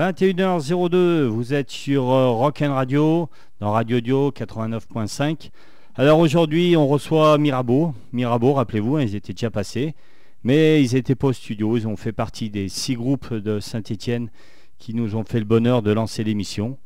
21h02, 0.00 1.26
vous 1.26 1.52
êtes 1.52 1.70
sur 1.70 2.08
euh, 2.08 2.30
Rock 2.30 2.62
and 2.62 2.72
Radio, 2.72 3.28
dans 3.60 3.70
Radio 3.70 4.00
Dio 4.00 4.30
89.5. 4.30 5.50
Alors 5.94 6.20
aujourd'hui, 6.20 6.74
on 6.74 6.88
reçoit 6.88 7.36
Mirabeau. 7.36 7.92
Mirabeau, 8.14 8.54
rappelez-vous, 8.54 8.96
hein, 8.96 9.02
ils 9.02 9.14
étaient 9.14 9.34
déjà 9.34 9.50
passés, 9.50 9.94
mais 10.42 10.82
ils 10.82 10.94
n'étaient 10.94 11.14
pas 11.14 11.26
au 11.26 11.32
studio. 11.34 11.76
Ils 11.76 11.86
ont 11.86 11.98
fait 11.98 12.12
partie 12.12 12.48
des 12.48 12.70
six 12.70 12.94
groupes 12.94 13.34
de 13.34 13.60
Saint-Étienne 13.60 14.30
qui 14.78 14.94
nous 14.94 15.16
ont 15.16 15.24
fait 15.24 15.38
le 15.38 15.44
bonheur 15.44 15.82
de 15.82 15.92
lancer 15.92 16.24
l'émission. 16.24 16.78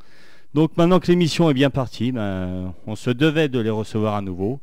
Donc 0.53 0.77
maintenant 0.77 0.99
que 0.99 1.07
l'émission 1.07 1.49
est 1.49 1.55
bien 1.55 1.71
partie, 1.71 2.11
ben, 2.11 2.75
on 2.89 2.97
se 2.97 3.11
devait 3.11 3.49
de 3.49 3.61
les 3.61 3.71
recevoir 3.71 4.17
à 4.17 4.23
nouveau. 4.23 4.59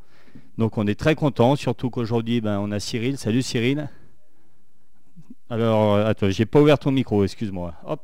Donc 0.57 0.77
on 0.77 0.87
est 0.87 0.99
très 0.99 1.15
content, 1.15 1.55
surtout 1.55 1.89
qu'aujourd'hui, 1.89 2.41
ben, 2.41 2.59
on 2.59 2.69
a 2.71 2.81
Cyril. 2.81 3.17
Salut 3.17 3.43
Cyril. 3.43 3.87
Alors, 5.49 5.95
euh, 5.95 6.05
attends, 6.05 6.29
j'ai 6.29 6.45
pas 6.45 6.59
ouvert 6.59 6.79
ton 6.79 6.91
micro, 6.91 7.23
excuse-moi. 7.23 7.75
Hop. 7.85 8.01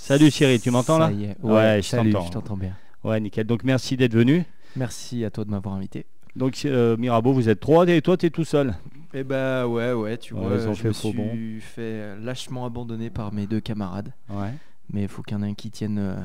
Salut 0.00 0.30
Cyril, 0.30 0.60
tu 0.60 0.70
m'entends 0.70 0.96
là 0.98 1.06
Ça 1.08 1.12
y 1.12 1.24
est. 1.24 1.36
Ouais, 1.42 1.52
Ouais, 1.52 1.82
je 1.82 1.88
salut, 1.88 2.12
t'entends. 2.12 2.26
je 2.26 2.32
t'entends 2.32 2.56
bien. 2.56 2.72
Ouais, 3.04 3.20
nickel. 3.20 3.46
Donc 3.46 3.64
merci 3.64 3.96
d'être 3.96 4.14
venu. 4.14 4.44
Merci 4.76 5.24
à 5.24 5.30
toi 5.30 5.44
de 5.44 5.50
m'avoir 5.50 5.74
invité. 5.74 6.06
Donc 6.36 6.62
euh, 6.64 6.96
Mirabeau, 6.96 7.32
vous 7.32 7.48
êtes 7.48 7.60
trois 7.60 7.86
et 7.88 8.00
toi, 8.00 8.16
tu 8.16 8.26
es 8.26 8.30
tout 8.30 8.44
seul. 8.44 8.74
Eh 9.12 9.24
bah 9.24 9.66
ouais, 9.66 9.92
ouais, 9.92 10.16
tu 10.16 10.34
Ouais, 10.34 10.40
vois, 10.40 10.72
je 10.72 10.80
fait 10.80 10.88
me 10.88 10.92
suis 10.92 11.12
bon. 11.12 11.30
fait 11.60 12.16
lâchement 12.20 12.64
abandonner 12.64 13.10
par 13.10 13.32
mes 13.32 13.46
deux 13.46 13.60
camarades. 13.60 14.12
Ouais. 14.30 14.52
Mais 14.92 15.02
il 15.02 15.08
faut 15.08 15.22
qu'il 15.22 15.36
y 15.36 15.40
en 15.40 15.42
ait 15.42 15.48
un 15.50 15.54
qui 15.54 15.70
tienne, 15.70 15.98
euh, 15.98 16.16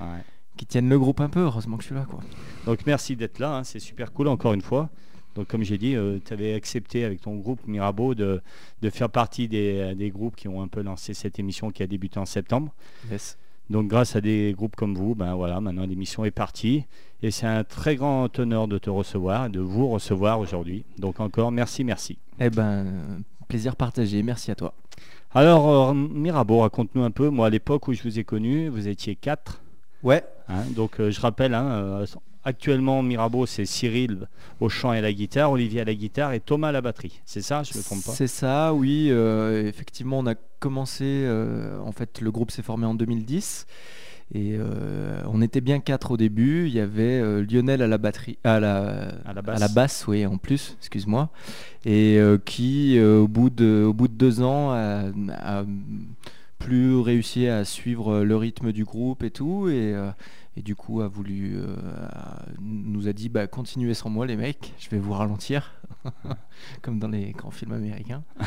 ouais. 0.00 0.20
qui 0.56 0.66
tienne 0.66 0.88
le 0.88 0.98
groupe 0.98 1.20
un 1.20 1.28
peu. 1.28 1.40
Heureusement 1.40 1.76
que 1.76 1.82
je 1.84 1.86
suis 1.88 1.94
là, 1.94 2.04
quoi. 2.08 2.20
Donc 2.66 2.80
merci 2.86 3.14
d'être 3.16 3.38
là, 3.38 3.56
hein, 3.56 3.64
c'est 3.64 3.78
super 3.78 4.12
cool 4.12 4.28
encore 4.28 4.52
une 4.52 4.62
fois. 4.62 4.90
Donc 5.34 5.48
comme 5.48 5.62
j'ai 5.62 5.78
dit, 5.78 5.96
tu 6.24 6.32
avais 6.32 6.54
accepté 6.54 7.04
avec 7.04 7.20
ton 7.20 7.36
groupe 7.36 7.66
Mirabeau 7.66 8.14
de, 8.14 8.42
de 8.82 8.90
faire 8.90 9.08
partie 9.08 9.48
des, 9.48 9.94
des 9.94 10.10
groupes 10.10 10.36
qui 10.36 10.48
ont 10.48 10.62
un 10.62 10.68
peu 10.68 10.82
lancé 10.82 11.14
cette 11.14 11.38
émission 11.38 11.70
qui 11.70 11.82
a 11.82 11.86
débuté 11.86 12.18
en 12.18 12.26
septembre. 12.26 12.72
Yes. 13.10 13.38
Donc 13.70 13.88
grâce 13.88 14.16
à 14.16 14.20
des 14.20 14.52
groupes 14.54 14.76
comme 14.76 14.94
vous, 14.94 15.14
ben 15.14 15.34
voilà, 15.34 15.60
maintenant 15.60 15.86
l'émission 15.86 16.24
est 16.26 16.30
partie. 16.30 16.84
Et 17.22 17.30
c'est 17.30 17.46
un 17.46 17.64
très 17.64 17.96
grand 17.96 18.36
honneur 18.38 18.68
de 18.68 18.76
te 18.76 18.90
recevoir, 18.90 19.48
de 19.48 19.60
vous 19.60 19.88
recevoir 19.88 20.40
aujourd'hui. 20.40 20.84
Donc 20.98 21.20
encore 21.20 21.52
merci, 21.52 21.82
merci. 21.84 22.18
Eh 22.38 22.50
ben, 22.50 22.62
euh, 22.86 23.18
plaisir 23.48 23.76
partagé. 23.76 24.22
Merci 24.22 24.50
à 24.50 24.54
toi. 24.56 24.74
Alors 25.32 25.90
euh, 25.90 25.94
Mirabeau, 25.94 26.58
raconte-nous 26.58 27.04
un 27.04 27.10
peu, 27.10 27.30
moi 27.30 27.46
à 27.46 27.50
l'époque 27.50 27.88
où 27.88 27.94
je 27.94 28.02
vous 28.02 28.18
ai 28.18 28.24
connu, 28.24 28.68
vous 28.68 28.88
étiez 28.88 29.14
quatre. 29.16 29.62
Ouais. 30.02 30.22
hein. 30.48 30.64
donc 30.76 31.00
euh, 31.00 31.10
je 31.10 31.20
rappelle, 31.20 31.54
hein, 31.54 31.64
euh, 31.70 32.06
actuellement 32.44 33.02
Mirabeau 33.02 33.46
c'est 33.46 33.64
Cyril 33.66 34.28
au 34.60 34.68
chant 34.68 34.92
et 34.92 34.98
à 34.98 35.00
la 35.00 35.12
guitare, 35.12 35.50
Olivier 35.52 35.80
à 35.82 35.84
la 35.84 35.94
guitare 35.94 36.32
et 36.32 36.40
Thomas 36.40 36.68
à 36.68 36.72
la 36.72 36.80
batterie. 36.80 37.20
C'est 37.24 37.42
ça, 37.42 37.62
je 37.62 37.72
ne 37.74 37.78
me 37.78 37.82
trompe 37.84 38.04
pas? 38.04 38.12
C'est 38.12 38.26
ça, 38.26 38.72
oui. 38.74 39.08
euh, 39.10 39.66
effectivement, 39.68 40.18
on 40.18 40.26
a 40.26 40.34
commencé. 40.60 41.04
euh, 41.06 41.78
en 41.80 41.92
fait, 41.92 42.20
le 42.20 42.30
groupe 42.30 42.50
s'est 42.50 42.62
formé 42.62 42.86
en 42.86 42.94
2010. 42.94 43.66
Et 44.34 44.56
euh, 44.58 45.20
on 45.26 45.42
était 45.42 45.60
bien 45.60 45.78
quatre 45.80 46.12
au 46.12 46.16
début. 46.16 46.66
Il 46.66 46.72
y 46.72 46.80
avait 46.80 47.20
euh, 47.20 47.44
Lionel 47.44 47.82
à 47.82 47.86
la 47.86 47.98
batterie, 47.98 48.38
à 48.44 48.60
la, 48.60 49.08
À 49.26 49.32
la 49.34 49.42
basse. 49.42 49.74
basse, 49.74 50.04
oui, 50.08 50.24
en 50.24 50.38
plus, 50.38 50.76
excuse-moi. 50.80 51.28
Et 51.84 52.16
euh, 52.18 52.38
qui, 52.42 52.98
au, 52.98 53.28
bout 53.28 53.50
de, 53.50 53.84
au 53.86 53.92
bout 53.92 54.08
de 54.08 54.14
deux 54.14 54.40
ans, 54.40 54.70
a, 54.70 55.02
a 55.34 55.64
plus 56.58 56.96
réussi 56.96 57.46
à 57.46 57.64
suivre 57.66 58.20
le 58.20 58.36
rythme 58.36 58.72
du 58.72 58.84
groupe 58.84 59.22
et 59.22 59.30
tout. 59.30 59.68
Et, 59.68 59.94
et 60.56 60.62
du 60.62 60.74
coup, 60.76 61.00
a 61.00 61.08
voulu, 61.08 61.54
euh, 61.56 61.74
nous 62.60 63.08
a 63.08 63.12
dit, 63.12 63.28
bah, 63.28 63.46
continuez 63.46 63.94
sans 63.94 64.10
moi, 64.10 64.26
les 64.26 64.36
mecs. 64.36 64.74
Je 64.78 64.90
vais 64.90 64.98
vous 64.98 65.12
ralentir, 65.12 65.72
comme 66.82 66.98
dans 66.98 67.08
les 67.08 67.32
grands 67.32 67.50
films 67.50 67.72
américains. 67.72 68.22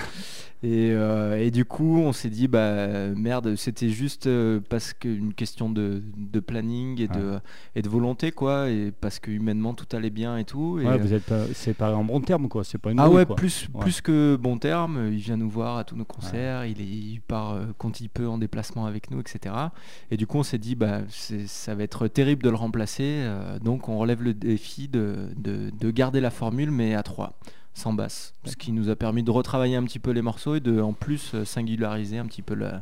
Et, 0.63 0.89
euh, 0.93 1.37
et 1.39 1.51
du 1.51 1.63
coup, 1.63 1.99
on 1.99 2.11
s'est 2.11 2.29
dit, 2.31 2.47
bah 2.47 3.09
merde, 3.09 3.55
c'était 3.55 3.89
juste 3.89 4.25
euh, 4.25 4.59
parce 4.67 4.93
qu'une 4.93 5.31
question 5.35 5.69
de, 5.69 6.01
de 6.17 6.39
planning 6.39 6.99
et 6.99 7.07
de, 7.07 7.39
et 7.75 7.83
de 7.83 7.89
volonté, 7.89 8.31
quoi, 8.31 8.71
et 8.71 8.91
parce 8.91 9.19
que 9.19 9.29
humainement 9.29 9.75
tout 9.75 9.85
allait 9.95 10.09
bien 10.09 10.37
et 10.37 10.43
tout. 10.45 10.79
Et, 10.79 10.85
Ouais, 10.87 10.97
vous 10.97 11.13
êtes 11.13 11.25
pas 11.25 11.45
séparés 11.53 11.93
en 11.93 12.03
bon 12.03 12.19
terme 12.19 12.47
quoi, 12.49 12.63
c'est 12.63 12.79
pas 12.79 12.89
une 12.91 12.99
ah 12.99 13.09
ouais, 13.11 13.27
quoi. 13.27 13.35
plus, 13.35 13.67
Ouais. 13.75 13.81
plus 13.81 14.01
que 14.01 14.37
bon 14.37 14.57
terme, 14.57 15.09
il 15.11 15.19
vient 15.19 15.37
nous 15.37 15.49
voir 15.51 15.77
à 15.77 15.83
tous 15.83 15.97
nos 15.97 16.05
concerts, 16.05 16.65
il, 16.65 16.81
est, 16.81 16.85
il 16.85 17.21
part 17.21 17.59
quand 17.77 18.01
il 18.01 18.09
peut 18.09 18.27
en 18.27 18.39
déplacement 18.39 18.87
avec 18.87 19.11
nous, 19.11 19.19
etc. 19.19 19.53
Et 20.09 20.17
du 20.17 20.25
coup, 20.25 20.39
on 20.39 20.43
s'est 20.43 20.57
dit, 20.57 20.73
bah, 20.73 21.01
c'est- 21.09 21.45
ça 21.47 21.75
va 21.75 21.83
être 21.83 21.94
terrible 22.13 22.43
de 22.43 22.49
le 22.49 22.55
remplacer, 22.55 23.03
euh, 23.23 23.59
donc 23.59 23.89
on 23.89 23.97
relève 23.97 24.21
le 24.23 24.33
défi 24.33 24.87
de, 24.87 25.29
de- 25.37 25.71
de 25.79 25.91
garder 25.91 26.19
la 26.21 26.29
formule, 26.31 26.71
mais 26.71 26.95
à 26.95 27.03
trois, 27.03 27.33
sans 27.73 27.93
basse. 27.93 28.33
Ce 28.45 28.55
qui 28.55 28.71
nous 28.71 28.89
a 28.89 28.95
permis 28.95 29.23
de 29.23 29.31
retravailler 29.31 29.75
un 29.75 29.83
petit 29.83 29.99
peu 29.99 30.11
les 30.11 30.21
morceaux 30.21 30.55
et 30.55 30.59
de, 30.59 30.79
en 30.81 30.93
plus, 30.93 31.31
euh, 31.35 31.45
singulariser 31.45 32.17
un 32.17 32.25
petit 32.25 32.41
peu 32.41 32.53
la, 32.55 32.81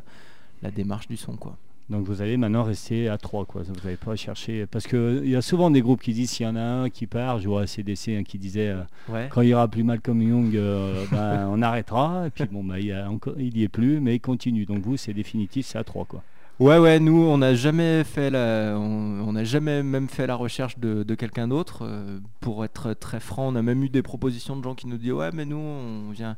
la 0.62 0.70
démarche 0.70 1.08
du 1.08 1.16
son, 1.16 1.36
quoi. 1.36 1.56
Donc 1.90 2.06
vous 2.06 2.22
allez 2.22 2.38
maintenant 2.38 2.62
rester 2.62 3.10
à 3.10 3.18
trois 3.18 3.44
quoi. 3.44 3.60
Vous 3.62 3.74
n'allez 3.84 3.98
pas 3.98 4.16
chercher 4.16 4.64
parce 4.64 4.86
que 4.86 5.20
il 5.22 5.28
y 5.28 5.36
a 5.36 5.42
souvent 5.42 5.70
des 5.70 5.82
groupes 5.82 6.00
qui 6.00 6.14
disent 6.14 6.30
s'il 6.30 6.46
y 6.46 6.48
en 6.48 6.56
a 6.56 6.62
un 6.62 6.88
qui 6.88 7.06
part, 7.06 7.40
je 7.40 7.46
vois 7.46 7.60
ACDC 7.64 8.08
hein, 8.08 8.22
qui 8.26 8.38
disait 8.38 8.68
euh, 8.70 8.80
Ouais. 9.10 9.28
quand 9.30 9.42
il 9.42 9.48
y 9.50 9.54
aura 9.54 9.68
plus 9.68 9.82
Malcolm 9.84 10.22
Young, 10.22 10.56
euh, 10.56 11.04
ben, 11.12 11.46
on 11.50 11.60
arrêtera. 11.60 12.26
Et 12.26 12.30
puis 12.30 12.46
bon 12.50 12.64
bah 12.64 12.80
il 12.80 12.86
y 12.86 12.92
a 12.92 13.10
encore, 13.10 13.34
il 13.38 13.54
y 13.58 13.64
est 13.64 13.68
plus, 13.68 14.00
mais 14.00 14.14
il 14.14 14.20
continue. 14.20 14.64
Donc 14.64 14.78
vous 14.78 14.96
c'est 14.96 15.12
définitif, 15.12 15.66
c'est 15.66 15.76
à 15.76 15.84
trois 15.84 16.06
quoi. 16.06 16.22
Ouais, 16.60 16.78
ouais, 16.78 17.00
nous, 17.00 17.20
on 17.20 17.38
n'a 17.38 17.54
jamais 17.56 18.04
fait 18.04 18.30
la, 18.30 18.76
on 18.78 19.32
n'a 19.32 19.42
jamais 19.42 19.82
même 19.82 20.08
fait 20.08 20.28
la 20.28 20.36
recherche 20.36 20.78
de, 20.78 21.02
quelqu'un 21.16 21.48
d'autre. 21.48 21.80
euh, 21.82 22.20
pour 22.40 22.64
être 22.64 22.94
très 22.94 23.18
franc, 23.18 23.48
on 23.48 23.56
a 23.56 23.62
même 23.62 23.82
eu 23.82 23.88
des 23.88 24.02
propositions 24.02 24.56
de 24.56 24.62
gens 24.62 24.76
qui 24.76 24.86
nous 24.86 24.96
disent 24.96 25.12
ouais, 25.12 25.30
mais 25.32 25.46
nous, 25.46 25.56
on 25.56 26.10
vient 26.12 26.36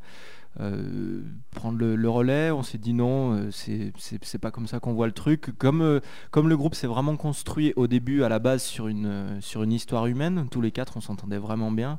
euh, 0.59 1.21
prendre 1.51 1.79
le, 1.79 2.09
relais. 2.09 2.51
On 2.51 2.63
s'est 2.63 2.79
dit 2.79 2.95
non, 2.95 3.35
euh, 3.35 3.51
c'est 3.51 4.39
pas 4.39 4.51
comme 4.51 4.67
ça 4.67 4.81
qu'on 4.81 4.95
voit 4.95 5.07
le 5.07 5.13
truc. 5.13 5.51
Comme 5.59 6.01
comme 6.31 6.49
le 6.49 6.57
groupe 6.57 6.75
s'est 6.75 6.87
vraiment 6.87 7.17
construit 7.17 7.75
au 7.77 7.87
début 7.87 8.23
à 8.23 8.31
la 8.31 8.39
base 8.39 8.63
sur 8.63 8.89
une 8.89 9.37
sur 9.41 9.63
une 9.65 9.73
histoire 9.73 10.07
humaine, 10.07 10.49
tous 10.51 10.63
les 10.63 10.71
quatre, 10.71 10.97
on 10.97 11.03
s'entendait 11.03 11.37
vraiment 11.37 11.71
bien. 11.71 11.99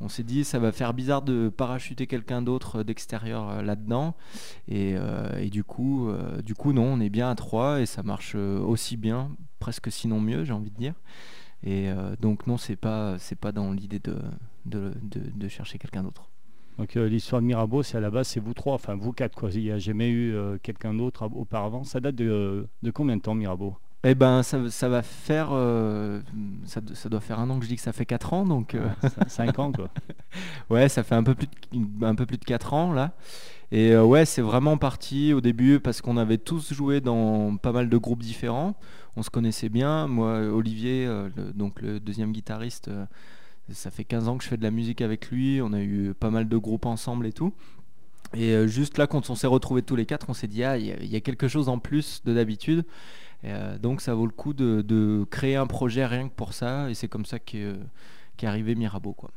On 0.00 0.08
s'est 0.08 0.22
dit 0.22 0.44
ça 0.44 0.58
va 0.58 0.72
faire 0.72 0.92
bizarre 0.92 1.22
de 1.22 1.48
parachuter 1.48 2.06
quelqu'un 2.06 2.42
d'autre 2.42 2.80
euh, 2.80 2.84
d'extérieur 2.84 3.48
euh, 3.48 3.62
là-dedans. 3.62 4.14
Et, 4.68 4.94
euh, 4.96 5.48
du 5.48 5.64
coup, 5.64 6.12
non, 6.72 6.84
on 6.84 7.00
est 7.00 7.08
bien 7.08 7.30
à 7.30 7.34
trois 7.34 7.80
et 7.80 7.86
ça 7.86 8.02
marche 8.02 8.34
aussi 8.34 8.96
bien, 8.96 9.30
presque 9.58 9.90
sinon 9.90 10.20
mieux, 10.20 10.44
j'ai 10.44 10.52
envie 10.52 10.70
de 10.70 10.76
dire. 10.76 10.94
Et 11.62 11.88
donc 12.20 12.46
non, 12.46 12.58
c'est 12.58 12.76
pas, 12.76 13.18
c'est 13.18 13.38
pas 13.38 13.50
dans 13.50 13.72
l'idée 13.72 13.98
de, 13.98 14.18
de, 14.66 15.48
chercher 15.48 15.78
quelqu'un 15.78 16.02
d'autre. 16.02 16.28
Donc 16.78 16.94
l'histoire 16.94 17.40
de 17.40 17.46
Mirabeau, 17.46 17.82
c'est 17.82 17.96
à 17.96 18.00
la 18.00 18.10
base 18.10 18.28
c'est 18.28 18.40
vous 18.40 18.54
trois, 18.54 18.74
enfin 18.74 18.94
vous 18.94 19.12
quatre 19.12 19.34
quoi. 19.34 19.50
Il 19.52 19.62
n'y 19.62 19.70
a 19.70 19.78
jamais 19.78 20.10
eu 20.10 20.36
quelqu'un 20.62 20.94
d'autre 20.94 21.28
auparavant. 21.34 21.82
Ça 21.84 21.98
date 22.00 22.14
de, 22.16 22.68
de 22.82 22.90
combien 22.90 23.16
de 23.16 23.22
temps 23.22 23.34
Mirabeau? 23.34 23.76
Eh 24.08 24.14
ben, 24.14 24.44
ça, 24.44 24.70
ça 24.70 24.88
va 24.88 25.02
faire, 25.02 25.48
euh, 25.50 26.20
ça, 26.64 26.80
do- 26.80 26.94
ça 26.94 27.08
doit 27.08 27.18
faire 27.20 27.40
un 27.40 27.50
an 27.50 27.58
que 27.58 27.64
je 27.64 27.70
dis 27.70 27.74
que 27.76 27.82
ça 27.82 27.92
fait 27.92 28.06
quatre 28.06 28.32
ans, 28.34 28.44
donc 28.44 28.76
euh, 28.76 28.86
Cin- 29.02 29.28
Cinq 29.28 29.58
ans 29.58 29.72
quoi. 29.72 29.88
Ouais, 30.70 30.88
ça 30.88 31.02
fait 31.02 31.16
un 31.16 31.24
peu 31.24 31.34
plus 31.34 31.48
de, 31.72 32.04
un 32.06 32.14
peu 32.14 32.26
plus 32.26 32.38
de 32.38 32.44
4 32.44 32.74
ans 32.74 32.92
là. 32.92 33.12
Et 33.72 33.92
euh, 33.92 34.04
ouais, 34.04 34.24
c'est 34.26 34.42
vraiment 34.42 34.78
parti 34.78 35.32
au 35.32 35.40
début 35.40 35.80
parce 35.80 36.00
qu'on 36.02 36.18
avait 36.18 36.38
tous 36.38 36.72
joué 36.72 37.00
dans 37.00 37.56
pas 37.56 37.72
mal 37.72 37.88
de 37.88 37.96
groupes 37.96 38.22
différents. 38.22 38.76
On 39.16 39.22
se 39.24 39.30
connaissait 39.30 39.68
bien. 39.70 40.06
Moi, 40.08 40.40
Olivier, 40.52 41.06
euh, 41.06 41.28
le- 41.36 41.52
donc 41.52 41.82
le 41.82 42.00
deuxième 42.00 42.32
guitariste, 42.32 42.88
euh, 42.88 43.06
ça 43.72 43.90
fait 43.90 44.04
15 44.04 44.28
ans 44.28 44.38
que 44.38 44.44
je 44.44 44.48
fais 44.50 44.56
de 44.58 44.62
la 44.64 44.70
musique 44.72 45.00
avec 45.02 45.30
lui. 45.30 45.60
On 45.62 45.72
a 45.72 45.80
eu 45.82 46.14
pas 46.18 46.30
mal 46.30 46.48
de 46.48 46.56
groupes 46.58 46.86
ensemble 46.86 47.26
et 47.26 47.32
tout. 47.32 47.54
Et 48.34 48.50
euh, 48.54 48.66
juste 48.66 48.98
là, 48.98 49.06
quand 49.06 49.30
on 49.30 49.34
s'est 49.36 49.46
retrouvés 49.46 49.82
tous 49.82 49.96
les 49.96 50.06
quatre, 50.06 50.26
on 50.28 50.34
s'est 50.34 50.48
dit, 50.48 50.64
ah, 50.64 50.76
il 50.78 50.86
y, 50.86 50.92
a- 50.92 51.00
il 51.02 51.10
y 51.10 51.16
a 51.16 51.20
quelque 51.20 51.48
chose 51.48 51.68
en 51.68 51.78
plus 51.78 52.22
de 52.24 52.34
d'habitude. 52.34 52.84
Et, 53.42 53.52
euh, 53.52 53.78
donc 53.78 54.00
ça 54.00 54.14
vaut 54.14 54.26
le 54.26 54.32
coup 54.32 54.54
de, 54.54 54.82
de 54.82 55.24
créer 55.30 55.56
un 55.56 55.66
projet 55.66 56.04
rien 56.06 56.28
que 56.28 56.34
pour 56.34 56.52
ça. 56.52 56.90
Et 56.90 56.94
c'est 56.94 57.08
comme 57.08 57.24
ça 57.26 57.38
qu'est 57.38 57.66
arrivé 58.42 58.74
Mirabeau, 58.74 59.12
quoi. 59.12 59.30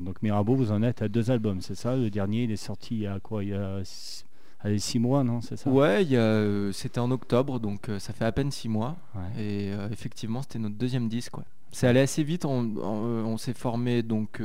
Donc 0.00 0.20
Mirabeau, 0.22 0.56
vous 0.56 0.72
en 0.72 0.82
êtes 0.82 1.00
à 1.02 1.08
deux 1.08 1.30
albums, 1.30 1.60
c'est 1.60 1.76
ça? 1.76 1.94
Le 1.96 2.10
dernier, 2.10 2.42
il 2.44 2.50
est 2.50 2.56
sorti 2.56 2.94
il 2.96 3.00
y 3.02 3.06
a 3.06 3.20
quoi? 3.20 3.44
Il 3.44 3.50
y 3.50 3.54
a 3.54 3.80
six, 3.84 4.24
allez, 4.60 4.80
six 4.80 4.98
mois, 4.98 5.22
non 5.22 5.40
C'est 5.42 5.56
ça? 5.56 5.70
Ouais, 5.70 6.04
euh, 6.12 6.72
c'était 6.72 6.98
en 6.98 7.10
octobre, 7.12 7.60
donc 7.60 7.88
euh, 7.88 8.00
ça 8.00 8.12
fait 8.12 8.24
à 8.24 8.32
peine 8.32 8.50
six 8.50 8.68
mois. 8.68 8.96
Ouais. 9.14 9.42
Et 9.42 9.72
euh, 9.72 9.88
effectivement, 9.92 10.42
c'était 10.42 10.58
notre 10.58 10.74
deuxième 10.74 11.08
disque. 11.08 11.38
Ouais. 11.38 11.44
C'est 11.70 11.86
allé 11.86 12.00
assez 12.00 12.24
vite. 12.24 12.44
On, 12.46 12.62
on- 12.78 13.24
on 13.26 13.36
s'est 13.36 13.52
formé. 13.54 14.02
Donc, 14.02 14.40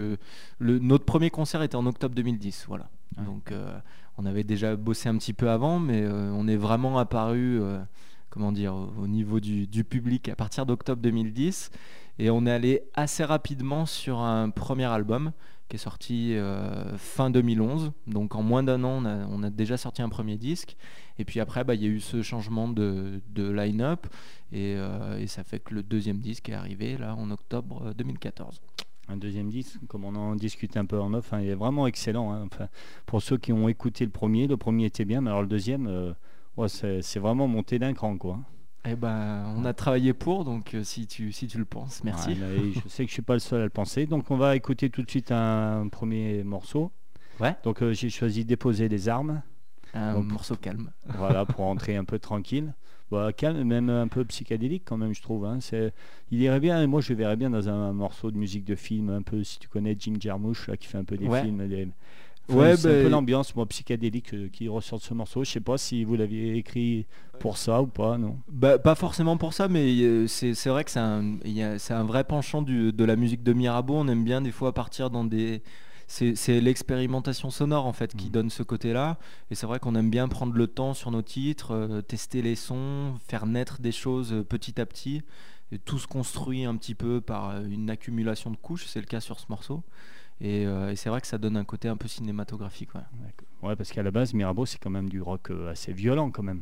le, 0.60 0.78
notre 0.78 1.06
premier 1.06 1.32
concert 1.32 1.64
était 1.64 1.76
en 1.76 1.88
octobre 1.88 2.14
2010. 2.14 2.66
Voilà. 2.68 2.88
Ouais. 3.18 3.26
Donc, 3.26 3.52
on 4.20 4.28
avait 4.28 4.44
déjà 4.44 4.76
bossé 4.76 5.10
un 5.10 5.18
petit 5.18 5.34
peu 5.34 5.50
avant, 5.50 5.80
mais 5.80 6.06
on 6.08 6.48
est 6.48 6.56
vraiment 6.56 7.00
apparu, 7.00 7.60
comment 8.36 8.52
dire, 8.52 8.76
au, 8.76 8.94
au 9.02 9.08
niveau 9.08 9.40
du, 9.40 9.84
public 9.84 10.30
à 10.30 10.36
partir 10.36 10.66
d'octobre 10.66 11.02
2010. 11.02 11.72
Et 12.20 12.30
on 12.30 12.46
est 12.46 12.52
allé 12.52 12.84
assez 12.94 13.24
rapidement 13.24 13.86
sur 13.86 14.20
un 14.20 14.50
premier 14.50 14.86
album 14.86 15.32
qui 15.68 15.78
est 15.78 15.80
sorti 15.80 16.36
euh, 16.36 16.96
fin 16.98 17.30
2011. 17.30 17.92
Donc 18.08 18.36
en 18.36 18.44
moins 18.44 18.62
d'un 18.62 18.84
an, 18.84 19.04
on 19.32 19.42
a, 19.44 19.50
déjà 19.50 19.78
sorti 19.78 20.02
un 20.02 20.10
premier 20.10 20.38
disque. 20.38 20.76
Et 21.18 21.26
puis 21.26 21.40
après, 21.40 21.64
bah, 21.64 21.76
il 21.76 21.82
y 21.82 21.86
a 21.86 21.90
eu 21.90 22.02
ce 22.02 22.22
changement 22.22 22.68
de, 22.68 23.22
line-up. 23.36 24.06
Et, 24.52 24.76
euh, 24.78 25.18
et 25.18 25.28
ça 25.28 25.44
fait 25.44 25.60
que 25.60 25.74
le 25.74 25.82
deuxième 25.82 26.20
disque 26.20 26.50
est 26.50 26.54
arrivé 26.54 26.98
là 26.98 27.16
en 27.16 27.32
octobre 27.32 27.88
euh, 27.88 27.94
2014. 27.94 28.62
Un 29.08 29.18
deuxième 29.18 29.50
disque, 29.50 29.78
comme 29.88 30.04
on 30.04 30.16
en 30.16 30.36
discute 30.36 30.78
un 30.78 30.86
peu 30.86 31.00
en 31.00 31.14
off, 31.14 31.32
hein, 31.32 31.40
est 31.40 31.54
vraiment 31.54 31.86
excellent. 31.86 32.34
hein. 32.34 32.48
Pour 33.06 33.22
ceux 33.22 33.38
qui 33.38 33.54
ont 33.54 33.70
écouté 33.70 34.04
le 34.04 34.12
premier, 34.12 34.48
le 34.48 34.58
premier 34.58 34.86
était 34.86 35.06
bien, 35.06 35.22
mais 35.22 35.30
alors 35.30 35.44
le 35.44 35.48
deuxième, 35.48 35.88
euh, 35.88 36.14
ouais, 36.58 36.68
c'est 36.70 37.20
vraiment 37.20 37.48
monté 37.48 37.80
d'un 37.80 37.94
cran, 37.94 38.18
quoi. 38.18 38.40
Eh 38.88 38.96
ben, 38.96 39.52
on 39.58 39.66
a 39.66 39.74
travaillé 39.74 40.14
pour, 40.14 40.46
donc 40.46 40.76
euh, 40.76 40.84
si, 40.84 41.08
tu, 41.08 41.32
si 41.32 41.48
tu 41.48 41.58
le 41.58 41.66
penses, 41.66 42.04
merci. 42.04 42.36
Je 42.36 42.88
sais 42.88 43.04
que 43.04 43.10
je 43.10 43.14
suis 43.14 43.24
pas 43.24 43.34
le 43.34 43.40
seul 43.40 43.62
à 43.62 43.64
le 43.64 43.70
penser. 43.72 44.06
Donc 44.06 44.30
on 44.30 44.38
va 44.38 44.56
écouter 44.56 44.92
tout 44.92 45.02
de 45.02 45.10
suite 45.10 45.32
un 45.32 45.88
premier 45.92 46.44
morceau. 46.44 46.92
Ouais. 47.40 47.56
Donc 47.64 47.82
euh, 47.82 47.94
j'ai 47.94 48.10
choisi 48.12 48.46
Déposer 48.46 48.88
les 48.88 49.10
armes. 49.10 49.42
Un 49.96 50.14
Donc- 50.14 50.32
morceau 50.32 50.56
calme. 50.56 50.92
voilà, 51.18 51.46
pour 51.46 51.62
entrer 51.66 51.96
un 51.96 52.06
peu 52.06 52.20
tranquille. 52.20 52.76
Bah, 53.10 53.32
calme, 53.34 53.64
même 53.64 53.90
un 53.90 54.08
peu 54.08 54.24
psychédélique 54.26 54.84
quand 54.86 54.98
même, 54.98 55.16
je 55.16 55.22
trouve. 55.22 55.46
hein. 55.46 55.58
C'est, 55.62 55.92
il 56.30 56.42
irait 56.42 56.60
bien, 56.60 56.86
moi 56.86 57.02
je 57.02 57.14
verrais 57.14 57.36
bien 57.38 57.50
dans 57.50 57.68
un, 57.70 57.92
morceau 57.94 58.30
de 58.30 58.38
musique 58.38 58.66
de 58.66 58.76
film, 58.76 59.10
un 59.10 59.22
peu, 59.24 59.44
si 59.44 59.58
tu 59.58 59.68
connais 59.68 59.96
Jim 59.98 60.16
Jarmusch, 60.20 60.68
là, 60.68 60.76
qui 60.78 60.88
fait 60.88 60.98
un 60.98 61.04
peu 61.04 61.18
des 61.18 61.28
Ouais. 61.28 61.42
films. 61.44 61.92
Ouais, 62.50 62.76
c'est 62.78 62.88
un 62.88 62.94
bah, 62.94 63.02
peu 63.04 63.10
l'ambiance, 63.10 63.56
moi, 63.56 63.66
psychédélique 63.66 64.34
euh, 64.34 64.50
qui 64.50 64.68
ressort 64.68 65.00
de 65.00 65.04
ce 65.04 65.14
morceau. 65.14 65.44
Je 65.44 65.52
sais 65.52 65.60
pas 65.60 65.78
si 65.78 66.04
vous 66.04 66.16
l'aviez 66.16 66.56
écrit 66.58 67.08
pour 67.40 67.58
ça 67.58 67.82
ou 67.82 67.88
pas, 67.88 68.18
non 68.18 68.38
Bah, 68.48 68.78
pas 68.78 68.96
forcément 68.96 69.38
pour 69.38 69.54
ça, 69.54 69.68
mais 69.68 69.86
euh, 70.02 70.28
c'est 70.28 70.54
c'est 70.54 70.70
vrai 70.70 70.84
que 70.84 70.92
c'est 70.92 71.00
un, 71.00 71.38
il 71.44 71.52
y 71.54 71.64
a- 71.64 71.80
c'est 71.80 71.94
un 71.94 72.04
vrai 72.04 72.24
penchant 72.24 72.62
du- 72.62 72.94
de 72.94 73.04
la 73.04 73.16
musique 73.16 73.44
de 73.44 73.54
Mirabeau. 73.54 73.96
On 73.96 74.08
aime 74.08 74.24
bien 74.24 74.42
des 74.42 74.52
fois 74.52 74.74
partir 74.74 75.10
dans 75.10 75.24
des... 75.26 75.62
C'est 76.08 76.36
c'est 76.36 76.62
l'expérimentation 76.62 77.50
sonore 77.50 77.88
en 77.88 77.94
fait 77.94 78.16
qui 78.16 78.28
Mhm. 78.28 78.32
donne 78.32 78.50
ce 78.52 78.62
côté-là. 78.62 79.18
Et 79.50 79.56
c'est 79.56 79.66
vrai 79.66 79.80
qu'on 79.80 79.96
aime 79.96 80.12
bien 80.12 80.28
prendre 80.28 80.54
le 80.54 80.68
temps 80.68 80.94
sur 80.94 81.10
nos 81.10 81.24
titres, 81.24 81.72
euh, 81.72 82.02
tester 82.04 82.44
les 82.44 82.56
sons, 82.56 83.16
faire 83.28 83.48
naître 83.48 83.82
des 83.82 83.92
choses 83.92 84.46
petit 84.48 84.80
à 84.80 84.86
petit. 84.86 85.24
Et 85.72 85.80
tout 85.80 85.98
se 85.98 86.06
construit 86.06 86.64
un 86.64 86.76
petit 86.76 86.94
peu 86.94 87.22
par 87.22 87.60
une 87.64 87.90
accumulation 87.90 88.52
de 88.52 88.56
couches, 88.56 88.86
c'est 88.86 89.00
le 89.00 89.08
cas 89.08 89.20
sur 89.20 89.40
ce 89.40 89.46
morceau. 89.50 89.84
Et, 90.42 90.66
euh, 90.66 90.92
et 90.92 90.96
c'est 90.96 91.10
vrai 91.10 91.22
que 91.22 91.28
ça 91.28 91.38
donne 91.38 91.56
un 91.58 91.64
côté 91.64 91.88
un 91.88 91.98
peu 91.98 92.08
cinématographique. 92.08 92.94
ouais. 92.96 93.02
Ouais, 93.64 93.76
parce 93.76 93.92
qu'à 93.92 94.04
la 94.04 94.12
base, 94.12 94.34
Mirabeau, 94.34 94.66
c'est 94.66 94.78
quand 94.78 94.90
même 94.90 95.10
du 95.10 95.22
rock 95.22 95.50
euh, 95.50 95.72
assez 95.72 95.92
violent 95.94 96.30
quand 96.30 96.44
même. 96.44 96.62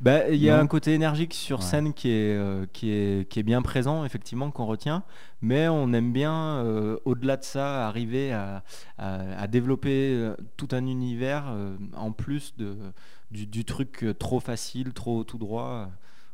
Bah, 0.00 0.28
il 0.28 0.36
y 0.42 0.50
a 0.50 0.56
Non. 0.56 0.62
un 0.64 0.66
côté 0.66 0.92
énergique 0.94 1.32
sur 1.32 1.60
Ouais. 1.60 1.64
scène 1.64 1.94
qui 1.94 2.10
est, 2.10 2.34
euh, 2.36 2.66
qui, 2.72 2.90
est, 2.90 3.28
qui 3.30 3.38
est 3.40 3.42
bien 3.44 3.62
présent, 3.62 4.04
effectivement, 4.04 4.50
qu'on 4.50 4.66
retient. 4.66 5.04
Mais 5.42 5.68
on 5.68 5.92
aime 5.92 6.12
bien, 6.12 6.34
euh, 6.64 6.98
au-delà 7.04 7.36
de 7.36 7.44
ça, 7.44 7.86
arriver 7.86 8.32
à, 8.32 8.62
à- 8.98 9.40
à 9.40 9.46
développer 9.46 10.32
tout 10.56 10.68
un 10.72 10.86
univers 10.86 11.44
euh, 11.48 11.76
en 11.96 12.10
plus 12.12 12.56
de, 12.56 12.76
du, 13.30 13.46
du 13.46 13.64
truc 13.64 14.04
trop 14.18 14.40
facile, 14.40 14.92
trop 14.92 15.24
tout 15.24 15.38
droit. 15.38 15.88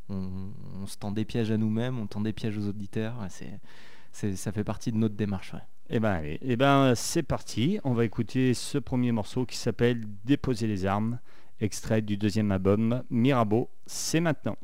On, 0.09 0.51
on 0.83 0.87
se 0.87 0.97
tend 0.97 1.13
des 1.13 1.25
pièges 1.25 1.51
à 1.53 1.57
nous-mêmes, 1.57 1.99
on 2.01 2.07
tend 2.07 2.21
des 2.21 2.33
pièges 2.33 2.57
aux 2.59 2.67
auditeurs. 2.69 3.17
C'est- 3.29 4.35
ça 4.35 4.51
fait 4.51 4.65
partie 4.65 4.91
de 4.91 4.97
notre 4.97 5.15
démarche. 5.15 5.53
ouais. 5.55 5.61
Eh 5.93 5.99
ben, 5.99 6.23
eh 6.41 6.55
ben, 6.55 6.95
c'est 6.95 7.25
parti. 7.25 7.81
On 7.83 7.95
va 7.95 8.05
écouter 8.05 8.55
ce 8.55 8.79
premier 8.79 9.11
morceau 9.11 9.45
qui 9.45 9.57
s'appelle 9.57 10.05
Déposer 10.25 10.69
les 10.69 10.87
armes, 10.87 11.19
extrait 11.61 12.01
du 12.01 12.17
deuxième 12.17 12.53
album 12.53 13.03
Mirabeau. 13.11 13.69
C'est 13.87 14.21
maintenant. 14.21 14.57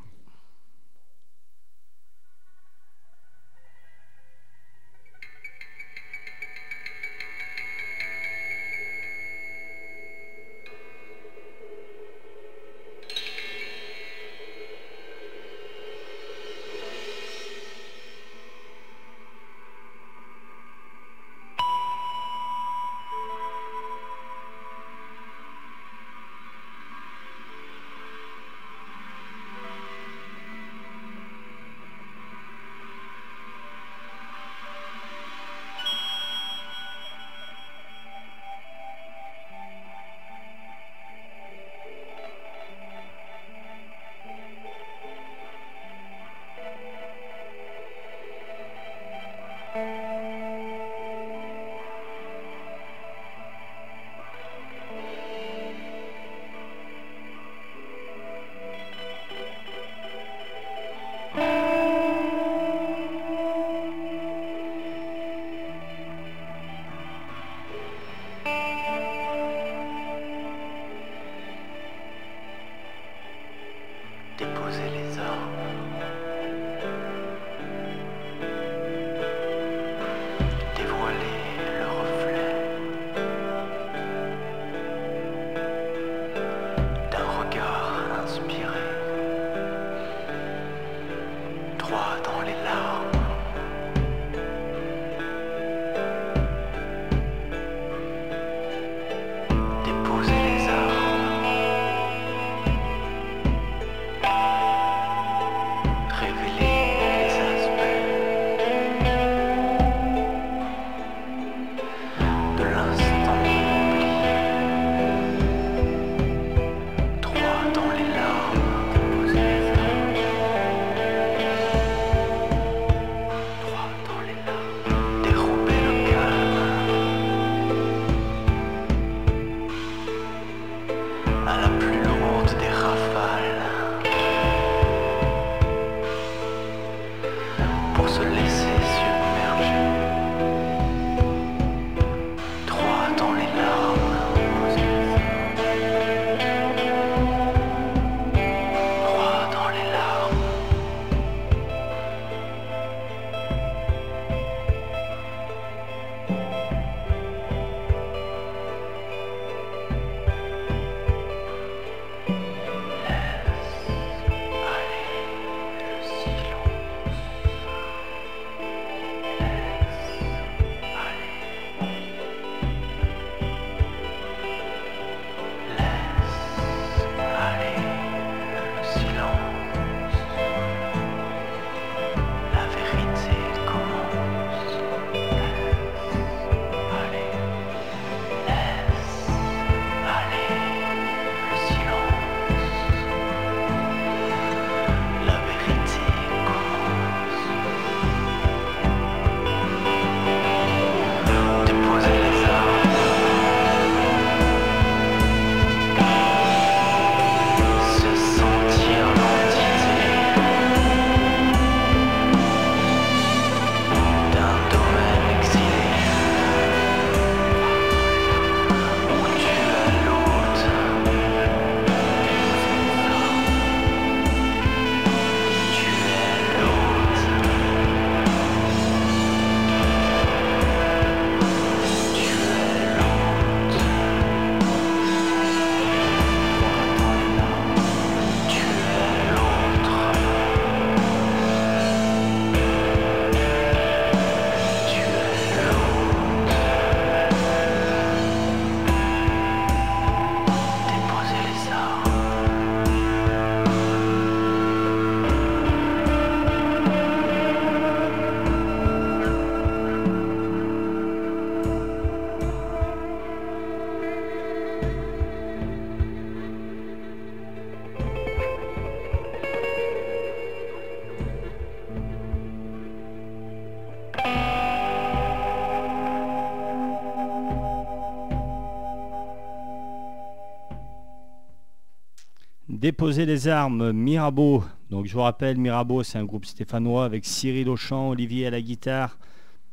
Déposer 282.87 283.27
les 283.27 283.49
armes, 283.49 283.91
Mirabeau. 283.91 284.63
Donc 284.91 285.07
je 285.07 285.13
vous 285.13 285.23
rappelle, 285.23 285.57
Mirabeau, 285.57 286.05
c'est 286.05 286.19
un 286.19 286.25
groupe 286.25 286.45
stéphanois 286.45 287.05
avec 287.05 287.25
Cyril 287.25 287.69
au 287.69 287.75
chant, 287.75 288.11
Olivier 288.11 288.47
à 288.47 288.51
la 288.51 288.61
guitare, 288.61 289.19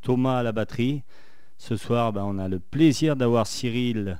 Thomas 0.02 0.40
à 0.40 0.42
la 0.42 0.52
batterie. 0.52 1.04
Ce 1.60 1.76
soir, 1.76 2.12
ben, 2.12 2.24
on 2.24 2.40
a 2.40 2.48
le 2.48 2.58
plaisir 2.58 3.16
d'avoir 3.16 3.46
Cyril 3.46 4.18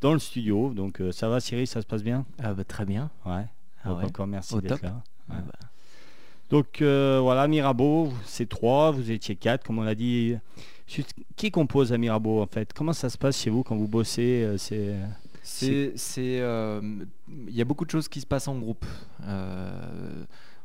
dans 0.00 0.14
le 0.14 0.18
studio. 0.18 0.72
Donc 0.72 1.02
euh, 1.02 1.12
ça 1.12 1.28
va 1.28 1.38
Cyril, 1.38 1.66
ça 1.66 1.82
se 1.82 1.86
passe 1.86 2.02
bien? 2.02 2.24
Ah 2.42 2.54
bah, 2.54 2.64
très 2.64 2.86
bien. 2.86 3.10
Ouais. 3.26 3.44
Ah 3.84 3.90
Donc 3.90 3.98
ouais. 3.98 4.04
encore 4.06 4.26
merci 4.26 4.58
d'être 4.58 4.80
là. 4.80 5.02
Ah 5.28 5.42
bah. 5.46 5.52
Donc 6.48 6.80
euh, 6.80 7.18
voilà, 7.20 7.46
Mirabeau, 7.46 8.10
c'est 8.24 8.48
trois, 8.48 8.90
vous 8.90 9.10
étiez 9.10 9.36
quatre, 9.36 9.66
comme 9.66 9.80
on 9.80 9.82
l'a 9.82 9.94
dit. 9.94 10.34
Qui 11.36 11.50
compose 11.50 11.92
à 11.92 11.98
Mirabeau 11.98 12.40
en 12.40 12.46
fait? 12.46 12.72
Comment 12.72 12.94
ça 12.94 13.10
se 13.10 13.18
passe 13.18 13.38
chez 13.38 13.50
vous 13.50 13.62
quand 13.62 13.76
vous 13.76 13.86
bossez 13.86 14.56
euh, 14.72 15.06
C'est 15.46 15.66
C'est, 15.66 15.92
c'est, 15.96 16.40
euh, 16.40 16.80
il 17.28 17.54
y 17.54 17.60
a 17.60 17.64
beaucoup 17.64 17.84
de 17.84 17.90
choses 17.90 18.08
qui 18.08 18.20
se 18.20 18.26
passent 18.26 18.48
en 18.48 18.58
groupe. 18.58 18.84
Euh, 19.24 20.24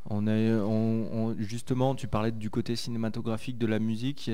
on 0.09 0.25
a, 0.27 0.31
on- 0.63 1.09
on- 1.11 1.35
justement, 1.37 1.93
tu 1.95 2.07
parlais 2.07 2.31
du 2.31 2.49
côté 2.49 2.75
cinématographique 2.75 3.57
de 3.57 3.67
la 3.67 3.79
musique. 3.79 4.31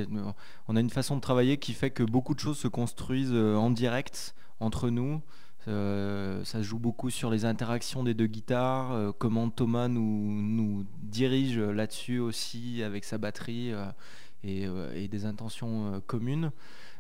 on 0.68 0.76
a 0.76 0.80
une 0.80 0.90
façon 0.92 1.16
de 1.16 1.22
travailler 1.22 1.58
qui 1.58 1.74
fait 1.74 1.90
que 1.90 2.04
beaucoup 2.04 2.36
de 2.36 2.40
choses 2.40 2.58
se 2.60 2.68
construisent 2.68 3.32
euh, 3.34 3.56
en 3.56 3.72
direct 3.72 4.36
entre 4.60 4.90
nous. 4.90 5.22
Euh, 5.68 6.44
ça 6.44 6.60
se 6.60 6.64
joue 6.64 6.78
beaucoup 6.78 7.10
sur 7.10 7.32
les 7.32 7.44
interactions 7.44 8.04
des 8.04 8.14
deux 8.14 8.28
guitares, 8.28 8.92
euh, 8.92 9.12
comment 9.18 9.50
Thomas 9.50 9.88
nous, 9.88 10.02
nous 10.32 10.86
dirige 11.02 11.58
là-dessus 11.58 12.20
aussi 12.20 12.84
avec 12.84 13.04
sa 13.04 13.18
batterie 13.18 13.72
euh, 13.74 13.88
et, 14.44 14.68
et 14.94 15.08
des 15.08 15.26
intentions 15.26 16.04
communes. 16.06 16.52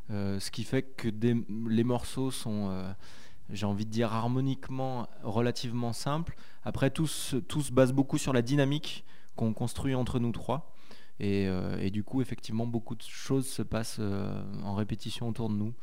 Ce 0.09 0.49
qui 0.51 0.63
fait 0.63 0.81
que 0.83 1.07
des- 1.09 1.35
les 1.69 1.83
morceaux 1.83 2.29
sont, 2.31 2.71
j'ai 3.49 3.65
envie 3.65 3.85
de 3.85 3.91
dire, 3.91 4.11
harmoniquement 4.13 5.07
relativement 5.23 5.93
simples. 5.93 6.35
Après, 6.63 6.89
tout 6.89 7.07
se, 7.07 7.35
tout 7.37 7.61
se 7.61 7.71
base 7.71 7.93
beaucoup 7.93 8.17
sur 8.17 8.33
la 8.33 8.41
dynamique 8.41 9.05
qu'on 9.35 9.53
construit 9.53 9.95
entre 9.95 10.19
nous 10.19 10.31
trois. 10.31 10.71
Et, 11.21 11.47
euh, 11.47 11.77
et 11.79 11.91
du 11.91 12.03
coup, 12.03 12.21
effectivement, 12.21 12.65
beaucoup 12.67 12.93
de 12.95 13.01
choses 13.01 13.47
se 13.47 13.61
passent 13.61 13.97
euh, 14.01 14.43
en 14.63 14.75
répétition 14.75 15.29
autour 15.29 15.49
de 15.49 15.55
nous, 15.55 15.73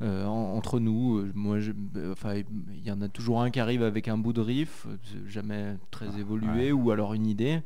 euh, 0.00 0.24
en- 0.26 0.56
entre 0.56 0.80
nous. 0.80 1.18
Euh, 1.18 1.30
Moi, 1.36 1.58
euh, 1.96 2.10
enfin, 2.12 2.34
il 2.34 2.84
y 2.84 2.90
en 2.90 3.00
a 3.00 3.08
toujours 3.08 3.40
un 3.42 3.50
qui 3.52 3.60
arrive 3.60 3.84
avec 3.84 4.08
un 4.08 4.18
bout 4.18 4.32
de 4.32 4.40
riff, 4.40 4.86
euh, 4.88 4.96
jamais 5.28 5.76
très 5.92 6.08
Ah, 6.12 6.18
évolué, 6.18 6.72
ou 6.72 6.90
alors 6.90 7.14
une 7.14 7.26
idée. 7.28 7.62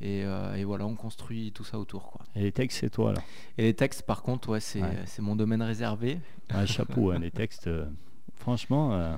Et, 0.00 0.24
euh, 0.24 0.54
et 0.56 0.64
voilà, 0.64 0.86
on 0.86 0.96
construit 0.96 1.52
tout 1.52 1.62
ça 1.64 1.78
autour. 1.78 2.10
Quoi. 2.10 2.26
Et 2.34 2.40
les 2.42 2.52
textes, 2.52 2.80
c'est 2.80 2.90
toi 2.90 3.10
alors? 3.10 3.22
Et 3.58 3.62
les 3.62 3.74
textes, 3.74 4.02
par 4.02 4.22
contre, 4.22 4.48
ouais, 4.48 4.60
c'est 4.60 4.82
Ouais. 4.82 5.04
mon 5.20 5.36
domaine 5.36 5.62
réservé. 5.62 6.18
Un 6.50 6.66
chapeau, 6.66 7.12
hein, 7.12 7.18
les 7.20 7.30
textes. 7.30 7.70
Franchement, 8.36 8.92
euh, 8.92 9.16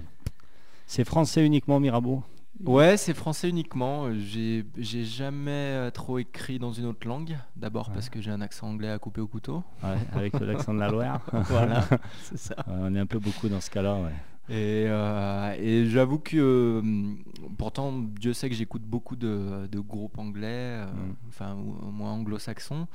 c'est 0.86 1.04
français 1.04 1.44
uniquement 1.44 1.80
Mirabeau 1.80 2.22
Ouais, 2.64 2.96
c'est 2.96 3.14
français 3.14 3.48
uniquement. 3.48 4.06
Euh, 4.06 4.14
J'ai 4.18 5.04
jamais 5.04 5.50
euh, 5.52 5.90
trop 5.92 6.18
écrit 6.18 6.58
dans 6.58 6.72
une 6.72 6.86
autre 6.86 7.06
langue. 7.06 7.36
D'abord 7.54 7.88
Ouais. 7.88 7.94
parce 7.94 8.08
que 8.08 8.20
j'ai 8.20 8.32
un 8.32 8.40
accent 8.40 8.68
anglais 8.68 8.90
à 8.90 8.98
couper 8.98 9.20
au 9.20 9.28
couteau. 9.28 9.62
Ouais, 9.84 9.96
avec 10.12 10.32
l'accent 10.40 10.74
de 10.74 10.80
la 10.80 10.88
Loire. 10.88 11.20
voilà, 11.32 11.84
c'est 12.22 12.36
ça. 12.38 12.56
Ouais, 12.66 12.74
on 12.80 12.94
est 12.96 12.98
un 12.98 13.06
peu 13.06 13.20
beaucoup 13.20 13.48
dans 13.48 13.60
ce 13.60 13.70
cas-là. 13.70 13.94
ouais. 13.94 14.10
Et, 14.50 14.86
euh, 14.88 15.54
et 15.60 15.86
j'avoue 15.90 16.18
que 16.18 16.36
euh, 16.82 17.14
pourtant 17.58 17.92
Dieu 17.92 18.32
sait 18.32 18.48
que 18.48 18.56
j'écoute 18.56 18.82
beaucoup 18.82 19.14
de, 19.14 19.68
de 19.70 19.78
groupes 19.78 20.18
anglais, 20.18 20.46
euh, 20.48 20.86
Mm. 20.86 21.14
enfin 21.28 21.52
au 21.54 21.90
moins 21.92 22.12
anglo-saxons. 22.12 22.88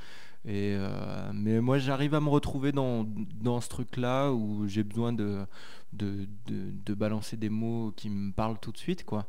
Et 0.46 0.74
euh, 0.76 1.30
mais 1.32 1.60
moi 1.60 1.78
j'arrive 1.78 2.14
à 2.14 2.20
me 2.20 2.28
retrouver 2.28 2.70
dans, 2.72 3.06
dans 3.40 3.60
ce 3.62 3.68
truc-là 3.68 4.30
où 4.30 4.66
j'ai 4.68 4.82
besoin 4.84 5.12
de, 5.12 5.46
de, 5.94 6.26
de, 6.46 6.70
de 6.84 6.94
balancer 6.94 7.36
des 7.38 7.48
mots 7.48 7.92
qui 7.96 8.10
me 8.10 8.30
parlent 8.32 8.58
tout 8.60 8.72
de 8.72 8.76
suite, 8.78 9.04
quoi. 9.04 9.26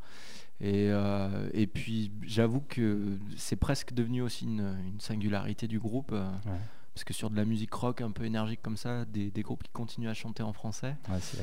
Et, 0.62 0.88
euh, 0.90 1.50
et 1.54 1.68
puis 1.68 2.12
j'avoue 2.24 2.62
que 2.68 3.18
c'est 3.38 3.56
presque 3.58 3.94
devenu 3.94 4.22
aussi 4.22 4.46
une, 4.46 4.76
une 4.88 5.00
singularité 5.00 5.68
du 5.68 5.80
groupe. 5.80 6.12
euh, 6.14 6.26
Ouais. 6.46 6.60
Parce 6.94 7.04
que 7.04 7.14
sur 7.14 7.30
de 7.30 7.36
la 7.36 7.44
musique 7.44 7.74
rock 7.74 8.00
un 8.00 8.12
peu 8.12 8.24
énergique 8.24 8.62
comme 8.62 8.78
ça, 8.78 9.04
des, 9.04 9.30
des 9.30 9.42
groupes 9.42 9.64
qui 9.64 9.72
continuent 9.74 10.08
à 10.08 10.14
chanter 10.14 10.44
en 10.44 10.54
français, 10.54 10.96
Ouais, 11.10 11.18
c'est 11.20 11.38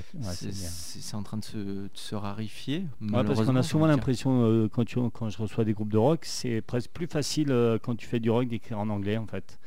ouais, 0.49 1.15
en 1.15 1.23
train 1.23 1.37
de 1.37 1.45
se, 1.45 1.59
de 1.59 1.91
se 1.93 2.15
raréfier. 2.15 2.87
Ouais, 3.03 3.23
parce 3.23 3.39
qu'on 3.45 3.55
a 3.57 3.63
souvent 3.63 3.87
l'impression, 3.87 4.69
quand, 4.73 4.87
tu- 4.87 5.11
quand 5.11 5.29
je 5.29 5.37
reçois 5.37 5.65
des 5.67 5.75
groupes 5.75 5.93
de 5.93 5.99
rock, 5.99 6.25
c'est 6.25 6.63
presque 6.63 6.91
plus 6.93 7.07
facile 7.07 7.49
quand 7.83 7.95
tu 7.97 8.07
fais 8.07 8.19
du 8.19 8.31
rock 8.31 8.49
d'écrire 8.49 8.79
en 8.79 8.89
anglais 8.89 9.19
en 9.19 9.27
fait. 9.27 9.59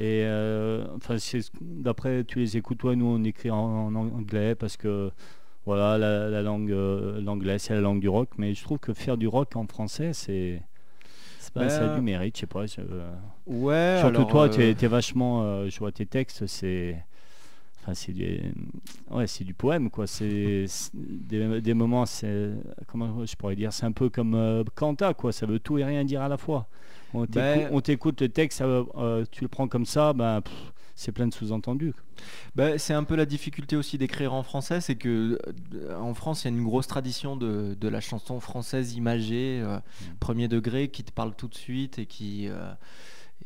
Et 0.00 0.22
euh, 0.24 0.84
enfin, 0.96 1.16
d'après 1.60 2.24
tu 2.24 2.40
les 2.40 2.56
écoutes, 2.56 2.78
toi, 2.78 2.96
nous 2.96 3.06
on 3.06 3.22
écrit 3.24 3.50
en, 3.50 3.56
en 3.56 3.94
anglais 3.94 4.54
parce 4.54 4.76
que 4.76 5.10
voilà, 5.66 5.96
la, 5.98 6.28
la 6.28 6.42
langue, 6.42 6.72
euh, 6.72 7.20
l'anglais 7.20 7.58
c'est 7.58 7.74
la 7.74 7.80
langue 7.80 8.00
du 8.00 8.08
rock, 8.08 8.30
mais 8.36 8.54
je 8.54 8.62
trouve 8.64 8.78
que 8.78 8.92
faire 8.92 9.16
du 9.16 9.28
rock 9.28 9.54
en 9.56 9.66
français, 9.66 10.12
c'est 10.12 10.60
ça 11.38 11.50
a 11.60 11.86
Ben, 11.86 11.94
du 11.96 12.00
mérite, 12.02 12.36
je 12.36 12.40
sais 12.40 12.46
pas. 12.46 12.64
euh, 12.78 13.12
Ouais, 13.46 13.98
Surtout 14.00 14.16
alors, 14.16 14.30
toi, 14.30 14.44
euh, 14.46 14.74
tu 14.74 14.84
es, 14.84 14.88
vachement. 14.88 15.68
je 15.68 15.78
vois 15.78 15.92
tes 15.92 16.06
textes, 16.06 16.46
c'est. 16.46 16.96
Enfin, 17.82 17.92
c'est 17.94 18.12
du, 18.12 18.40
ouais, 19.10 19.26
c'est 19.26 19.44
du 19.44 19.52
poème, 19.54 19.90
quoi. 19.90 20.06
C'est 20.06 20.64
c'est 20.66 20.90
des, 20.94 21.60
des 21.60 21.74
moments, 21.74 22.06
c'est. 22.06 22.50
Comment 22.86 23.24
je 23.26 23.36
pourrais 23.36 23.56
dire 23.56 23.72
C'est 23.72 23.84
un 23.86 23.92
peu 23.92 24.08
comme 24.08 24.34
euh, 24.34 24.64
Kanta, 24.74 25.12
quoi. 25.14 25.32
Ça 25.32 25.46
veut 25.46 25.58
tout 25.60 25.78
et 25.78 25.84
rien 25.84 26.04
dire 26.04 26.22
à 26.22 26.28
la 26.28 26.38
fois. 26.38 26.66
On 27.14 27.20
t'écoute, 27.26 27.34
Ben- 27.34 27.68
on 27.72 27.80
t'écoute 27.80 28.20
le 28.20 28.28
texte, 28.28 28.60
euh, 28.60 29.24
tu 29.30 29.42
le 29.42 29.48
prends 29.48 29.68
comme 29.68 29.86
ça, 29.86 30.12
ben, 30.12 30.40
pff, 30.40 30.52
c'est 30.96 31.12
plein 31.12 31.26
de 31.26 31.34
sous-entendus. 31.34 31.92
bah, 32.54 32.76
c'est 32.78 32.94
un 32.94 33.04
peu 33.04 33.14
la 33.16 33.24
difficulté 33.26 33.76
aussi 33.76 33.98
d'écrire 33.98 34.32
en 34.34 34.42
français, 34.42 34.80
c'est 34.80 34.96
que 34.96 35.38
euh, 35.74 35.96
en 35.98 36.14
France, 36.14 36.44
il 36.44 36.50
y 36.50 36.54
a 36.54 36.56
une 36.56 36.64
grosse 36.64 36.86
tradition 36.86 37.36
de, 37.36 37.74
de 37.80 37.88
la 37.88 38.00
chanson 38.00 38.40
française 38.40 38.94
imagée, 38.94 39.60
euh, 39.62 39.76
Mm. 39.76 40.14
premier 40.20 40.48
degré, 40.48 40.88
qui 40.88 41.04
te 41.04 41.12
parle 41.12 41.34
tout 41.34 41.48
de 41.48 41.54
suite 41.54 41.98
et 41.98 42.06
qui. 42.06 42.48
euh, 42.48 42.72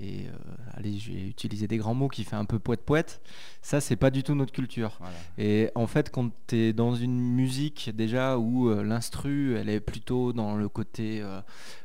et 0.01 0.27
euh, 0.27 0.33
allez, 0.75 0.97
je 0.99 1.11
vais 1.13 1.27
utiliser 1.29 1.67
des 1.67 1.77
grands 1.77 1.95
mots 1.95 2.09
qui 2.09 2.23
fait 2.25 2.37
un 2.37 2.45
peu 2.45 2.59
poète 2.59 2.83
poète. 2.83 3.21
Ça, 3.63 3.81
c'est 3.81 3.97
pas 3.97 4.11
du 4.11 4.23
tout 4.23 4.35
notre 4.37 4.53
culture. 4.53 4.99
Et 5.39 5.71
en 5.75 5.87
fait, 5.89 6.11
quand 6.11 6.31
tu 6.47 6.57
es 6.57 6.73
dans 6.73 6.95
une 6.95 7.19
musique 7.19 7.91
déjà 7.97 8.39
où 8.39 8.69
euh, 8.69 8.85
l'instru, 8.85 9.57
elle 9.57 9.69
est 9.69 9.81
plutôt 9.81 10.33
dans 10.33 10.55
le 10.57 10.69
côté 10.69 11.21
euh, 11.21 11.41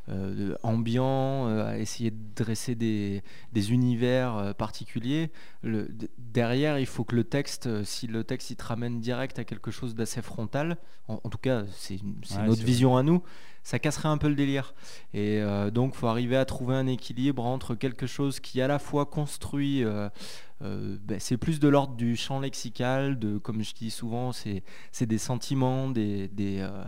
euh, 0.09 0.55
ambiant, 0.61 1.47
à 1.47 1.77
essayer 1.79 2.11
de 2.11 2.17
dresser 2.35 2.75
des, 2.75 3.23
des 3.51 3.71
univers 3.71 4.53
particuliers, 4.57 5.31
le- 5.63 5.89
derrière, 6.19 6.77
il 6.79 6.85
faut 6.85 7.03
que 7.05 7.15
le 7.15 7.23
texte, 7.23 7.83
si 7.83 8.05
le 8.07 8.23
texte 8.23 8.51
il 8.51 8.57
te 8.57 8.63
ramène 8.65 8.99
direct 8.99 9.39
à 9.39 9.43
quelque 9.43 9.71
chose 9.71 9.95
d'assez 9.95 10.21
frontal, 10.21 10.77
en, 11.07 11.19
en 11.23 11.29
tout 11.29 11.37
cas, 11.39 11.63
c'est 11.75 11.99
Ouais, 12.41 12.47
notre 12.47 12.61
vision 12.67 12.95
à 12.97 13.03
nous, 13.03 13.23
ça 13.63 13.79
casserait 13.79 14.09
un 14.09 14.17
peu 14.17 14.27
le 14.29 14.35
délire. 14.35 14.73
Et 15.13 15.39
euh, 15.41 15.71
donc, 15.71 15.95
faut 15.95 16.07
arriver 16.07 16.35
à 16.37 16.45
trouver 16.45 16.75
un 16.75 16.87
équilibre 16.87 17.45
entre 17.45 17.75
quelque 17.75 18.07
chose 18.07 18.39
qui 18.39 18.61
à 18.61 18.67
la 18.67 18.79
fois 18.79 19.05
construit 19.05 19.83
euh, 19.83 20.09
euh, 20.61 20.97
ben, 21.03 21.19
c'est 21.19 21.37
plus 21.37 21.59
de 21.59 21.67
l'ordre 21.67 21.95
du 21.95 22.15
champ 22.15 22.39
lexical, 22.39 23.19
de, 23.19 23.37
comme 23.37 23.63
je 23.63 23.73
dis 23.73 23.89
souvent, 23.91 24.31
c'est 24.31 24.63
des 25.01 25.17
sentiments, 25.17 25.89
des, 25.89 26.27
des, 26.29 26.59
euh, 26.59 26.83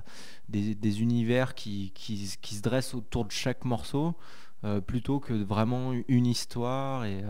des, 0.49 0.75
des 0.75 1.01
univers 1.01 1.55
qui, 1.55 1.91
qui, 1.93 2.35
qui 2.41 2.55
se 2.55 2.61
dressent 2.61 2.93
autour 2.93 3.25
de 3.25 3.31
chaque 3.31 3.65
morceau, 3.65 4.15
euh, 4.63 4.81
plutôt 4.81 5.19
que 5.19 5.33
vraiment 5.33 5.93
une 6.07 6.25
histoire. 6.25 7.05
Et, 7.05 7.23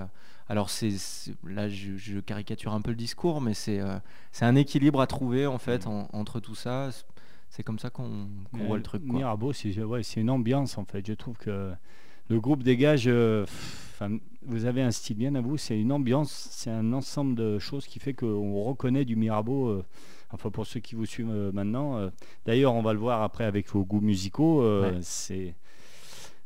alors 0.47 0.69
c'est 0.69 0.91
là, 1.43 1.67
je, 1.67 1.97
je 1.97 2.19
caricature 2.19 2.73
un 2.73 2.81
peu 2.81 2.91
le 2.91 2.95
discours, 2.97 3.41
mais 3.41 3.53
c'est 3.55 3.81
un 4.41 4.55
équilibre 4.55 5.01
à 5.01 5.07
trouver 5.07 5.47
en 5.47 5.57
fait 5.57 5.87
en- 5.87 6.07
entre 6.13 6.39
tout 6.39 6.55
ça. 6.55 6.89
C'est 7.49 7.63
comme 7.63 7.79
ça 7.79 7.89
qu'on 7.89 8.27
voit 8.53 8.77
le 8.77 8.83
truc. 8.83 9.05
Quoi. 9.05 9.15
Mirabeau, 9.15 9.53
c'est 9.53 9.81
ouais, 9.83 10.01
une 10.17 10.29
ambiance 10.29 10.77
en 10.77 10.85
fait. 10.85 11.05
Je 11.07 11.13
trouve 11.13 11.37
que 11.37 11.71
le 12.29 12.39
groupe 12.39 12.63
dégage. 12.63 13.05
euh, 13.07 13.45
vous 14.45 14.65
avez 14.65 14.81
un 14.81 14.91
style 14.91 15.17
bien 15.17 15.33
à 15.35 15.41
vous, 15.41 15.57
c'est 15.57 15.79
une 15.79 15.91
ambiance, 15.91 16.49
c'est 16.51 16.69
un 16.69 16.91
ensemble 16.93 17.35
de 17.35 17.57
choses 17.59 17.87
qui 17.87 17.99
fait 17.99 18.13
qu'on 18.13 18.61
reconnaît 18.63 19.05
du 19.05 19.15
Mirabeau. 19.15 19.69
euh, 19.69 19.85
enfin, 20.31 20.49
pour 20.49 20.65
ceux 20.67 20.81
qui 20.81 20.95
vous 20.95 21.05
suivent 21.05 21.29
euh, 21.31 21.51
maintenant. 21.53 22.09
D'ailleurs, 22.45 22.73
on 22.73 22.81
va 22.81 22.91
le 22.93 22.99
voir 22.99 23.21
après 23.21 23.45
avec 23.45 23.69
vos 23.69 23.85
goûts 23.85 24.01
musicaux. 24.01 24.61
Ouais. 24.81 24.97
C'est 25.01 25.55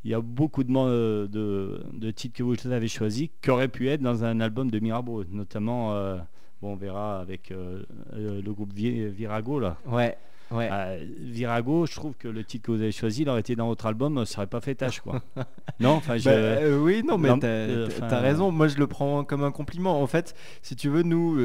il 0.05 0.11
y 0.11 0.13
a 0.13 0.21
beaucoup 0.21 0.63
de, 0.63 0.71
man- 0.71 1.27
de, 1.27 1.83
de 1.91 2.11
titres 2.11 2.37
que 2.37 2.43
vous 2.43 2.55
avez 2.71 2.87
choisis 2.87 3.27
qui 3.41 3.49
auraient 3.49 3.67
pu 3.67 3.89
être 3.89 4.01
dans 4.01 4.23
un 4.23 4.39
album 4.39 4.71
de 4.71 4.79
Mirabeau, 4.79 5.25
notamment. 5.25 5.93
euh, 5.93 6.17
bon, 6.61 6.71
on 6.73 6.75
verra 6.75 7.19
avec 7.19 7.51
euh, 7.51 7.83
le 8.13 8.51
groupe 8.53 8.71
Vi- 8.73 9.09
Virago 9.09 9.59
là. 9.59 9.77
Ouais, 9.87 10.17
ouais. 10.51 10.69
Euh, 10.71 11.05
Virago, 11.19 11.85
je 11.85 11.95
trouve 11.95 12.13
que 12.15 12.27
le 12.27 12.43
titre 12.43 12.65
que 12.67 12.71
vous 12.71 12.81
avez 12.81 12.91
choisi, 12.91 13.21
il 13.23 13.29
aurait 13.29 13.39
été 13.41 13.55
dans 13.55 13.67
votre 13.67 13.85
album, 13.85 14.25
ça 14.25 14.39
aurait 14.39 14.47
pas 14.47 14.61
fait 14.61 14.75
tâche, 14.75 14.99
quoi. 15.01 15.21
non, 15.79 15.91
enfin, 15.91 16.17
je... 16.17 16.25
Bah, 16.25 16.31
euh, 16.31 16.79
oui, 16.79 17.01
non, 17.03 17.17
mais 17.17 17.29
t'as 17.39 17.47
euh, 17.47 17.87
t'as- 17.99 18.19
raison. 18.19 18.51
Moi, 18.51 18.67
je 18.67 18.77
le 18.77 18.87
prends 18.87 19.23
comme 19.23 19.43
un 19.43 19.51
compliment. 19.51 20.01
En 20.01 20.07
fait, 20.07 20.35
si 20.61 20.75
tu 20.75 20.89
veux, 20.89 21.03
nous. 21.03 21.39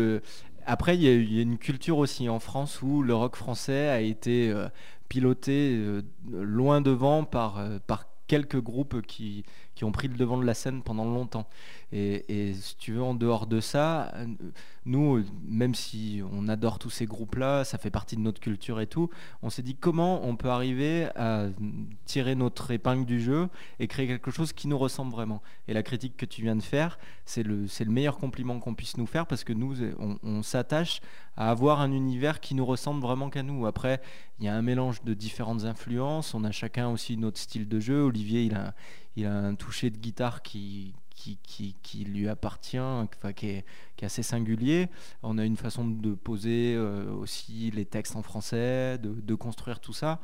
après, 0.66 0.96
il 0.96 1.02
y, 1.02 1.08
a- 1.08 1.14
il 1.14 1.32
y 1.34 1.38
a 1.38 1.42
une 1.42 1.58
culture 1.58 1.98
aussi 1.98 2.28
en 2.28 2.38
France 2.38 2.80
où 2.82 3.02
le 3.02 3.14
rock 3.14 3.36
français 3.36 3.88
a 3.88 4.00
été 4.00 4.50
euh, 4.50 4.68
piloté 5.08 5.74
euh, 5.76 6.02
loin 6.32 6.80
devant 6.80 7.24
par, 7.24 7.58
euh, 7.58 7.78
par 7.86 8.06
quelques 8.26 8.60
groupes 8.60 9.02
qui, 9.02 9.44
qui 9.74 9.84
ont 9.84 9.92
pris 9.92 10.08
le 10.08 10.14
devant 10.14 10.38
de 10.38 10.44
la 10.44 10.54
scène 10.54 10.82
pendant 10.82 11.04
longtemps. 11.04 11.48
Et, 11.92 12.54
si 12.54 12.76
tu 12.76 12.92
veux, 12.94 13.02
en 13.02 13.14
dehors 13.14 13.46
de 13.46 13.60
ça, 13.60 14.12
nous, 14.84 15.24
même 15.46 15.74
si 15.74 16.22
on 16.32 16.48
adore 16.48 16.80
tous 16.80 16.90
ces 16.90 17.06
groupes-là, 17.06 17.64
ça 17.64 17.78
fait 17.78 17.90
partie 17.90 18.16
de 18.16 18.20
notre 18.20 18.40
culture 18.40 18.80
et 18.80 18.88
tout, 18.88 19.10
on 19.42 19.50
s'est 19.50 19.62
dit 19.62 19.76
comment 19.76 20.26
on 20.26 20.34
peut 20.34 20.48
arriver 20.48 21.08
à 21.14 21.46
tirer 22.04 22.34
notre 22.34 22.72
épingle 22.72 23.06
du 23.06 23.20
jeu 23.20 23.48
et 23.78 23.86
créer 23.86 24.08
quelque 24.08 24.32
chose 24.32 24.52
qui 24.52 24.66
nous 24.66 24.78
ressemble 24.78 25.12
vraiment. 25.12 25.40
Et 25.68 25.72
la 25.72 25.84
critique 25.84 26.16
que 26.16 26.26
tu 26.26 26.42
viens 26.42 26.56
de 26.56 26.62
faire, 26.62 26.98
c'est 27.24 27.44
le, 27.44 27.68
c'est 27.68 27.84
le 27.84 27.92
meilleur 27.92 28.18
compliment 28.18 28.58
qu'on 28.58 28.74
puisse 28.74 28.96
nous 28.96 29.06
faire 29.06 29.26
parce 29.26 29.44
que 29.44 29.52
nous, 29.52 29.76
on, 29.98 30.18
on 30.24 30.42
s'attache 30.42 31.00
à 31.36 31.50
avoir 31.50 31.80
un 31.80 31.92
univers 31.92 32.40
qui 32.40 32.54
nous 32.54 32.66
ressemble 32.66 33.00
vraiment 33.00 33.30
qu'à 33.30 33.42
nous. 33.42 33.66
Après, 33.66 34.00
il 34.40 34.46
y 34.46 34.48
a 34.48 34.54
un 34.54 34.62
mélange 34.62 35.02
de 35.04 35.14
différentes 35.14 35.64
influences, 35.64 36.34
on 36.34 36.44
a 36.44 36.50
chacun 36.50 36.88
aussi 36.88 37.16
notre 37.16 37.38
style 37.38 37.68
de 37.68 37.78
jeu. 37.80 38.02
Olivier, 38.02 38.44
il 38.44 38.54
a, 38.54 38.74
il 39.16 39.26
a 39.26 39.32
un 39.32 39.54
toucher 39.54 39.90
de 39.90 39.98
guitare 39.98 40.42
qui, 40.42 40.94
qui, 41.14 41.38
qui, 41.42 41.76
qui 41.82 42.04
lui 42.04 42.28
appartient, 42.28 42.78
enfin, 42.78 43.32
qui, 43.32 43.46
est, 43.46 43.64
qui 43.96 44.04
est 44.04 44.06
assez 44.06 44.22
singulier. 44.22 44.88
On 45.22 45.38
a 45.38 45.44
une 45.44 45.56
façon 45.56 45.86
de 45.86 46.14
poser 46.14 46.74
euh, 46.74 47.10
aussi 47.12 47.70
les 47.70 47.84
textes 47.84 48.16
en 48.16 48.22
français, 48.22 48.98
de, 48.98 49.20
de 49.20 49.34
construire 49.34 49.80
tout 49.80 49.92
ça, 49.92 50.20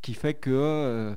qui 0.00 0.14
fait 0.14 0.34
que 0.34 0.50
euh, 0.50 1.14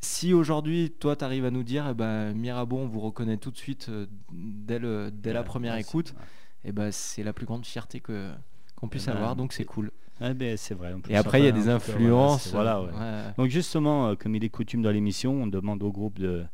si 0.00 0.32
aujourd'hui, 0.32 0.90
toi, 0.90 1.14
tu 1.14 1.24
arrives 1.24 1.44
à 1.44 1.50
nous 1.50 1.62
dire, 1.62 1.86
eh 1.90 1.94
ben, 1.94 2.32
Mirabeau, 2.32 2.78
on 2.78 2.88
vous 2.88 3.00
reconnaît 3.00 3.36
tout 3.36 3.50
de 3.50 3.58
suite 3.58 3.88
euh, 3.88 4.06
dès, 4.32 4.78
le, 4.78 5.10
dès 5.12 5.32
la 5.32 5.42
première 5.44 5.76
écoute, 5.76 6.14
ouais. 6.16 6.24
eh 6.64 6.72
ben, 6.72 6.90
c'est 6.90 7.22
la 7.22 7.32
plus 7.32 7.46
grande 7.46 7.66
fierté 7.66 8.00
que 8.00 8.32
qu'on 8.74 8.88
puisse 8.88 9.06
ben, 9.06 9.12
avoir, 9.12 9.36
donc 9.36 9.52
c'est 9.52 9.64
cool. 9.64 9.92
Ben, 10.20 10.56
c'est 10.56 10.74
vrai. 10.74 10.94
Et 11.08 11.16
après, 11.16 11.40
il 11.40 11.44
y 11.44 11.48
a 11.48 11.52
des 11.52 11.68
influences. 11.68 12.48
Voilà, 12.52 12.74
c'est- 12.80 12.90
voilà, 12.90 13.16
ouais. 13.16 13.26
ouais. 13.26 13.32
Donc 13.38 13.48
justement, 13.50 14.08
euh, 14.08 14.14
comme 14.14 14.34
il 14.36 14.44
est 14.44 14.48
coutume 14.50 14.82
dans 14.82 14.90
l'émission, 14.92 15.32
on 15.42 15.46
demande 15.48 15.82
au 15.82 15.90
groupe 15.90 16.18
de, 16.20 16.44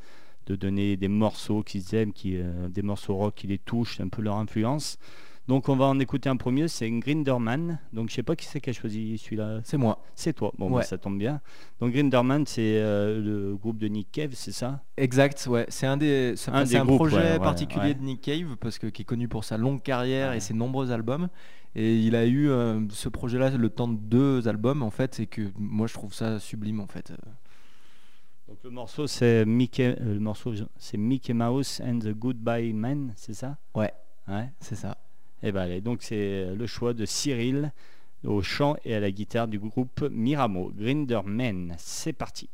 de 0.46 0.56
donner 0.56 0.96
des 0.96 1.08
morceaux 1.08 1.62
qu'ils 1.62 1.94
aiment, 1.94 2.12
qui, 2.12 2.36
euh, 2.38 2.68
des 2.68 2.82
morceaux 2.82 3.14
rock 3.16 3.34
qui 3.34 3.46
les 3.46 3.58
touchent, 3.58 4.00
un 4.00 4.08
peu 4.08 4.22
leur 4.22 4.36
influence. 4.36 4.96
Donc 5.48 5.70
on 5.70 5.76
va 5.76 5.86
en 5.86 5.98
écouter 5.98 6.28
un 6.28 6.36
premier, 6.36 6.68
c'est 6.68 6.90
Grinderman. 6.90 7.78
Donc 7.94 8.10
je 8.10 8.14
sais 8.14 8.22
pas 8.22 8.36
qui 8.36 8.44
c'est 8.46 8.60
qui 8.60 8.68
a 8.68 8.72
choisi 8.74 9.16
celui-là. 9.16 9.60
C'est 9.64 9.78
moi. 9.78 10.02
C'est 10.14 10.34
toi. 10.34 10.52
Bon, 10.58 10.68
Ouais. 10.70 10.76
bah, 10.76 10.82
ça 10.82 10.98
tombe 10.98 11.18
bien. 11.18 11.40
Donc 11.80 11.92
Grinderman, 11.92 12.44
c'est 12.46 12.76
euh, 12.78 13.18
le 13.22 13.56
groupe 13.56 13.78
de 13.78 13.88
Nick 13.88 14.12
Cave, 14.12 14.30
c'est 14.34 14.52
ça? 14.52 14.82
Exact, 14.98 15.46
ouais. 15.48 15.64
C'est 15.68 15.86
un 15.86 15.96
des, 15.96 16.34
Un 16.52 16.64
des 16.64 16.76
un 16.76 16.84
groupes, 16.84 16.98
projet 16.98 17.16
ouais, 17.16 17.38
particulier 17.38 17.86
ouais. 17.88 17.94
de 17.94 18.02
Nick 18.02 18.20
Cave 18.22 18.56
parce 18.60 18.78
que 18.78 18.88
qui 18.88 19.02
est 19.02 19.04
connu 19.06 19.26
pour 19.28 19.44
sa 19.44 19.56
longue 19.56 19.82
carrière 19.82 20.32
et 20.34 20.40
ses 20.40 20.52
nombreux 20.54 20.90
albums. 20.90 21.28
Et 21.74 21.96
il 21.96 22.16
a 22.16 22.26
eu 22.26 22.48
euh, 22.48 22.80
ce 22.90 23.08
projet-là 23.08 23.50
le 23.50 23.70
temps 23.70 23.88
de 23.88 23.96
deux 23.96 24.48
albums 24.48 24.82
en 24.82 24.90
fait, 24.90 25.20
et 25.20 25.26
que 25.26 25.42
moi 25.56 25.86
je 25.86 25.94
trouve 25.94 26.14
ça 26.14 26.38
sublime 26.40 26.80
en 26.80 26.86
fait. 26.86 27.12
Donc 28.48 28.58
le 28.64 28.70
morceau, 28.70 29.06
c'est 29.06 29.44
Mickey, 29.44 29.96
euh, 30.00 30.14
le 30.14 30.20
morceau, 30.20 30.54
c'est 30.78 30.96
Mickey 30.96 31.34
Mouse 31.34 31.80
and 31.84 31.98
the 31.98 32.12
Goodbye 32.12 32.72
Man, 32.72 33.12
c'est 33.16 33.34
ça? 33.34 33.58
Ouais. 33.74 33.92
Ouais. 34.26 34.50
C'est 34.60 34.76
ça. 34.76 34.96
Et 35.42 35.52
ben 35.52 35.62
allez, 35.62 35.80
donc 35.80 36.02
c'est 36.02 36.54
le 36.54 36.66
choix 36.66 36.94
de 36.94 37.04
Cyril 37.04 37.72
au 38.24 38.42
chant 38.42 38.76
et 38.84 38.94
à 38.94 39.00
la 39.00 39.10
guitare 39.10 39.46
du 39.46 39.58
groupe 39.58 40.02
Miramo, 40.10 40.72
Grinderman. 40.76 41.74
C'est 41.78 42.12
parti. 42.12 42.48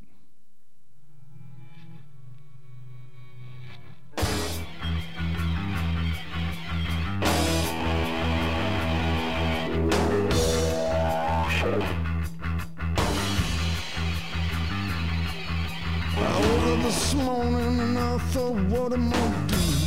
Morning 17.14 17.80
and 17.80 17.98
I 17.98 18.18
thought, 18.18 18.54
what 18.68 18.92
am 18.92 19.12
I 19.12 19.46
doing? 19.46 19.84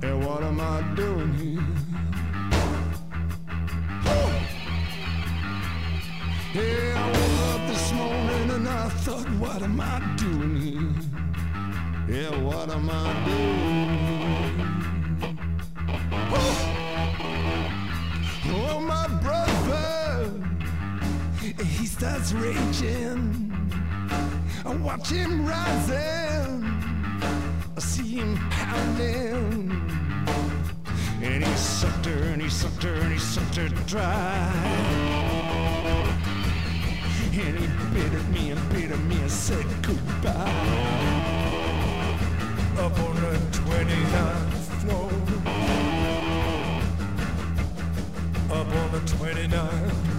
here? 0.00 0.10
And 0.10 0.26
what 0.26 0.42
am 0.42 0.60
I 0.60 0.82
doing 0.94 1.34
here? 1.34 1.62
Oh! 4.06 4.32
Yeah, 6.54 6.94
I 6.96 7.06
woke 7.16 7.40
up 7.54 7.68
this 7.68 7.92
morning 7.92 8.50
and 8.50 8.68
I 8.68 8.88
thought, 8.88 9.28
what 9.38 9.62
am 9.62 9.80
I 9.80 10.00
doing 10.16 10.56
here? 10.56 10.94
Yeah, 12.08 12.42
what 12.42 12.70
am 12.70 12.90
I 12.90 13.24
doing 13.24 13.98
here? 14.06 15.36
Oh! 16.34 16.68
Oh, 18.54 18.80
my 18.80 19.06
brother, 19.22 20.30
he 21.40 21.86
starts 21.86 22.32
raging. 22.32 23.52
I 24.64 24.74
watch 24.76 25.10
him 25.10 25.46
rising, 25.46 26.64
I 27.76 27.80
see 27.80 28.18
him 28.18 28.36
pounding. 28.50 29.70
And 31.22 31.44
he 31.44 31.54
sucked 31.54 32.06
her, 32.06 32.22
and 32.32 32.42
he 32.42 32.48
sucked 32.48 32.82
her, 32.82 32.94
and 32.94 33.12
he 33.12 33.18
sucked 33.18 33.56
her 33.56 33.68
dry. 33.86 34.92
And 37.34 37.58
he 37.58 37.66
bit 37.94 38.12
at 38.12 38.28
me 38.28 38.50
and 38.50 38.68
bit 38.70 38.90
at 38.90 38.98
me 39.00 39.16
and 39.16 39.30
said 39.30 39.66
goodbye. 39.82 40.32
Up 42.78 42.98
on 42.98 43.14
the 43.16 43.38
29th 43.58 44.52
floor. 44.80 45.10
Up 48.50 48.66
on 48.66 48.92
the 48.92 49.00
29th 49.00 50.11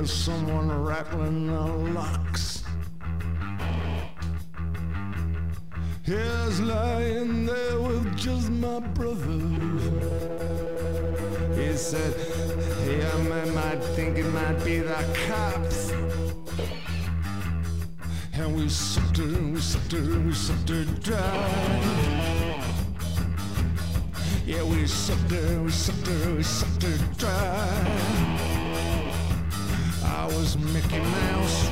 hear 0.00 0.06
someone 0.06 0.70
rattling 0.82 1.46
the 1.46 1.66
locks. 1.92 2.64
He 6.06 6.14
was 6.14 6.60
lying 6.60 7.44
there 7.44 7.80
with 7.80 8.16
just 8.16 8.50
my 8.50 8.80
brother. 8.80 9.40
He 11.54 11.76
said, 11.76 12.14
Yeah, 12.86 13.16
man 13.28 13.54
might 13.54 13.82
think 13.94 14.16
it 14.16 14.30
might 14.32 14.64
be 14.64 14.78
the 14.78 15.04
cops. 15.28 15.90
And 18.32 18.56
we 18.56 18.70
sucked 18.70 19.18
her, 19.18 19.24
and 19.24 19.52
we 19.54 19.60
sucked 19.60 19.92
her, 19.92 19.98
and 19.98 20.26
we 20.28 20.32
sucked 20.32 20.68
her 20.70 20.84
dry. 20.84 21.80
Yeah, 24.46 24.62
we 24.62 24.86
sucked 24.86 25.30
her, 25.30 25.62
we 25.62 25.70
sucked 25.70 26.06
her, 26.06 26.34
we 26.36 26.42
sucked 26.42 26.82
her 26.84 26.98
dry. 27.18 28.19
Was 30.40 30.56
Mickey 30.56 30.98
Mouse. 31.00 31.68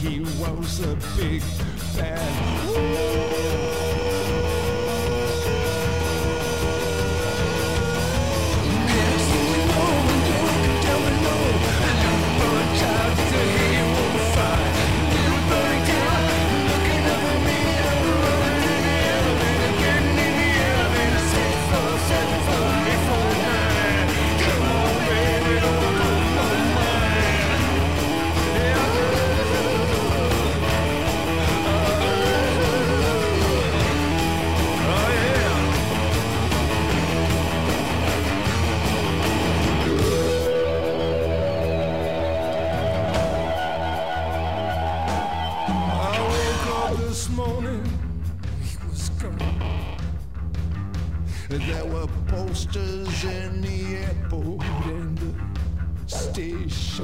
He 0.00 0.18
was 0.40 0.80
a 0.80 0.96
big 1.16 1.42
bad. 1.96 3.29
this 3.29 3.29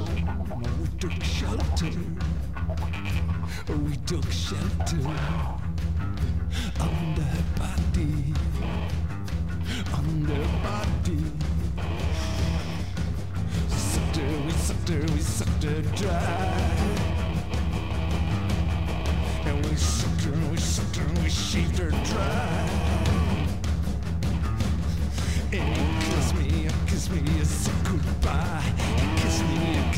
station. 0.04 0.28
We 0.80 0.86
took 0.98 1.22
shelter. 1.22 1.90
We 3.68 3.96
took 4.06 4.30
shelter 4.30 4.98
under 6.80 7.22
her 7.22 7.44
body. 7.58 8.34
Under 9.94 10.34
her 10.34 10.62
body. 10.62 11.22
We 13.68 13.76
Sucked 13.76 14.16
her, 14.16 14.44
we 14.44 14.50
sucked 14.52 14.88
her, 14.88 15.00
we 15.00 15.20
sucked 15.20 15.64
her 15.64 15.82
dry. 15.96 16.72
And 19.44 19.66
we 19.66 19.76
sucked 19.76 20.22
her, 20.24 20.50
we 20.50 20.56
sucked 20.56 20.96
her, 20.96 21.22
we 21.22 21.28
shaved 21.30 21.78
her 21.78 21.90
dry. 21.90 22.68
And 25.52 25.76
you 25.76 25.84
kissed 26.00 26.34
me, 26.34 26.64
you 26.64 26.70
kissed 26.86 27.10
me, 27.10 27.20
you 27.38 27.44
said 27.44 27.74
goodbye. 27.84 28.95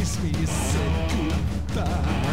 faz 0.09 0.19
me 0.23 0.31
executar. 0.31 2.28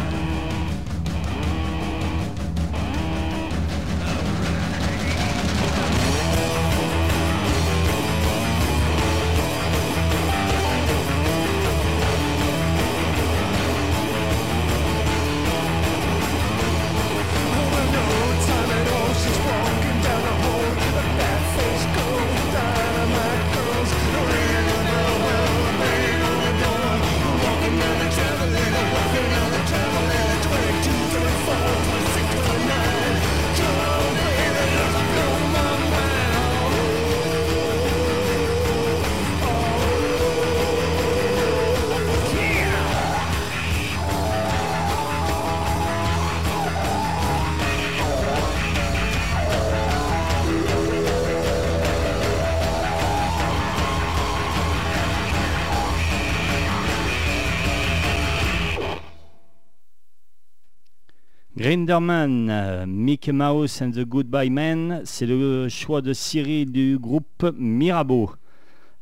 Grinderman, 61.66 62.48
euh, 62.48 62.86
Mickey 62.86 63.32
Mouse 63.32 63.82
and 63.82 63.90
the 63.90 64.04
Goodbye 64.04 64.50
Man, 64.50 65.02
c'est 65.04 65.26
le 65.26 65.68
choix 65.68 66.00
de 66.00 66.12
Cyril 66.12 66.70
du 66.70 66.96
groupe 66.96 67.44
Mirabeau. 67.58 68.30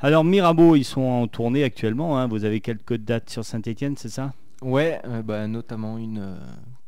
Alors 0.01 0.25
Mirabeau, 0.25 0.75
ils 0.75 0.85
sont 0.85 1.03
en 1.03 1.27
tournée 1.27 1.63
actuellement, 1.63 2.19
hein. 2.19 2.27
vous 2.27 2.47
avez 2.47 2.61
quelques 2.61 2.97
dates 2.97 3.29
sur 3.29 3.45
Saint-Etienne, 3.45 3.97
c'est 3.99 4.09
ça? 4.09 4.33
Ouais, 4.63 4.99
euh, 5.05 5.21
bah, 5.21 5.47
notamment 5.47 5.99
une 5.99 6.21
euh, 6.21 6.37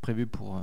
prévue 0.01 0.27
pour 0.27 0.57
euh, 0.57 0.61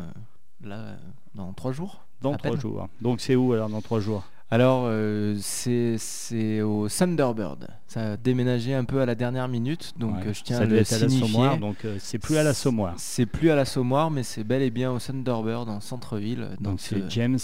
là, 0.68 0.96
dans 1.36 1.54
trois 1.54 1.74
jours. 1.74 2.08
Dans 2.24 2.36
trois 2.36 2.50
peine. 2.50 2.60
jours. 2.60 2.88
Donc 3.00 3.22
c'est 3.22 3.36
où 3.36 3.54
alors 3.54 3.70
dans 3.70 3.82
trois 3.82 4.00
jours? 4.00 4.24
Alors, 4.54 4.84
euh, 4.86 5.36
c'est 5.40 6.62
au 6.62 6.88
Thunderbird. 6.88 7.68
Ça 7.88 8.12
a 8.12 8.18
déménagé 8.18 8.76
un 8.76 8.84
peu 8.86 9.02
à 9.02 9.06
la 9.08 9.16
dernière 9.16 9.48
minute, 9.48 9.94
donc 9.98 10.18
Ouais, 10.18 10.28
euh, 10.28 10.34
je 10.34 10.44
tiens 10.44 10.60
à 10.60 10.66
le 10.66 10.78
à 10.78 10.84
signifier. 10.84 11.26
Sommoire, 11.28 11.58
donc 11.58 11.78
euh, 11.86 11.96
c'est 12.00 12.20
plus 12.20 12.38
à 12.38 12.44
la 12.44 12.54
Sommoire. 12.54 12.94
C'est 12.98 13.26
plus 13.26 13.50
à 13.50 13.56
la 13.56 13.66
Sommoire, 13.66 14.12
mais 14.12 14.22
c'est 14.22 14.44
bel 14.44 14.62
et 14.62 14.70
bien 14.70 14.92
au 14.92 15.00
Thunderbird 15.00 15.68
en 15.70 15.80
centre-ville. 15.80 16.50
Donc 16.60 16.80
c'est 16.82 16.98
euh, 17.02 17.10
James. 17.10 17.40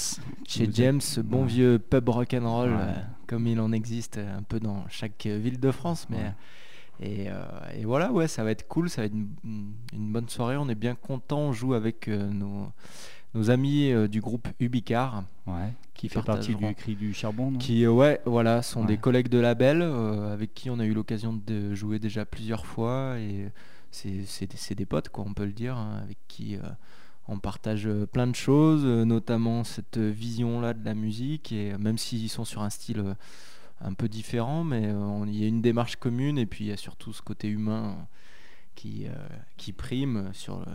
chez 0.47 0.69
James, 0.71 0.97
êtes- 0.97 1.01
ce 1.01 1.21
bon 1.21 1.41
Ouais. 1.41 1.47
vieux 1.47 1.79
pub 1.79 2.07
rock'n'roll, 2.09 2.73
Ouais. 2.73 2.77
comme 3.25 3.47
il 3.47 3.59
en 3.59 3.71
existe 3.71 4.19
un 4.19 4.43
peu 4.43 4.59
dans 4.59 4.83
chaque 4.87 5.25
ville 5.25 5.59
de 5.59 5.71
France. 5.71 6.05
Mais, 6.11 6.31
et, 7.01 7.27
euh, 7.29 7.41
et 7.75 7.85
voilà, 7.85 8.11
ouais, 8.11 8.27
ça 8.27 8.43
va 8.43 8.51
être 8.51 8.67
cool, 8.67 8.87
ça 8.87 9.01
va 9.01 9.05
être 9.07 9.13
une, 9.15 9.29
une- 9.43 9.71
une 9.93 10.11
bonne 10.11 10.29
soirée. 10.29 10.57
On 10.57 10.69
est 10.69 10.75
bien 10.75 10.93
content, 10.93 11.39
on 11.39 11.53
joue 11.53 11.73
avec 11.73 12.07
euh, 12.07 12.29
nos, 12.29 12.67
nos 13.33 13.49
amis 13.51 13.91
euh, 13.91 14.07
du 14.07 14.21
groupe 14.21 14.47
Ubicar. 14.59 15.23
Ouais, 15.47 15.73
qui 15.93 16.07
fait 16.09 16.15
partie 16.35 16.53
du 16.55 16.75
cri 16.75 16.95
du 16.95 17.13
charbon. 17.13 17.53
Qui, 17.57 17.85
euh, 17.85 17.91
ouais, 17.91 18.21
voilà, 18.25 18.61
sont 18.61 18.85
des 18.85 18.97
collègues 18.97 19.29
de 19.29 19.39
label 19.39 19.81
euh, 19.81 20.33
avec 20.33 20.53
qui 20.53 20.69
on 20.69 20.79
a 20.79 20.85
eu 20.85 20.93
l'occasion 20.93 21.33
de 21.33 21.73
jouer 21.75 21.99
déjà 21.99 22.25
plusieurs 22.25 22.65
fois 22.65 23.17
et 23.19 23.49
c'est 23.91 24.09
des- 24.47 24.75
des 24.75 24.85
potes, 24.85 25.09
quoi, 25.09 25.25
on 25.27 25.33
peut 25.33 25.45
le 25.45 25.51
dire, 25.51 25.75
hein, 25.75 25.99
avec 26.03 26.17
qui 26.27 26.57
on 27.27 27.39
partage 27.39 27.89
plein 28.11 28.27
de 28.27 28.35
choses, 28.35 28.85
notamment 28.85 29.63
cette 29.63 29.97
vision-là 29.97 30.73
de 30.73 30.85
la 30.85 30.93
musique 30.93 31.51
et 31.51 31.75
même 31.77 31.97
s'ils 31.97 32.29
sont 32.29 32.45
sur 32.45 32.61
un 32.61 32.69
style 32.69 33.03
un 33.81 33.93
peu 33.93 34.07
différent, 34.07 34.63
mais 34.63 34.93
il 35.27 35.35
y 35.35 35.43
a 35.43 35.47
une 35.47 35.61
démarche 35.61 35.95
commune 35.95 36.37
et 36.37 36.45
puis 36.45 36.65
il 36.65 36.67
y 36.67 36.71
a 36.71 36.77
surtout 36.77 37.13
ce 37.13 37.21
côté 37.23 37.47
humain 37.47 37.95
qui, 38.75 39.05
qui 39.57 39.73
prime 39.73 40.29
sur 40.33 40.59
le- 40.59 40.65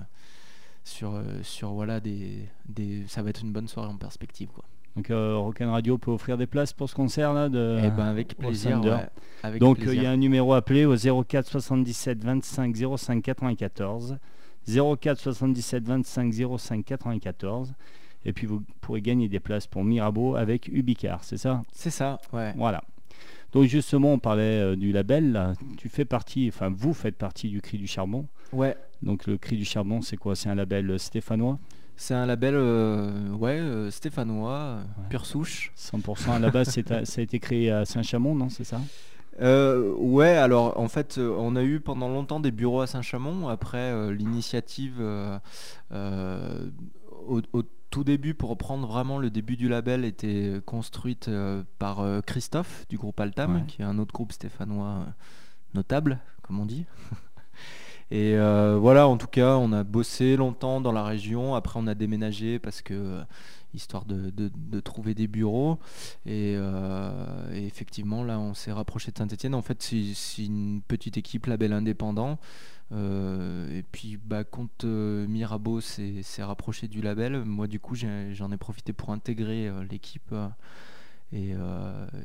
sur, 0.85 1.14
euh, 1.14 1.23
sur 1.42 1.70
voilà 1.73 1.99
des, 2.01 2.47
des 2.68 3.03
ça 3.09 3.23
va 3.23 3.31
être 3.31 3.42
une 3.42 3.53
bonne 3.53 3.68
soirée 3.68 3.88
en 3.88 3.97
perspective 3.97 4.49
quoi. 4.55 4.64
Donc 4.97 5.11
euh, 5.11 5.37
Rock'n 5.37 5.70
Radio 5.70 5.99
peut 5.99 6.12
offrir 6.12 6.37
des 6.38 6.47
places 6.47 6.73
pour 6.73 6.88
ce 6.88 6.94
concert 6.94 7.33
là 7.33 7.49
de 7.49 7.81
Eh 7.83 7.90
ben 7.90 8.05
avec 8.05 8.37
plaisir. 8.37 8.73
Thunder. 8.81 8.90
ouais, 8.90 9.09
avec 9.42 9.61
Donc 9.61 9.79
euh, 9.79 9.81
il 9.81 9.85
plaisir. 9.87 10.03
y 10.05 10.07
a 10.07 10.11
un 10.12 10.16
numéro 10.16 10.53
à 10.53 10.59
appeler 10.59 10.85
au 10.85 10.94
04 10.97 11.49
77 11.51 12.23
25 12.23 12.77
05 12.97 13.23
94. 13.23 14.18
04 14.66 15.18
77 15.20 15.85
25 15.85 16.33
05 16.59 16.85
94. 16.85 17.75
Et 18.25 18.33
puis 18.33 18.47
vous 18.47 18.62
pourrez 18.81 19.01
gagner 19.03 19.29
des 19.29 19.40
places 19.40 19.66
pour 19.66 19.85
Mirabeau 19.85 20.37
avec 20.37 20.68
Ubicar, 20.68 21.25
c'est 21.25 21.37
ça? 21.37 21.62
C'est 21.73 21.90
ça, 21.90 22.18
ouais. 22.33 22.55
Voilà. 22.57 22.83
Donc 23.54 23.64
justement, 23.64 24.12
on 24.12 24.18
parlait 24.18 24.60
euh, 24.60 24.76
du 24.76 24.92
label. 24.92 25.32
là. 25.32 25.52
Tu 25.78 25.88
fais 25.88 26.04
partie, 26.04 26.48
enfin 26.52 26.70
vous 26.74 26.92
faites 26.92 27.16
partie 27.16 27.48
du 27.48 27.60
Cri 27.62 27.78
du 27.78 27.86
Charbon. 27.86 28.26
Ouais, 28.52 28.76
Donc 29.02 29.26
le 29.26 29.38
Cri 29.38 29.56
du 29.56 29.64
Charbon, 29.64 30.02
c'est 30.02 30.16
quoi? 30.16 30.34
C'est 30.36 30.48
un 30.48 30.54
label 30.54 30.90
euh, 30.90 30.98
stéphanois? 30.98 31.58
C'est 31.96 32.14
un 32.14 32.26
label 32.26 32.54
euh, 32.56 33.30
ouais, 33.34 33.52
euh, 33.60 33.90
stéphanois, 33.92 34.78
Ouais. 34.98 35.04
pure 35.10 35.24
souche. 35.26 35.72
100% 35.78 36.32
à 36.32 36.38
la 36.40 36.50
base, 36.50 36.68
ça 37.04 37.20
a 37.20 37.22
été 37.22 37.38
créé 37.38 37.70
à 37.70 37.84
Saint-Chamond, 37.84 38.34
non 38.34 38.48
C'est 38.48 38.64
ça? 38.64 38.80
Euh, 39.40 39.92
ouais, 39.98 40.36
alors 40.36 40.78
en 40.78 40.88
fait, 40.88 41.18
on 41.18 41.54
a 41.56 41.62
eu 41.62 41.78
pendant 41.80 42.08
longtemps 42.08 42.40
des 42.40 42.50
bureaux 42.50 42.80
à 42.80 42.86
Saint-Chamond. 42.88 43.46
Après, 43.48 44.12
l'initiative 44.12 45.00
au, 45.92 47.40
au 47.52 47.62
tout 47.94 48.04
début, 48.04 48.35
pour 48.35 48.50
reprendre 48.50 48.88
vraiment 48.88 49.18
le 49.18 49.30
début 49.30 49.57
du 49.57 49.68
label, 49.68 50.04
était 50.04 50.61
construite 50.66 51.28
euh, 51.28 51.62
par 51.78 52.00
euh, 52.00 52.20
Christophe 52.22 52.87
du 52.88 52.96
groupe 52.98 53.20
Altam, 53.20 53.54
Ouais. 53.57 53.62
qui 53.68 53.83
est 53.83 53.85
un 53.85 53.98
autre 53.98 54.12
groupe 54.12 54.33
stéphanois 54.33 54.87
euh, 54.87 55.04
notable, 55.74 56.18
comme 56.42 56.59
on 56.59 56.66
dit. 56.66 56.87
Et 58.11 58.35
euh, 58.37 58.76
voilà, 58.80 59.07
en 59.09 59.16
tout 59.16 59.26
cas, 59.28 59.57
on 59.57 59.72
a 59.72 59.83
bossé 59.85 60.37
longtemps 60.37 60.80
dans 60.80 60.92
la 60.92 61.04
région. 61.04 61.54
Après, 61.54 61.78
on 61.80 61.87
a 61.87 61.94
déménagé 61.94 62.59
parce 62.59 62.83
que 62.83 63.22
histoire 63.72 64.04
de, 64.04 64.30
de- 64.30 64.52
de 64.54 64.80
trouver 64.80 65.14
des 65.14 65.26
bureaux. 65.26 65.78
Et, 66.26 66.54
euh, 66.57 67.11
et 67.52 67.64
effectivement, 67.66 68.22
là, 68.22 68.38
on 68.38 68.54
s'est 68.54 68.72
rapproché 68.72 69.11
de 69.11 69.18
Saint-Etienne. 69.18 69.54
En 69.54 69.62
fait, 69.62 69.83
c'est 69.83 70.02
c'est 70.14 70.44
une 70.44 70.83
petite 70.87 71.16
équipe 71.16 71.46
label 71.46 71.72
indépendant. 71.72 72.38
Euh, 72.94 73.76
et 73.76 73.83
puis, 73.83 74.18
bah, 74.22 74.44
quand 74.44 74.85
euh, 74.85 75.26
Mirabeau 75.26 75.80
s'est 75.80 76.22
rapproché 76.42 76.88
du 76.88 77.02
label, 77.02 77.44
moi, 77.44 77.66
du 77.66 77.80
coup, 77.80 77.94
j'en 77.94 78.52
ai, 78.52 78.57
profité 78.57 78.92
pour 78.92 79.11
intégrer 79.11 79.68
euh, 79.68 79.85
l'équipe 79.90 80.35
et, 81.33 81.54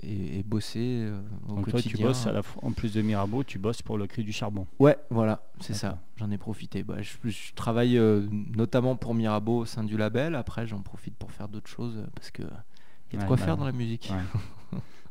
et, 0.04 0.40
et 0.40 0.44
bosser 0.44 1.10
au 1.48 1.56
Donc 1.56 1.70
toi, 1.70 1.82
tu 1.82 1.90
quotidien. 1.90 2.08
bosses, 2.08 2.28
à 2.28 2.32
la 2.32 2.42
en 2.62 2.72
plus 2.72 2.94
de 2.94 3.02
Mirabeau, 3.02 3.44
tu 3.44 3.58
bosses 3.58 3.82
pour 3.82 3.98
le 3.98 4.06
Cri 4.06 4.24
du 4.24 4.32
Charbon. 4.32 4.68
Ouais, 4.78 4.98
voilà, 5.10 5.42
c'est 5.60 5.74
ça. 5.74 5.98
J'en 6.18 6.30
ai 6.30 6.38
profité. 6.38 6.84
Bah, 6.84 7.02
je, 7.02 7.30
je 7.30 7.54
travaille 7.56 8.00
notamment 8.56 8.96
pour 8.96 9.16
Mirabeau 9.16 9.60
au 9.60 9.66
sein 9.66 9.84
du 9.84 9.98
label. 9.98 10.36
Après, 10.36 10.68
j'en 10.68 10.82
profite 10.82 11.16
pour 11.16 11.32
faire 11.32 11.48
d'autres 11.48 11.70
choses 11.70 12.04
parce 12.14 12.30
que 12.30 12.44
il 13.12 13.16
y 13.16 13.16
a 13.16 13.18
de 13.18 13.22
Ouais, 13.24 13.28
quoi 13.28 13.38
bah, 13.38 13.46
faire 13.46 13.58
dans 13.58 13.66
la 13.66 13.72
musique. 13.72 14.12
ouais. 14.12 14.40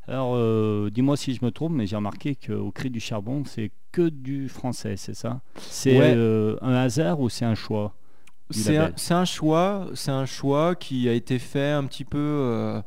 Alors, 0.08 0.34
euh, 0.36 0.90
dis-moi 0.90 1.16
si 1.16 1.34
je 1.34 1.44
me 1.44 1.50
trompe, 1.50 1.72
mais 1.72 1.86
j'ai 1.86 1.96
remarqué 1.96 2.34
qu'au 2.34 2.70
Cri 2.70 2.90
du 2.90 3.00
Charbon, 3.00 3.42
c'est 3.44 3.70
que 3.92 4.08
du 4.08 4.48
français, 4.48 4.96
c'est 4.96 5.14
ça? 5.14 5.40
C'est 5.56 5.98
Ouais. 5.98 6.14
euh, 6.16 6.56
un 6.62 6.74
hasard 6.74 7.20
ou 7.20 7.28
c'est 7.28 7.44
un 7.44 7.54
choix 7.54 7.94
C'est 8.50 8.78
un, 9.10 9.24
choix, 9.26 9.88
c'est 9.94 10.10
un 10.10 10.24
choix 10.24 10.74
qui 10.74 11.08
a 11.08 11.12
été 11.12 11.38
fait 11.38 11.70
un 11.72 11.84
petit 11.84 12.06
peu 12.06 12.18
euh, 12.18 12.80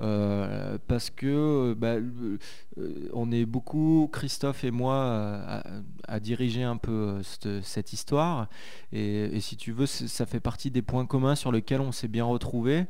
euh, 0.00 0.78
parce 0.88 1.10
que 1.10 1.74
bah, 1.74 1.96
euh, 1.96 2.38
on 3.12 3.30
est 3.30 3.44
beaucoup, 3.44 4.08
Christophe 4.10 4.64
et 4.64 4.70
moi, 4.70 4.96
à, 4.96 5.62
à 6.08 6.20
diriger 6.20 6.62
un 6.62 6.78
peu 6.78 7.20
cette, 7.22 7.62
cette 7.62 7.92
histoire. 7.92 8.48
Et, 8.92 9.24
et 9.36 9.40
si 9.40 9.58
tu 9.58 9.72
veux, 9.72 9.86
ça 9.86 10.24
fait 10.24 10.40
partie 10.40 10.70
des 10.70 10.80
points 10.82 11.04
communs 11.04 11.34
sur 11.34 11.52
lesquels 11.52 11.82
on 11.82 11.92
s'est 11.92 12.08
bien 12.08 12.24
retrouvés. 12.24 12.86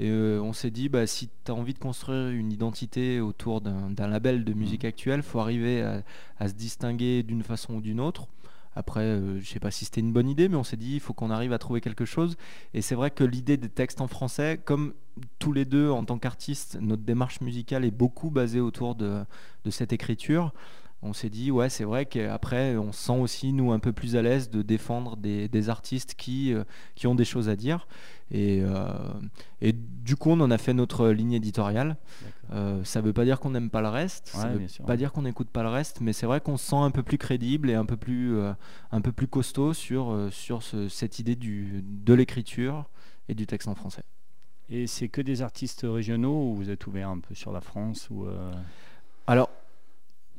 Et 0.00 0.08
euh, 0.10 0.40
on 0.40 0.52
s'est 0.52 0.70
dit, 0.70 0.88
bah, 0.88 1.06
si 1.06 1.28
tu 1.44 1.50
as 1.50 1.54
envie 1.54 1.74
de 1.74 1.78
construire 1.78 2.28
une 2.28 2.52
identité 2.52 3.20
autour 3.20 3.60
d'un 3.60 4.08
label 4.08 4.44
de 4.44 4.52
musique 4.52 4.84
actuelle, 4.84 5.22
faut 5.22 5.40
arriver 5.40 5.82
à, 5.82 6.02
à 6.38 6.48
se 6.48 6.54
distinguer 6.54 7.22
d'une 7.22 7.42
façon 7.42 7.74
ou 7.74 7.80
d'une 7.80 8.00
autre. 8.00 8.28
Après, 8.76 9.00
euh, 9.00 9.40
je 9.40 9.48
sais 9.48 9.58
pas 9.58 9.72
si 9.72 9.84
c'était 9.86 10.00
une 10.00 10.12
bonne 10.12 10.28
idée, 10.28 10.48
mais 10.48 10.54
on 10.56 10.62
s'est 10.62 10.76
dit, 10.76 10.94
il 10.94 11.00
faut 11.00 11.12
qu'on 11.12 11.30
arrive 11.30 11.52
à 11.52 11.58
trouver 11.58 11.80
quelque 11.80 12.04
chose. 12.04 12.36
Et 12.74 12.80
c'est 12.80 12.94
vrai 12.94 13.10
que 13.10 13.24
l'idée 13.24 13.56
des 13.56 13.68
textes 13.68 14.00
en 14.00 14.06
français, 14.06 14.60
comme 14.64 14.94
tous 15.40 15.52
les 15.52 15.64
deux 15.64 15.90
en 15.90 16.04
tant 16.04 16.16
qu'artistes, 16.18 16.78
notre 16.80 17.02
démarche 17.02 17.40
musicale 17.40 17.84
est 17.84 17.90
beaucoup 17.90 18.30
basée 18.30 18.60
autour 18.60 18.94
de, 18.94 19.24
de 19.64 19.70
cette 19.70 19.92
écriture. 19.92 20.52
On 21.02 21.12
s'est 21.12 21.30
dit, 21.30 21.50
ouais, 21.50 21.68
c'est 21.68 21.84
vrai 21.84 22.06
qu'après, 22.06 22.76
on 22.76 22.92
se 22.92 23.04
sent 23.04 23.18
aussi, 23.18 23.52
nous, 23.52 23.72
un 23.72 23.78
peu 23.78 23.92
plus 23.92 24.14
à 24.16 24.22
l'aise 24.22 24.50
de 24.50 24.62
défendre 24.62 25.16
des, 25.16 25.48
des 25.48 25.70
artistes 25.70 26.14
qui, 26.16 26.52
euh, 26.52 26.64
qui 26.94 27.06
ont 27.06 27.14
des 27.14 27.24
choses 27.24 27.48
à 27.48 27.56
dire. 27.56 27.88
Et, 28.30 28.60
euh, 28.62 28.86
et 29.60 29.72
du 29.72 30.16
coup, 30.16 30.30
on 30.30 30.40
en 30.40 30.50
a 30.50 30.58
fait 30.58 30.74
notre 30.74 31.08
ligne 31.08 31.32
éditoriale. 31.32 31.96
Euh, 32.52 32.82
ça 32.84 33.00
veut 33.00 33.12
pas 33.12 33.24
dire 33.24 33.40
qu'on 33.40 33.50
n'aime 33.50 33.70
pas 33.70 33.80
le 33.82 33.88
reste, 33.88 34.28
ça 34.28 34.48
Ouais, 34.48 34.54
veut 34.54 34.68
sûr. 34.68 34.84
pas 34.84 34.96
dire 34.96 35.12
qu'on 35.12 35.22
n'écoute 35.22 35.48
pas 35.50 35.62
le 35.62 35.68
reste, 35.68 36.00
mais 36.00 36.12
c'est 36.12 36.26
vrai 36.26 36.40
qu'on 36.40 36.56
se 36.56 36.66
sent 36.68 36.76
un 36.76 36.90
peu 36.90 37.02
plus 37.02 37.18
crédible 37.18 37.68
et 37.70 37.74
un 37.74 37.84
peu 37.84 37.96
plus, 37.96 38.36
euh, 38.36 38.52
un 38.92 39.00
peu 39.00 39.12
plus 39.12 39.26
costaud 39.28 39.72
sur, 39.74 40.28
sur 40.30 40.62
ce- 40.62 40.88
cette 40.88 41.18
idée 41.18 41.36
du, 41.36 41.82
de 41.84 42.14
l'écriture 42.14 42.88
et 43.28 43.34
du 43.34 43.46
texte 43.46 43.68
en 43.68 43.74
français. 43.74 44.02
Et 44.70 44.86
c'est 44.86 45.08
que 45.08 45.20
des 45.22 45.40
artistes 45.42 45.86
régionaux 45.88 46.50
ou 46.50 46.54
vous 46.54 46.68
êtes 46.70 46.86
ouvert 46.86 47.08
un 47.08 47.18
peu 47.18 47.34
sur 47.34 47.52
la 47.52 47.60
France 47.62 48.08
ou 48.10 48.26
euh, 48.26 48.52
Alors, 49.26 49.48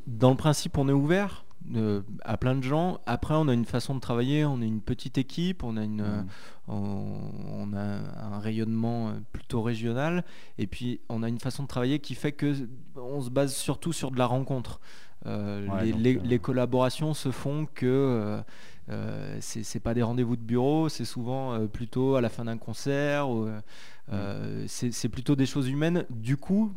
dans 0.07 0.29
le 0.31 0.37
principe, 0.37 0.77
on 0.77 0.87
est 0.89 0.93
ouvert 0.93 1.45
euh, 1.75 2.01
à 2.23 2.37
plein 2.37 2.55
de 2.55 2.63
gens. 2.63 2.99
Après, 3.05 3.33
on 3.35 3.47
a 3.47 3.53
une 3.53 3.65
façon 3.65 3.95
de 3.95 3.99
travailler, 3.99 4.45
on 4.45 4.61
est 4.61 4.67
une 4.67 4.81
petite 4.81 5.17
équipe, 5.17 5.63
on 5.63 5.77
a, 5.77 5.83
une, 5.83 6.01
euh, 6.01 6.21
on, 6.67 7.15
on 7.51 7.73
a 7.73 7.99
un 8.35 8.39
rayonnement 8.39 9.09
euh, 9.09 9.11
plutôt 9.31 9.61
régional, 9.61 10.23
et 10.57 10.67
puis 10.67 10.99
on 11.09 11.23
a 11.23 11.29
une 11.29 11.39
façon 11.39 11.63
de 11.63 11.67
travailler 11.67 11.99
qui 11.99 12.15
fait 12.15 12.31
que 12.31 12.53
on 12.95 13.21
se 13.21 13.29
base 13.29 13.53
surtout 13.55 13.93
sur 13.93 14.11
de 14.11 14.17
la 14.17 14.25
rencontre. 14.25 14.79
Euh, 15.25 15.67
Ouais, 15.67 15.85
les, 15.85 15.91
donc, 15.91 16.01
les- 16.01 16.19
les 16.19 16.39
collaborations 16.39 17.13
se 17.13 17.29
font 17.31 17.67
que 17.73 18.41
euh, 18.89 19.37
c'est 19.41 19.79
pas 19.81 19.93
des 19.93 20.01
rendez-vous 20.01 20.35
de 20.35 20.41
bureau, 20.41 20.89
c'est 20.89 21.05
souvent 21.05 21.67
plutôt 21.67 22.15
à 22.15 22.21
la 22.21 22.29
fin 22.29 22.45
d'un 22.45 22.57
concert. 22.57 23.29
ou, 23.29 23.45
euh, 23.45 23.59
euh, 24.11 24.63
c'est 24.67 25.09
plutôt 25.09 25.35
des 25.35 25.45
choses 25.45 25.69
humaines. 25.69 26.05
Du 26.09 26.37
coup, 26.37 26.73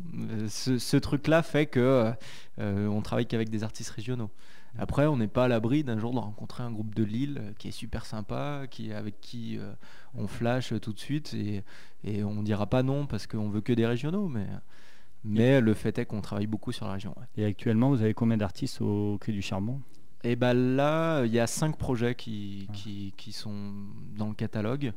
ce, 0.49 0.77
ce 0.77 0.97
truc-là 0.97 1.41
fait 1.41 1.65
que 1.65 2.11
euh, 2.59 2.87
on 2.87 3.01
travaille 3.01 3.25
qu'avec 3.25 3.49
des 3.49 3.63
artistes 3.63 3.89
régionaux. 3.89 4.29
Après, 4.77 5.05
on 5.05 5.17
n'est 5.17 5.27
pas 5.27 5.45
à 5.45 5.47
l'abri 5.47 5.83
d'un 5.83 5.99
jour 5.99 6.13
de 6.13 6.19
rencontrer 6.19 6.63
un 6.63 6.71
groupe 6.71 6.95
de 6.95 7.03
Lille 7.03 7.37
euh, 7.39 7.51
qui 7.59 7.67
est 7.67 7.71
super 7.71 8.05
sympa, 8.05 8.63
qui 8.69 8.91
avec 8.91 9.21
qui 9.21 9.57
euh, 9.59 9.71
on 10.15 10.27
flash 10.27 10.73
euh, 10.73 10.79
tout 10.79 10.93
de 10.93 10.99
suite 10.99 11.33
et, 11.35 11.63
et 12.03 12.23
on 12.23 12.41
dira 12.41 12.65
pas 12.65 12.81
non 12.81 13.05
parce 13.05 13.27
qu'on 13.27 13.49
veut 13.49 13.61
que 13.61 13.73
des 13.73 13.85
régionaux, 13.85 14.27
mais 14.27 14.47
mais 15.23 15.61
le 15.61 15.73
fait 15.73 15.97
est 15.99 16.05
qu'on 16.05 16.21
travaille 16.21 16.47
beaucoup 16.47 16.71
sur 16.71 16.85
la 16.85 16.93
région. 16.93 17.13
ouais. 17.17 17.25
Et 17.37 17.45
actuellement, 17.45 17.89
vous 17.89 18.01
avez 18.01 18.13
combien 18.13 18.35
d'artistes 18.35 18.81
au 18.81 19.17
Quai 19.23 19.31
du 19.31 19.41
Charbon? 19.41 19.79
Et 20.23 20.35
ben 20.35 20.53
là, 20.53 21.23
il 21.23 21.31
y 21.31 21.39
a 21.39 21.47
cinq 21.47 21.77
projets 21.77 22.15
qui, 22.15 22.67
Ah. 22.69 22.73
qui, 22.73 23.13
qui 23.15 23.31
sont 23.31 23.71
dans 24.17 24.27
le 24.27 24.33
catalogue. 24.33 24.91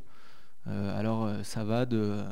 Euh, 0.69 0.99
alors, 0.99 1.31
ça 1.45 1.63
va 1.65 1.87
de, 1.87 2.25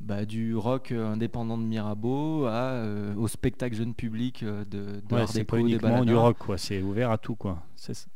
bah, 0.00 0.24
du 0.24 0.56
rock 0.56 0.92
euh, 0.92 1.12
indépendant 1.12 1.58
de 1.58 1.62
Mirabeau 1.62 2.46
à, 2.46 2.72
euh, 2.72 3.14
au 3.16 3.28
spectacle 3.28 3.76
jeune 3.76 3.94
public 3.94 4.42
euh, 4.42 4.64
de, 4.64 5.02
de 5.06 5.14
Ouais, 5.14 5.26
c'est 5.26 5.44
pas 5.44 5.58
uniquement 5.58 6.04
du 6.04 6.14
rock, 6.14 6.38
quoi. 6.38 6.56
C'est 6.56 6.80
ouvert 6.80 7.10
à 7.10 7.18
tout, 7.18 7.34
quoi. 7.34 7.62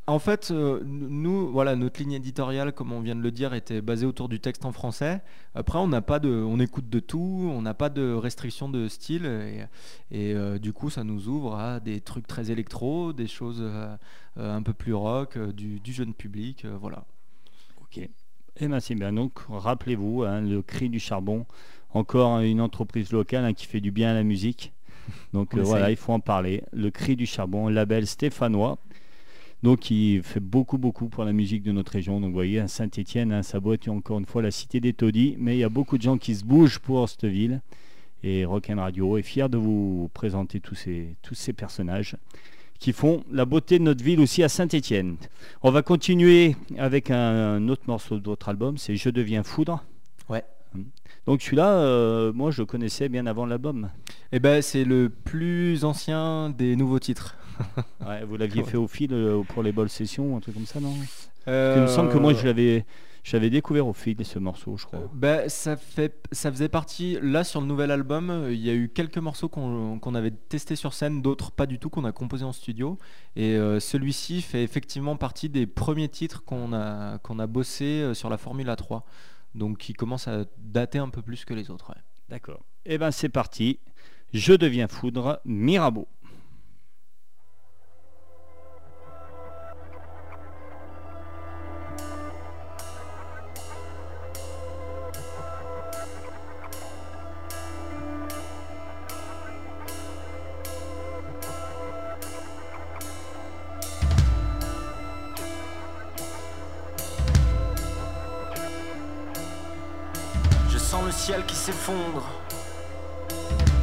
En 0.07 0.19
fait, 0.19 0.51
euh, 0.51 0.83
nous, 0.85 1.51
voilà, 1.51 1.77
notre 1.77 2.01
ligne 2.01 2.13
éditoriale, 2.13 2.73
comme 2.73 2.93
on 2.93 3.01
vient 3.01 3.15
de 3.15 3.21
le 3.21 3.31
dire, 3.31 3.53
était 3.53 3.83
basée 3.83 4.07
autour 4.07 4.31
du 4.31 4.41
texte 4.41 4.65
en 4.65 4.73
français. 4.73 5.23
Après, 5.55 5.79
on 5.79 5.87
n'a 5.87 6.01
pas 6.01 6.19
de, 6.19 6.31
on 6.31 6.59
écoute 6.59 6.89
de 6.89 7.01
tout, 7.01 7.51
on 7.53 7.61
n'a 7.61 7.75
pas 7.75 7.91
de 7.91 8.13
restriction 8.15 8.69
de 8.71 8.89
style, 8.89 9.27
et, 9.27 9.67
et, 10.11 10.35
euh, 10.35 10.59
du 10.59 10.73
coup, 10.73 10.89
ça 10.89 11.05
nous 11.05 11.29
ouvre 11.29 11.55
à 11.55 11.81
des 11.81 12.01
trucs 12.01 12.27
très 12.27 12.51
électro, 12.51 13.13
des 13.13 13.27
choses 13.27 13.63
un 14.37 14.63
peu 14.63 14.73
plus 14.73 14.95
rock, 14.95 15.39
du, 15.39 15.81
du 15.81 15.93
jeune 15.93 16.15
public, 16.15 16.67
voilà. 16.81 17.05
Ok. 17.83 18.09
Eh 18.61 18.69
ben 18.69 18.79
c'est 18.81 18.95
bien. 18.95 19.13
Donc, 19.13 19.33
rappelez-vous, 19.49 20.23
hein, 20.23 20.41
le 20.41 20.63
Cri 20.63 20.89
du 20.89 21.01
Charbon, 21.01 21.45
encore 21.91 22.41
une 22.41 22.61
entreprise 22.61 23.13
locale 23.13 23.45
hein, 23.45 23.53
qui 23.53 23.67
fait 23.67 23.81
du 23.81 23.91
bien 23.91 24.11
à 24.11 24.15
la 24.15 24.23
musique. 24.23 24.73
Donc 25.33 25.51
On 25.55 25.59
euh, 25.59 25.63
voilà, 25.63 25.91
il 25.91 25.97
faut 25.97 26.13
en 26.13 26.21
parler. 26.21 26.63
Le 26.73 26.91
Cri 26.91 27.17
du 27.17 27.27
Charbon, 27.27 27.69
label 27.69 28.07
stéphanois. 28.07 28.79
Donc, 29.63 29.91
il 29.91 30.23
fait 30.23 30.41
beaucoup, 30.41 30.77
beaucoup 30.77 31.09
pour 31.09 31.25
la 31.25 31.33
musique 31.33 31.63
de 31.63 31.73
notre 31.73 31.93
région. 31.93 32.21
Donc, 32.21 32.29
vous 32.29 32.35
voyez, 32.35 32.61
à 32.61 32.69
Saint-Etienne, 32.69 33.43
ça 33.43 33.61
boite 33.61 33.89
encore 33.89 34.19
une 34.19 34.27
fois 34.27 34.43
la 34.43 34.51
cité 34.51 34.79
des 34.79 34.93
taudis. 34.93 35.37
Mais 35.39 35.57
il 35.57 35.61
y 35.61 35.65
a 35.65 35.71
beaucoup 35.71 35.97
de 35.97 36.03
gens 36.03 36.19
qui 36.19 36.35
se 36.35 36.45
bougent 36.45 36.79
pour 36.79 37.09
cette 37.09 37.25
ville. 37.25 37.63
Et 38.23 38.45
Rock'n 38.45 38.79
Radio 38.79 39.17
est 39.17 39.23
fier 39.23 39.49
de 39.49 39.57
vous 39.57 40.11
présenter 40.13 40.61
tous 40.61 40.75
ces, 40.75 41.17
tous 41.23 41.35
ces 41.35 41.55
personnages 41.55 42.17
qui 42.85 42.93
font 42.93 43.25
la 43.33 43.47
beauté 43.47 43.79
de 43.79 43.85
notre 43.85 44.05
ville 44.05 44.21
aussi 44.21 44.43
à 44.43 44.51
Saint-Etienne. 44.51 45.17
On 45.63 45.71
va 45.71 45.81
continuer 45.81 46.55
avec 46.77 47.11
un, 47.11 47.17
un 47.17 47.69
autre 47.71 47.85
morceau 47.87 48.19
de 48.19 48.25
votre 48.27 48.51
album, 48.51 48.77
c'est 48.77 48.95
Je 48.97 49.09
deviens 49.09 49.43
foudre. 49.43 49.83
Ouais. 50.29 50.45
Donc 51.25 51.41
celui-là, 51.41 51.71
euh, 51.71 52.31
moi 52.35 52.51
je 52.51 52.61
le 52.61 52.67
connaissais 52.67 53.09
bien 53.09 53.25
avant 53.25 53.47
l'album. 53.47 53.89
Et 54.33 54.39
ben, 54.39 54.61
c'est 54.61 54.85
le 54.85 55.09
plus 55.09 55.83
ancien 55.87 56.51
des 56.51 56.77
nouveaux 56.77 56.99
titres. 56.99 57.37
Ouais, 58.07 58.23
vous 58.29 58.37
l'aviez 58.37 58.61
Ouais. 58.63 58.69
fait 58.69 58.77
au 58.77 58.87
fil 58.87 59.15
euh, 59.15 59.41
pour 59.49 59.63
les 59.63 59.73
bols 59.73 59.89
sessions, 59.89 60.37
un 60.37 60.41
truc 60.41 60.53
comme 60.55 60.67
ça, 60.67 60.79
non? 60.79 60.93
Euh, 61.49 61.77
Il 61.79 61.83
me 61.85 61.87
semble 61.87 62.11
que 62.13 62.19
moi 62.19 62.35
je 62.35 62.45
l'avais, 62.45 62.85
j'avais 63.25 63.49
découvert 63.49 63.87
au 63.87 63.95
fil 63.95 64.23
ce 64.23 64.39
morceau, 64.39 64.77
je 64.77 64.85
crois. 64.85 64.99
Euh, 64.99 65.07
bah, 65.15 65.49
ça, 65.49 65.77
fait, 65.77 66.29
ça 66.31 66.53
faisait 66.53 66.69
partie, 66.69 67.19
là 67.23 67.43
sur 67.43 67.63
le 67.63 67.67
nouvel 67.67 67.91
album, 67.91 68.29
euh, 68.29 68.53
il 68.53 68.61
y 68.61 68.69
a 68.69 68.75
eu 68.75 68.91
quelques 68.91 69.17
morceaux 69.19 69.49
qu'on 69.49 70.15
avait 70.15 70.31
testés 70.31 70.77
sur 70.77 70.93
scène, 70.93 71.23
d'autres 71.23 71.51
pas 71.51 71.65
du 71.65 71.79
tout, 71.79 71.89
qu'on 71.89 72.05
a 72.05 72.13
composés 72.13 72.45
en 72.45 72.53
studio. 72.53 72.99
Et 73.35 73.57
euh, 73.57 73.81
celui-ci 73.81 74.43
fait 74.43 74.63
effectivement 74.63 75.17
partie 75.17 75.49
des 75.49 75.67
premiers 75.67 76.11
titres 76.11 76.45
qu'on 76.45 76.75
a, 76.75 77.19
qu'on 77.19 77.39
a 77.39 77.47
bossé 77.47 78.13
sur 78.13 78.29
la 78.29 78.37
Formule 78.37 78.69
A3. 78.69 79.03
Donc 79.55 79.79
qui 79.79 79.95
commence 79.95 80.29
à 80.29 80.45
dater 80.59 80.99
un 80.99 81.09
peu 81.09 81.23
plus 81.23 81.45
que 81.47 81.55
les 81.55 81.71
autres. 81.71 81.91
ouais. 81.91 82.03
D'accord. 82.29 82.63
Eh 82.85 82.99
ben 82.99 83.11
c'est 83.11 83.29
parti. 83.31 83.79
Je 84.35 84.53
deviens 84.53 84.89
foudre, 84.89 85.41
Mirabeau. 85.47 86.09
Qui 111.25 111.55
s'effondre, 111.55 112.23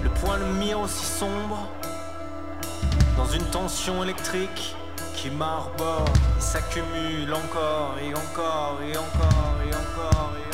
le 0.04 0.10
point 0.10 0.38
de 0.38 0.44
mire 0.60 0.80
aussi 0.80 1.04
sombre, 1.04 1.68
dans 3.18 3.26
une 3.26 3.44
tension 3.46 4.04
électrique 4.04 4.76
qui 5.16 5.32
m'arbore 5.32 6.06
et 6.38 6.42
s'accumule 6.42 7.34
encore 7.34 7.96
et 8.00 8.14
encore 8.14 8.80
et 8.84 8.96
encore 8.96 9.56
et 9.66 9.74
encore 9.74 10.34
et 10.38 10.46
encore 10.46 10.51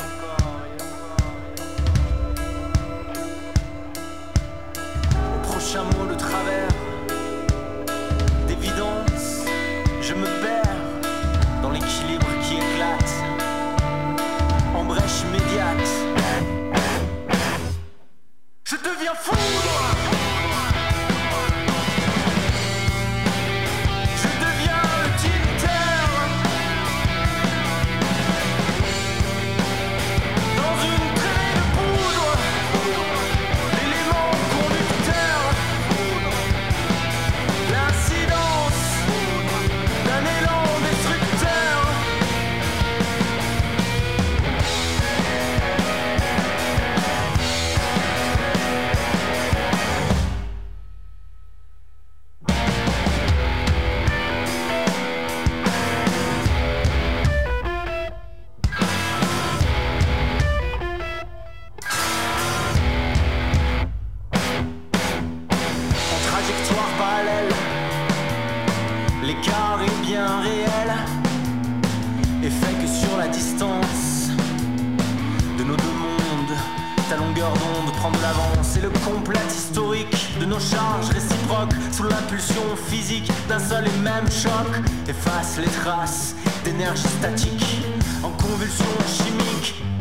longueur 77.54 77.88
l'avance 78.22 78.76
et 78.76 78.80
le 78.80 78.90
complet 78.90 79.38
historique 79.48 80.38
de 80.40 80.44
nos 80.44 80.60
charges 80.60 81.08
réciproques 81.10 81.74
sous 81.92 82.04
l'impulsion 82.04 82.62
physique 82.88 83.30
d'un 83.48 83.58
seul 83.58 83.86
et 83.86 84.02
même 84.02 84.30
choc 84.30 84.68
efface 85.08 85.58
les 85.58 85.70
traces 85.82 86.34
d'énergie 86.64 87.08
statique 87.08 87.82
en 88.22 88.30
convulsion 88.30 88.86
chimique. 89.06 89.97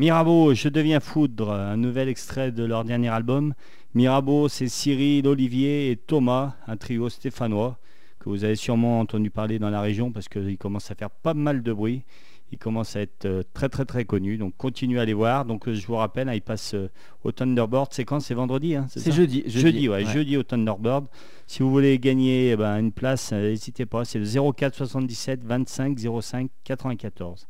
Mirabeau, 0.00 0.54
Je 0.54 0.70
deviens 0.70 0.98
foudre, 0.98 1.50
un 1.50 1.76
nouvel 1.76 2.08
extrait 2.08 2.52
de 2.52 2.64
leur 2.64 2.84
dernier 2.84 3.10
album. 3.10 3.52
Mirabeau, 3.92 4.48
c'est 4.48 4.66
Cyril, 4.66 5.26
Olivier 5.28 5.90
et 5.90 5.96
Thomas, 5.96 6.54
un 6.66 6.78
trio 6.78 7.10
stéphanois 7.10 7.78
que 8.18 8.30
vous 8.30 8.44
avez 8.44 8.56
sûrement 8.56 9.00
entendu 9.00 9.28
parler 9.28 9.58
dans 9.58 9.68
la 9.68 9.82
région 9.82 10.10
parce 10.10 10.26
qu'il 10.30 10.56
commence 10.56 10.90
à 10.90 10.94
faire 10.94 11.10
pas 11.10 11.34
mal 11.34 11.62
de 11.62 11.70
bruit. 11.74 12.04
Il 12.50 12.56
commence 12.56 12.96
à 12.96 13.02
être 13.02 13.26
euh, 13.26 13.42
très 13.52 13.68
très 13.68 13.84
très 13.84 14.06
connu. 14.06 14.38
Donc 14.38 14.54
continuez 14.56 14.98
à 15.00 15.04
les 15.04 15.12
voir. 15.12 15.44
Donc 15.44 15.68
euh, 15.68 15.74
je 15.74 15.86
vous 15.86 15.96
rappelle, 15.96 16.30
hein, 16.30 16.34
il 16.34 16.40
passe 16.40 16.72
euh, 16.72 16.88
au 17.22 17.30
Thunderbird. 17.30 17.88
C'est 17.90 18.06
quand? 18.06 18.20
C'est 18.20 18.32
vendredi 18.32 18.76
hein, 18.76 18.86
C'est 18.88 19.12
jeudi. 19.12 19.42
Jeudi, 19.48 19.86
ouais, 19.86 20.06
jeudi 20.06 20.38
au 20.38 20.42
Thunderbird. 20.42 21.08
Si 21.46 21.62
vous 21.62 21.70
voulez 21.70 21.98
gagner 21.98 22.52
eh 22.52 22.56
ben, 22.56 22.78
une 22.78 22.92
place, 22.92 23.32
n'hésitez 23.32 23.84
pas. 23.84 24.06
C'est 24.06 24.18
le 24.18 24.24
04 24.24 24.74
77 24.74 25.44
25 25.44 25.98
05 26.22 26.50
94. 26.64 27.46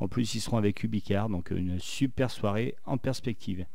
En 0.00 0.08
plus, 0.08 0.34
ils 0.34 0.40
seront 0.40 0.56
avec 0.56 0.82
Ubicar, 0.82 1.28
donc 1.28 1.52
euh, 1.52 1.56
une 1.56 1.78
super 1.78 2.30
soirée 2.30 2.74
en 2.86 2.96
perspective. 2.98 3.66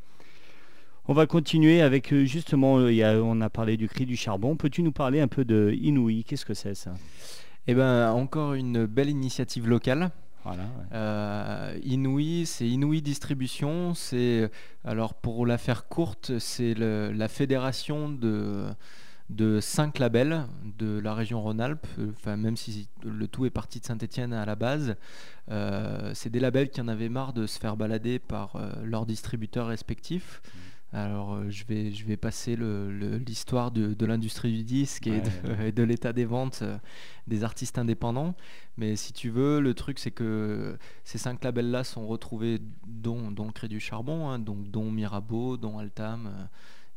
On 1.08 1.14
va 1.14 1.28
continuer 1.28 1.82
avec 1.82 2.12
euh, 2.12 2.26
justement, 2.26 2.78
euh, 2.80 2.92
il 2.92 2.96
y 2.98 3.04
a- 3.04 3.22
on 3.22 3.40
a 3.42 3.50
parlé 3.50 3.78
du 3.78 3.88
cri 3.88 4.06
du 4.08 4.16
charbon. 4.18 4.56
Peux-tu 4.56 4.82
nous 4.82 4.92
parler 4.92 5.20
un 5.22 5.28
peu 5.28 5.46
de 5.46 5.72
Inouï? 5.80 6.24
Qu'est-ce 6.24 6.46
que 6.46 6.56
c'est 6.56 6.74
ça? 6.74 6.94
Et 7.68 7.74
ben 7.76 8.12
encore 8.12 8.54
une 8.56 8.86
belle 8.88 9.10
initiative 9.10 9.68
locale. 9.68 10.12
Voilà. 10.44 10.64
ouais. 10.64 10.86
Euh, 10.94 11.80
Inouï, 11.84 12.46
c'est 12.46 12.68
Inouï 12.68 13.02
Distribution. 13.04 13.94
C'est 13.94 14.50
alors 14.84 15.14
pour 15.16 15.46
la 15.46 15.58
faire 15.60 15.88
courte, 15.88 16.38
c'est 16.40 16.74
la 16.76 17.28
fédération 17.28 18.10
de 18.10 18.66
de 19.30 19.60
cinq 19.60 19.98
labels 20.00 20.46
de 20.78 21.00
la 21.00 21.14
région 21.16 21.42
Rhône-Alpes. 21.42 21.88
euh, 22.00 22.12
Enfin, 22.16 22.38
même 22.38 22.56
si 22.58 22.88
le 23.04 23.28
tout 23.28 23.46
est 23.46 23.50
parti 23.50 23.80
de 23.80 23.86
Saint-Étienne 23.86 24.34
à 24.34 24.46
la 24.46 24.56
base, 24.56 24.96
euh, 25.52 26.12
c'est 26.14 26.30
des 26.30 26.40
labels 26.40 26.70
qui 26.70 26.82
en 26.82 26.88
avaient 26.88 27.10
marre 27.10 27.34
de 27.34 27.48
se 27.48 27.60
faire 27.60 27.76
balader 27.78 28.20
par 28.20 28.56
euh, 28.56 28.72
leurs 28.84 29.06
distributeurs 29.06 29.68
respectifs. 29.68 30.42
Alors, 30.94 31.34
euh, 31.34 31.50
je 31.50 31.66
vais 31.66 31.92
je 31.92 32.06
vais 32.06 32.16
passer 32.16 32.56
le- 32.56 32.90
le- 32.92 33.18
l'histoire 33.18 33.72
de, 33.72 33.94
de 33.96 34.06
l'industrie 34.06 34.54
du 34.56 34.64
disque 34.64 35.08
et 35.08 35.12
Ouais, 35.12 35.22
de, 35.22 35.64
et 35.68 35.72
de 35.72 35.84
l'état 35.84 36.14
des 36.14 36.24
ventes 36.26 36.64
des 37.28 37.44
artistes 37.44 37.78
indépendants. 37.80 38.36
Mais 38.78 38.96
si 38.96 39.12
tu 39.12 39.30
veux, 39.30 39.60
le 39.60 39.74
truc 39.74 39.98
c'est 40.00 40.12
que 40.12 40.78
ces 41.04 41.18
cinq 41.18 41.44
labels-là 41.44 41.84
sont 41.84 42.06
retrouvés, 42.08 42.60
dont, 42.88 43.32
dont 43.32 43.52
Cré 43.52 43.68
du 43.68 43.80
Charbon, 43.80 44.30
hein, 44.30 44.40
donc, 44.40 44.70
dont 44.70 44.90
Mirabeau, 44.92 45.58
dont 45.58 45.80
Altam 45.80 46.48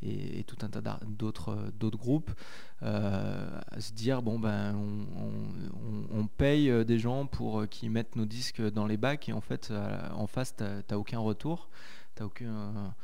et, 0.02 0.44
tout 0.44 0.56
un 0.62 0.68
tas 0.68 0.78
euh, 0.78 1.70
d'autres 1.72 1.98
groupes, 1.98 2.30
euh, 2.82 3.60
à 3.70 3.80
se 3.80 3.92
dire 3.92 4.22
bon 4.22 4.38
ben 4.38 4.76
on, 6.12 6.26
paye 6.26 6.70
euh, 6.70 6.84
des 6.84 6.98
gens 6.98 7.26
pour 7.26 7.66
qu'ils 7.68 7.90
mettent 7.90 8.16
nos 8.16 8.26
disques 8.26 8.62
dans 8.62 8.86
les 8.86 8.96
bacs 8.96 9.28
et 9.28 9.32
en 9.32 9.40
fait 9.40 9.72
en 10.14 10.26
face 10.26 10.54
t'as 10.56 10.96
aucun 10.96 11.18
retour, 11.18 11.68
t'as 12.14 12.24
aucun 12.24 12.94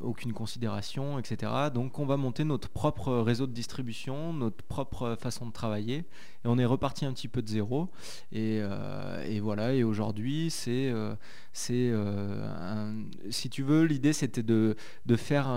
aucune 0.00 0.32
considération, 0.32 1.18
etc. 1.18 1.52
Donc 1.74 1.98
on 1.98 2.06
va 2.06 2.16
monter 2.16 2.44
notre 2.44 2.68
propre 2.68 3.12
réseau 3.16 3.48
de 3.48 3.52
distribution, 3.52 4.32
notre 4.32 4.64
propre 4.64 5.16
façon 5.20 5.44
de 5.44 5.52
travailler, 5.52 5.96
et 5.98 6.04
on 6.44 6.56
est 6.56 6.64
reparti 6.64 7.04
un 7.04 7.12
petit 7.12 7.26
peu 7.26 7.42
de 7.42 7.48
zéro. 7.48 7.90
Et, 8.32 8.62
voilà, 9.40 9.74
et 9.74 9.82
aujourd'hui, 9.82 10.50
c'est, 10.50 10.94
c'est 11.52 11.92
si 13.28 13.50
tu 13.50 13.64
veux, 13.64 13.84
l'idée 13.84 14.12
c'était 14.12 14.44
de, 14.44 14.76
de 15.04 15.16
faire 15.16 15.48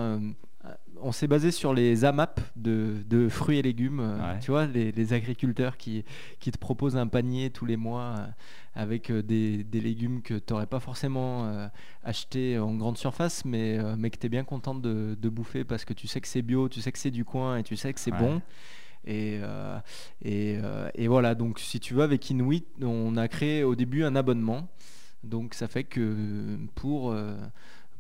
on 1.02 1.12
s'est 1.14 1.28
basé 1.28 1.52
sur 1.52 1.74
les 1.74 2.04
AMAP 2.04 2.42
de, 2.58 2.96
de 3.08 3.30
fruits 3.30 3.58
et 3.60 3.62
légumes, 3.62 4.00
euh, 4.02 4.18
Ouais. 4.34 4.40
tu 4.40 4.52
vois, 4.52 4.66
les, 4.66 4.92
les 4.92 5.14
agriculteurs 5.14 5.78
qui, 5.78 6.04
qui 6.40 6.52
te 6.52 6.58
proposent 6.58 6.98
un 6.98 7.08
panier 7.08 7.50
tous 7.52 7.66
les 7.66 7.78
mois 7.78 8.16
euh, 8.20 8.28
avec 8.76 9.10
euh, 9.10 9.22
des, 9.24 9.64
des 9.64 9.80
légumes 9.80 10.22
que 10.22 10.34
tu 10.34 10.52
n'aurais 10.54 10.66
pas 10.68 10.80
forcément 10.82 11.46
euh, 11.46 11.68
acheté 12.04 12.60
en 12.60 12.76
grande 12.76 12.98
surface, 12.98 13.46
mais, 13.46 13.78
euh, 13.80 13.96
mais 13.98 14.10
que 14.10 14.18
tu 14.18 14.26
es 14.26 14.30
bien 14.30 14.44
contente 14.44 14.82
de, 14.82 15.16
de 15.20 15.30
bouffer 15.30 15.64
parce 15.64 15.86
que 15.86 15.94
tu 15.94 16.08
sais 16.08 16.20
que 16.20 16.28
c'est 16.28 16.42
bio, 16.42 16.68
tu 16.68 16.82
sais 16.82 16.92
que 16.92 17.00
c'est 17.00 17.12
du 17.12 17.24
coin 17.24 17.58
et 17.58 17.64
tu 17.64 17.76
sais 17.78 17.94
que 17.94 18.00
c'est 18.00 18.12
Ouais. 18.12 18.20
bon. 18.20 18.42
Et, 19.06 19.40
euh, 19.42 19.80
et, 20.22 20.58
euh, 20.62 20.90
et 20.96 21.08
voilà, 21.08 21.34
donc 21.34 21.60
si 21.60 21.80
tu 21.80 21.94
veux, 21.94 22.04
avec 22.04 22.30
Inuit, 22.30 22.66
on 22.82 23.16
a 23.16 23.30
créé 23.30 23.64
au 23.64 23.76
début 23.76 24.04
un 24.04 24.16
abonnement. 24.18 24.68
Donc 25.24 25.54
ça 25.54 25.68
fait 25.68 25.84
que 25.86 26.58
pour, 26.76 27.12
euh, 27.12 27.36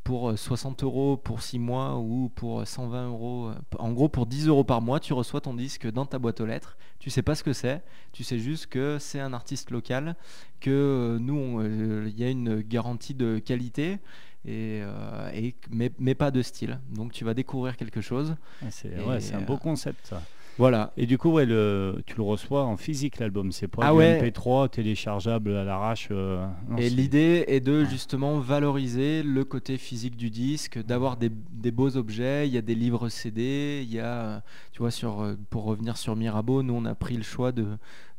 pour 0.04 0.38
60 0.38 0.84
euros 0.84 1.18
pour 1.18 1.42
6 1.42 1.60
mois 1.60 1.98
ou 1.98 2.30
pour 2.36 2.66
120 2.66 3.08
euros, 3.10 3.50
euh, 3.50 3.54
en 3.78 3.92
gros 3.92 4.10
pour 4.10 4.26
10 4.26 4.48
euros 4.48 4.64
par 4.64 4.82
mois, 4.82 5.00
tu 5.00 5.14
reçois 5.14 5.42
ton 5.42 5.54
disque 5.54 5.90
dans 5.92 6.06
ta 6.06 6.18
boîte 6.20 6.42
aux 6.42 6.46
lettres. 6.46 6.78
Tu 7.00 7.10
sais 7.10 7.22
pas 7.22 7.36
ce 7.36 7.44
que 7.44 7.54
c'est, 7.54 7.82
tu 8.12 8.24
sais 8.24 8.40
juste 8.40 8.68
que 8.68 8.98
c'est 9.00 9.20
un 9.20 9.34
artiste 9.34 9.72
local, 9.72 10.16
que 10.60 10.70
euh, 10.70 11.20
nous, 11.20 11.60
euh, 11.62 12.06
il 12.08 12.20
y 12.20 12.24
a 12.24 12.30
une 12.30 12.62
garantie 12.62 13.14
de 13.14 13.40
qualité. 13.40 14.00
Et, 14.46 14.80
euh, 14.82 15.30
et- 15.34 15.54
mais, 15.70 15.92
mais 16.00 16.16
pas 16.16 16.32
de 16.32 16.42
style. 16.42 16.80
Donc 16.90 17.12
tu 17.12 17.26
vas 17.26 17.34
découvrir 17.34 17.76
quelque 17.76 18.00
chose. 18.00 18.38
C'est 18.70 18.88
ouais, 19.04 19.34
un 19.34 19.42
beau 19.42 19.56
euh, 19.56 19.58
concept 19.58 20.08
ça. 20.08 20.22
Voilà. 20.60 20.94
Et 20.98 21.06
du 21.08 21.18
coup, 21.18 21.32
ouais, 21.32 21.46
le, 21.48 22.04
tu 22.06 22.16
le 22.18 22.22
reçois 22.24 22.64
en 22.66 22.78
physique 22.78 23.18
l'album, 23.18 23.52
c'est 23.52 23.68
pas 23.68 23.82
Ah 23.84 23.92
du 23.92 23.98
ouais. 23.98 24.22
MP3 24.22 24.70
téléchargeable 24.70 25.56
à 25.56 25.64
l'arrache. 25.64 26.10
euh, 26.12 26.46
Et 26.78 26.90
l'idée 26.90 27.46
est 27.48 27.62
de 27.62 27.86
justement 27.86 28.38
valoriser 28.40 29.24
le 29.24 29.44
côté 29.46 29.78
physique 29.78 30.18
du 30.18 30.30
disque, 30.30 30.84
d'avoir 30.86 31.18
des, 31.18 31.32
des 31.52 31.72
beaux 31.72 31.96
objets. 31.98 32.48
Il 32.48 32.54
y 32.54 32.58
a 32.58 32.62
des 32.62 32.76
livres 32.76 33.10
CD, 33.10 33.82
il 33.84 33.92
y 33.92 34.00
a, 34.00 34.44
tu 34.74 34.80
vois, 34.80 34.92
sur, 34.92 35.22
euh, 35.22 35.36
pour 35.50 35.64
revenir 35.64 35.98
sur 35.98 36.16
Mirabeau, 36.16 36.62
nous 36.62 36.74
on 36.76 36.86
a 36.86 36.94
pris 36.96 37.16
le 37.18 37.24
choix 37.24 37.52
de, 37.52 37.66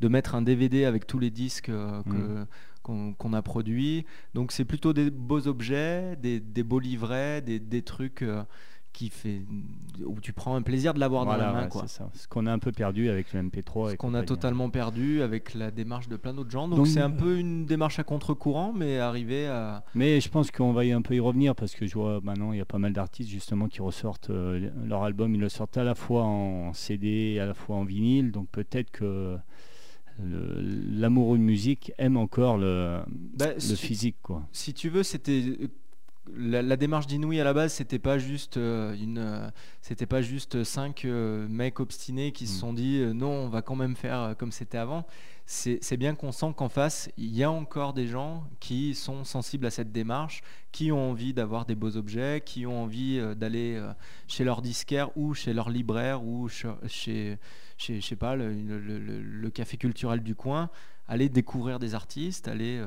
de 0.00 0.08
mettre 0.08 0.34
un 0.34 0.42
DVD 0.42 0.84
avec 0.86 1.06
tous 1.06 1.18
les 1.18 1.30
disques 1.30 1.68
euh, 1.68 2.02
que- 2.04 2.10
Mm. 2.90 3.14
qu'on 3.18 3.32
a 3.34 3.42
produits. 3.42 4.04
Donc 4.34 4.50
c'est 4.50 4.64
plutôt 4.64 4.92
des 4.92 5.10
beaux 5.10 5.46
objets, 5.46 6.16
des, 6.16 6.40
des 6.40 6.62
beaux 6.64 6.80
livrets, 6.80 7.40
des, 7.40 7.60
des 7.60 7.82
trucs 7.82 8.22
euh, 8.22 8.42
qui 8.92 9.08
fait 9.08 9.42
où 10.04 10.20
tu 10.20 10.32
prends 10.32 10.54
un 10.56 10.62
plaisir 10.62 10.94
de 10.94 11.00
l'avoir 11.00 11.24
dans 11.24 11.36
la 11.36 11.52
main. 11.52 11.62
ouais, 11.62 11.68
quoi. 11.68 11.86
ça. 11.86 12.10
Ce 12.14 12.26
qu'on 12.26 12.46
a 12.46 12.52
un 12.52 12.58
peu 12.58 12.72
perdu 12.72 13.08
avec 13.08 13.32
le 13.32 13.42
MP3. 13.42 13.92
Ce 13.92 13.96
qu'on 13.96 14.14
a 14.14 14.22
totalement 14.22 14.68
perdu 14.70 15.22
avec 15.22 15.54
la 15.54 15.70
démarche 15.70 16.08
de 16.08 16.16
plein 16.16 16.34
d'autres 16.34 16.50
gens. 16.50 16.68
Donc 16.68 16.86
c'est 16.86 17.00
un 17.00 17.10
euh, 17.12 17.16
peu 17.16 17.38
une 17.38 17.66
démarche 17.66 17.98
à 17.98 18.04
contre-courant, 18.04 18.72
mais 18.72 18.98
arriver 18.98 19.46
à... 19.46 19.84
Mais 19.94 20.20
je 20.20 20.28
pense 20.28 20.50
qu'on 20.50 20.72
va 20.72 20.84
y 20.84 20.92
un 20.92 21.02
peu 21.02 21.14
y 21.14 21.20
revenir 21.20 21.54
parce 21.54 21.74
que 21.74 21.86
je 21.86 21.94
vois 21.94 22.20
maintenant 22.22 22.52
il 22.52 22.58
y 22.58 22.62
a 22.62 22.64
pas 22.66 22.78
mal 22.78 22.92
d'artistes 22.92 23.30
justement 23.30 23.68
qui 23.68 23.80
ressortent 23.80 24.30
euh, 24.30 24.70
leur 24.86 25.02
album, 25.04 25.34
ils 25.34 25.40
le 25.40 25.48
sortent 25.48 25.76
à 25.78 25.84
la 25.84 25.94
fois 25.94 26.24
en 26.24 26.72
CD, 26.72 27.38
à 27.38 27.46
la 27.46 27.54
fois 27.54 27.76
en 27.76 27.84
vinyle, 27.84 28.32
donc 28.32 28.48
peut-être 28.50 28.90
que 28.90 29.36
l'amoureux 30.22 31.38
de 31.38 31.42
musique 31.42 31.92
aime 31.98 32.16
encore 32.16 32.58
le, 32.58 33.00
Bah, 33.38 33.54
le 33.54 33.60
si- 33.60 33.76
physique 33.76 34.16
quoi. 34.22 34.46
si 34.52 34.74
tu 34.74 34.88
veux, 34.88 35.02
c'était 35.02 35.42
la, 36.36 36.62
la 36.62 36.76
démarche 36.76 37.06
d'Inouï 37.06 37.40
à 37.40 37.44
la 37.44 37.54
base, 37.54 37.72
c'était 37.72 37.98
pas 37.98 38.18
juste 38.18 38.56
euh, 38.56 38.94
une, 38.94 39.18
euh, 39.18 39.50
c'était 39.80 40.06
pas 40.06 40.22
juste 40.22 40.62
cinq 40.64 41.04
euh, 41.04 41.48
mecs 41.48 41.80
obstinés 41.80 42.30
qui 42.32 42.46
se 42.46 42.54
Mm. 42.56 42.60
sont 42.60 42.72
dit 42.72 43.02
non, 43.14 43.30
on 43.30 43.48
va 43.48 43.62
quand 43.62 43.74
même 43.76 43.96
faire 43.96 44.34
comme 44.38 44.52
c'était 44.52 44.78
avant. 44.78 45.06
C'est 45.46 45.96
bien 45.96 46.14
qu'on 46.14 46.30
sent 46.30 46.52
qu'en 46.56 46.68
face, 46.68 47.10
il 47.16 47.34
y 47.34 47.42
a 47.42 47.50
encore 47.50 47.92
des 47.92 48.06
gens 48.06 48.44
qui 48.60 48.94
sont 48.94 49.24
sensibles 49.24 49.66
à 49.66 49.70
cette 49.70 49.90
démarche, 49.90 50.42
qui 50.70 50.92
ont 50.92 51.10
envie 51.10 51.34
d'avoir 51.34 51.66
des 51.66 51.74
beaux 51.74 51.96
objets, 51.96 52.40
qui 52.46 52.66
ont 52.66 52.84
envie 52.84 53.20
d'aller 53.34 53.82
chez 54.28 54.44
leur 54.44 54.62
disquaire 54.62 55.10
ou 55.16 55.34
chez 55.34 55.52
leur 55.52 55.68
libraire 55.68 56.22
ou 56.22 56.48
chez, 56.48 56.70
chez, 56.86 57.38
chez- 57.78 58.00
je 58.00 58.06
sais 58.06 58.14
pas, 58.14 58.36
le, 58.36 58.52
le- 58.52 58.78
le- 59.00 59.22
le 59.22 59.50
café 59.50 59.76
culturel 59.76 60.22
du 60.22 60.36
coin, 60.36 60.70
aller 61.08 61.28
découvrir 61.28 61.80
des 61.80 61.96
artistes, 61.96 62.46
aller 62.46 62.80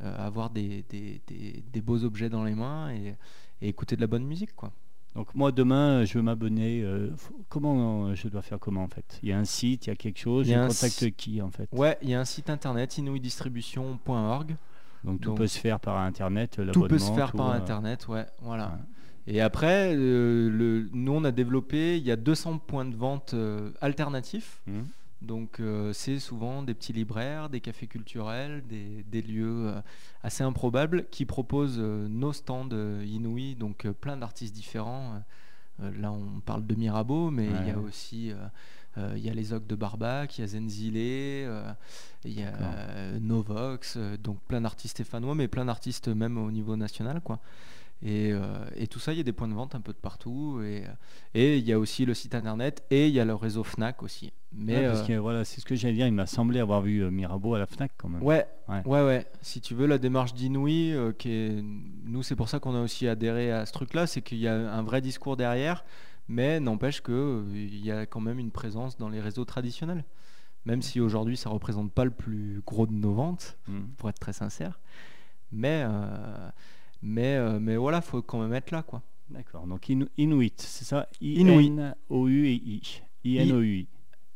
avoir 0.00 0.50
des, 0.50 0.84
des- 0.90 1.20
des- 1.26 1.62
des 1.72 1.80
beaux 1.80 2.04
objets 2.04 2.28
dans 2.28 2.44
les 2.44 2.54
mains 2.54 2.90
et, 2.92 3.14
et 3.62 3.68
écouter 3.68 3.96
de 3.96 4.00
la 4.00 4.06
bonne 4.06 4.24
musique 4.24 4.54
quoi. 4.54 4.72
Donc 5.14 5.34
moi 5.34 5.50
demain 5.52 6.04
je 6.04 6.18
veux 6.18 6.22
m'abonner. 6.22 6.82
euh, 6.82 7.08
comment 7.48 8.08
euh, 8.08 8.14
je 8.14 8.28
dois 8.28 8.42
faire 8.42 8.58
comment 8.58 8.82
en 8.82 8.88
fait? 8.88 9.18
Il 9.22 9.30
y 9.30 9.32
a 9.32 9.38
un 9.38 9.44
site, 9.46 9.86
il 9.86 9.90
y 9.90 9.92
a 9.92 9.96
quelque 9.96 10.18
chose. 10.18 10.46
Il 10.46 10.50
y 10.50 10.54
Je 10.54 10.58
a 10.58 10.62
un 10.64 10.68
contacte 10.68 10.92
si- 10.98 11.12
qui 11.12 11.40
en 11.40 11.50
fait? 11.50 11.68
Ouais, 11.72 11.96
il 12.02 12.10
y 12.10 12.14
a 12.14 12.20
un 12.20 12.24
site 12.26 12.50
internet 12.50 12.98
inouïdistribution.org. 12.98 14.56
Donc 15.04 15.20
tout 15.20 15.28
donc, 15.30 15.38
peut 15.38 15.46
se 15.46 15.58
faire 15.58 15.78
par 15.80 15.96
internet. 15.98 16.60
Tout 16.72 16.82
peut 16.88 16.98
se 16.98 17.12
faire 17.12 17.30
tout, 17.30 17.36
par 17.38 17.50
euh, 17.50 17.54
internet, 17.56 18.08
ouais, 18.08 18.26
voilà. 18.42 18.66
ouais. 18.68 19.34
Et 19.34 19.40
après, 19.40 19.94
euh, 19.96 20.48
le, 20.50 20.88
nous 20.92 21.12
on 21.12 21.24
a 21.24 21.32
développé, 21.32 21.96
il 21.96 22.04
y 22.04 22.10
a 22.10 22.16
200 22.16 22.58
points 22.58 22.84
de 22.84 22.94
vente 22.94 23.32
euh, 23.34 23.70
alternatifs. 23.80 24.60
Mhm. 24.66 24.86
Donc 25.22 25.60
euh, 25.60 25.92
c'est 25.92 26.18
souvent 26.18 26.62
des 26.62 26.74
petits 26.74 26.92
libraires, 26.92 27.48
des 27.48 27.60
cafés 27.60 27.86
culturels, 27.86 28.62
des, 28.68 29.04
des 29.10 29.22
lieux 29.22 29.68
euh, 29.68 29.80
assez 30.22 30.44
improbables 30.44 31.06
qui 31.10 31.24
proposent 31.24 31.78
euh, 31.78 32.06
nos 32.08 32.32
stands 32.32 32.68
inouïs, 33.04 33.56
donc 33.56 33.88
plein 33.92 34.16
d'artistes 34.16 34.54
différents. 34.54 35.22
Là 35.78 36.10
on 36.10 36.40
parle 36.40 36.66
de 36.66 36.74
Mirabeau, 36.74 37.30
mais 37.30 37.46
il 37.46 37.68
y 37.68 37.70
a 37.70 37.78
aussi 37.78 38.32
il 38.96 39.18
y 39.18 39.28
a 39.28 39.34
les 39.34 39.52
Ocs 39.52 39.66
de 39.66 39.74
Barbac, 39.74 40.38
il 40.38 40.40
y 40.40 40.44
a 40.44 40.46
Zenzile, 40.46 40.96
il 42.24 42.32
y 42.32 42.42
a 42.42 43.18
Novox, 43.20 43.98
donc 44.22 44.38
plein 44.48 44.62
d'artistes 44.62 44.96
stéphanois, 44.96 45.34
mais 45.34 45.48
plein 45.48 45.66
d'artistes 45.66 46.08
même 46.08 46.38
au 46.38 46.50
niveau 46.50 46.76
national 46.76 47.20
quoi. 47.20 47.40
Et, 48.02 48.30
euh, 48.32 48.58
et 48.76 48.86
tout 48.86 48.98
ça, 48.98 49.12
il 49.12 49.16
y 49.16 49.20
a 49.20 49.24
des 49.24 49.32
points 49.32 49.48
de 49.48 49.54
vente 49.54 49.74
un 49.74 49.80
peu 49.80 49.92
de 49.92 49.98
partout. 49.98 50.60
Et, 50.62 50.84
euh, 50.84 50.90
et 51.34 51.56
il 51.58 51.64
y 51.64 51.72
a 51.72 51.78
aussi 51.78 52.04
le 52.04 52.12
site 52.14 52.34
internet 52.34 52.84
et 52.90 53.08
il 53.08 53.14
y 53.14 53.20
a 53.20 53.24
le 53.24 53.34
réseau 53.34 53.64
Fnac 53.64 54.02
aussi. 54.02 54.32
Mais 54.52 54.76
Ouais, 54.76 54.86
parce 54.88 55.00
euh, 55.00 55.06
que 55.06 55.12
voilà, 55.14 55.44
c'est 55.44 55.60
ce 55.60 55.66
que 55.66 55.74
j'allais 55.74 55.94
dire. 55.94 56.06
Il 56.06 56.12
m'a 56.12 56.26
semblé 56.26 56.60
avoir 56.60 56.82
vu 56.82 57.10
Mirabeau 57.10 57.54
à 57.54 57.58
la 57.58 57.66
Fnac 57.66 57.92
quand 57.96 58.08
même. 58.08 58.22
Ouais, 58.22 58.46
Ouais. 58.68 58.82
ouais, 58.84 59.02
ouais, 59.04 59.26
Si 59.40 59.60
tu 59.60 59.74
veux, 59.74 59.86
la 59.86 59.98
démarche 59.98 60.34
d'Inouï, 60.34 60.94
qui 61.18 61.30
est... 61.30 61.62
nous, 62.04 62.22
c'est 62.22 62.36
pour 62.36 62.48
ça 62.48 62.58
qu'on 62.60 62.74
a 62.74 62.80
aussi 62.82 63.08
adhéré 63.08 63.50
à 63.50 63.64
ce 63.66 63.72
truc-là, 63.72 64.06
c'est 64.06 64.20
qu'il 64.22 64.38
y 64.38 64.48
a 64.48 64.54
un 64.74 64.82
vrai 64.82 65.00
discours 65.00 65.36
derrière, 65.36 65.84
mais 66.28 66.60
n'empêche 66.60 67.00
qu'il 67.02 67.78
y 67.84 67.90
a 67.90 68.04
quand 68.06 68.20
même 68.20 68.38
une 68.38 68.50
présence 68.50 68.96
dans 68.98 69.08
les 69.08 69.20
réseaux 69.20 69.44
traditionnels. 69.46 70.04
Même 70.66 70.82
si 70.82 71.00
aujourd'hui, 71.00 71.36
ça 71.36 71.48
représente 71.48 71.92
pas 71.92 72.04
le 72.04 72.10
plus 72.10 72.60
gros 72.66 72.86
de 72.86 72.92
nos 72.92 73.12
ventes, 73.14 73.56
Mhm. 73.68 73.88
pour 73.96 74.10
être 74.10 74.18
très 74.18 74.32
sincère. 74.32 74.80
Mais, 75.52 75.84
euh, 75.86 76.50
mais, 77.02 77.36
euh, 77.36 77.58
mais 77.60 77.76
voilà, 77.76 78.00
faut 78.00 78.22
quand 78.22 78.40
même 78.40 78.52
être 78.54 78.70
là, 78.70 78.82
quoi. 78.82 79.02
D'accord. 79.30 79.66
Donc 79.66 79.88
Inu- 79.88 80.08
Inuit, 80.18 80.54
c'est 80.60 80.84
ça? 80.84 81.08
Inuit. 81.20 81.66
I-N-O-U-I. 81.66 83.02
I-N-O-U-I. 83.24 83.86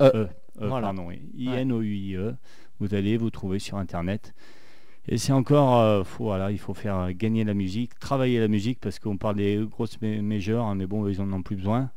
E. 0.03 0.05
E. 0.15 0.29
E, 0.61 0.67
Voilà. 0.67 0.89
Pardon, 0.89 1.07
oui. 1.09 1.21
I-N-O-U-I-E. 1.37 2.35
Vous 2.81 2.95
allez 2.95 3.17
vous 3.17 3.31
trouver 3.31 3.59
sur 3.59 3.77
Internet. 3.77 4.35
Et 5.09 5.17
c'est 5.19 5.33
encore, 5.33 5.79
euh, 5.79 6.05
faut, 6.05 6.25
voilà, 6.25 6.51
il 6.51 6.59
faut 6.59 6.75
faire 6.75 6.97
euh, 6.99 7.11
gagner 7.15 7.45
la 7.45 7.55
musique, 7.55 7.99
travailler 7.99 8.39
la 8.41 8.49
musique, 8.49 8.79
parce 8.81 8.99
qu'on 8.99 9.17
parle 9.17 9.37
des 9.37 9.57
grosses 9.71 10.01
ma- 10.01 10.21
majors, 10.23 10.67
hein, 10.67 10.75
mais 10.75 10.87
bon, 10.87 11.07
ils 11.09 11.21
en 11.21 11.33
ont 11.33 11.43
plus 11.43 11.57
besoin. 11.57 11.91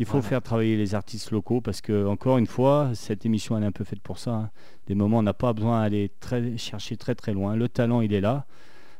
Il 0.00 0.06
faut 0.06 0.12
Voilà. 0.12 0.28
faire 0.28 0.42
travailler 0.42 0.76
les 0.76 0.94
artistes 0.94 1.30
locaux, 1.30 1.60
parce 1.60 1.80
que, 1.80 2.06
encore 2.06 2.38
une 2.38 2.46
fois, 2.46 2.90
cette 2.94 3.24
émission, 3.26 3.56
elle 3.56 3.64
est 3.64 3.66
un 3.66 3.72
peu 3.72 3.84
faite 3.84 4.00
pour 4.00 4.18
ça. 4.18 4.32
hein. 4.34 4.50
Des 4.86 4.94
moments, 4.94 5.18
on 5.18 5.22
n'a 5.22 5.34
pas 5.34 5.52
besoin 5.52 5.82
d'aller 5.82 6.10
très, 6.20 6.56
chercher 6.56 6.96
très 6.96 7.14
très 7.14 7.32
loin. 7.32 7.56
Le 7.56 7.68
talent, 7.68 8.00
il 8.00 8.12
est 8.12 8.20
là. 8.20 8.46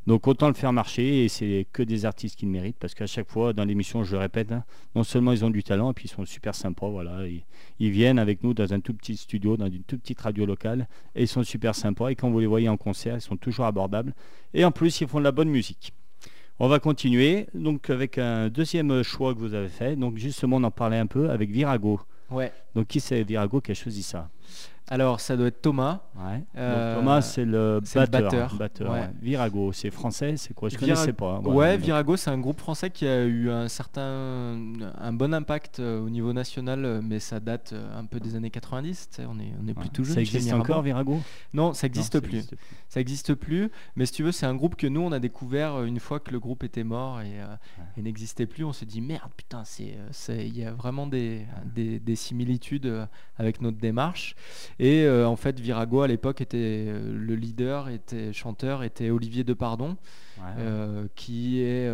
Donc 0.09 0.26
autant 0.26 0.48
le 0.48 0.54
faire 0.54 0.72
marcher 0.72 1.24
et 1.24 1.28
c'est 1.28 1.66
que 1.70 1.82
des 1.82 2.06
artistes 2.06 2.38
qui 2.38 2.46
le 2.46 2.50
méritent 2.50 2.78
parce 2.78 2.94
qu'à 2.94 3.06
chaque 3.06 3.28
fois 3.28 3.52
dans 3.52 3.66
l'émission, 3.66 4.04
je 4.04 4.12
le 4.12 4.18
répète, 4.18 4.50
hein, 4.52 4.64
non 4.94 5.04
seulement 5.04 5.32
ils 5.32 5.44
ont 5.44 5.50
du 5.50 5.62
talent 5.62 5.90
et 5.90 5.92
puis 5.92 6.06
ils 6.06 6.11
sont 6.11 6.24
super 6.24 6.54
sympas, 6.54 6.88
voilà, 6.88 7.26
ils, 7.26 7.44
ils 7.78 7.90
viennent 7.90 8.18
avec 8.18 8.42
nous 8.42 8.54
dans 8.54 8.72
un 8.72 8.80
tout 8.80 8.94
petit 8.94 9.18
studio, 9.18 9.59
dans 9.59 9.66
une 9.66 9.82
toute 9.82 10.00
petite 10.00 10.22
radio 10.22 10.46
locale 10.46 10.88
et 11.14 11.24
ils 11.24 11.28
sont 11.28 11.42
super 11.42 11.74
sympas 11.74 12.09
et 12.09 12.14
quand 12.14 12.30
vous 12.30 12.40
les 12.40 12.46
voyez 12.46 12.70
en 12.70 12.78
concert, 12.78 13.16
ils 13.16 13.20
sont 13.20 13.36
toujours 13.36 13.66
abordables 13.66 14.14
et 14.54 14.64
en 14.64 14.70
plus 14.70 14.98
ils 15.02 15.06
font 15.06 15.18
de 15.18 15.24
la 15.24 15.32
bonne 15.32 15.50
musique. 15.50 15.92
On 16.59 16.68
va 16.68 16.78
continuer 16.78 17.46
donc 17.52 17.90
avec 17.90 18.16
un 18.16 18.48
deuxième 18.48 19.02
choix 19.02 19.34
que 19.34 19.40
vous 19.40 19.52
avez 19.52 19.68
fait. 19.68 19.94
Donc 19.94 20.16
justement, 20.16 20.56
on 20.56 20.64
en 20.64 20.70
parlait 20.70 20.96
un 20.96 21.06
peu 21.06 21.30
avec 21.30 21.50
Virago. 21.50 22.00
Ouais. 22.30 22.50
Donc 22.74 22.86
qui 22.88 22.98
c'est 22.98 23.22
Virago 23.22 23.61
qui 23.61 23.72
a 23.72 23.74
choisi 23.74 24.02
ça? 24.02 24.30
Alors, 24.91 25.20
ça 25.20 25.36
doit 25.36 25.49
être 25.49 25.61
Thomas. 25.61 26.01
Ouais. 26.16 26.43
Euh, 26.57 26.97
Thomas, 26.97 27.20
c'est 27.20 27.45
le 27.45 27.80
batteur. 28.11 28.55
batteur, 28.57 28.91
ouais. 28.93 29.01
ouais. 29.01 29.11
Virago, 29.20 29.72
c'est 29.72 29.91
français, 29.91 30.36
c'est 30.36 30.55
quoi? 30.55 30.68
Je 30.70 30.78
Vira- 30.78 30.95
connaissais 30.95 31.12
pas. 31.12 31.36
Ouais, 31.41 31.51
voilà. 31.53 31.76
Donc, 31.76 31.84
Virago, 31.84 32.16
c'est 32.16 32.30
un 32.30 32.39
groupe 32.39 32.59
français 32.59 32.91
qui 32.91 33.07
a 33.07 33.24
eu 33.24 33.51
un 33.51 33.68
certain, 33.68 34.57
un 34.99 35.12
bon 35.12 35.34
impact 35.34 35.80
euh, 35.80 36.01
au 36.01 36.09
niveau 36.09 36.32
national, 36.32 36.84
euh, 36.84 37.01
mais 37.03 37.18
ça 37.18 37.39
date 37.39 37.74
un 37.95 38.05
peu 38.07 38.18
des 38.18 38.34
années 38.34 38.51
90. 38.51 39.09
tu 39.11 39.16
sais, 39.16 39.28
On 39.30 39.39
est, 39.39 39.53
on 39.62 39.68
est 39.68 39.74
plus 39.74 39.84
ouais. 39.84 39.91
tout 39.93 40.05
jeune. 40.05 40.14
Ça 40.14 40.20
existe 40.20 40.53
encore, 40.53 40.82
Virago? 40.82 41.20
Non, 41.53 41.74
ça 41.74 41.86
n'existe 41.86 42.20
plus. 42.20 42.43
Ça 42.89 43.01
n'existe 43.01 43.34
plus. 43.34 43.70
Mais 43.97 44.07
si 44.07 44.12
tu 44.12 44.22
veux, 44.22 44.32
c'est 44.32 44.47
un 44.47 44.55
groupe 44.55 44.76
que 44.76 44.86
nous, 44.86 45.01
on 45.03 45.12
a 45.12 45.18
découvert 45.18 45.82
une 45.84 46.01
fois 46.01 46.18
que 46.20 46.30
le 46.30 46.41
groupe 46.41 46.64
était 46.64 46.84
mort 46.84 47.20
et, 47.20 47.41
euh, 47.41 47.47
et 47.97 48.03
n'existait 48.03 48.47
plus. 48.47 48.64
On 48.64 48.72
s'est 48.72 48.86
dit 48.86 49.01
merde, 49.03 49.30
putain, 49.36 49.62
il 50.30 50.57
y 50.57 50.64
a 50.64 50.72
vraiment 50.72 51.07
des, 51.07 51.47
des, 51.66 51.99
des 52.01 52.16
similitudes 52.16 52.91
avec 53.36 53.61
notre 53.61 53.76
démarche. 53.78 54.34
Et 54.79 55.03
euh, 55.03 55.26
en 55.26 55.37
fait, 55.37 55.59
Virago 55.59 56.03
à 56.03 56.09
l'époque 56.09 56.41
était 56.41 56.85
euh, 56.89 57.16
le 57.18 57.35
leader, 57.35 57.89
était 57.89 58.33
chanteur, 58.33 58.83
était 58.83 59.11
Olivier 59.11 59.45
Depardon. 59.45 59.97
Ouais. 60.39 60.45
Euh, 60.59 61.09
qui 61.16 61.61
est 61.62 61.91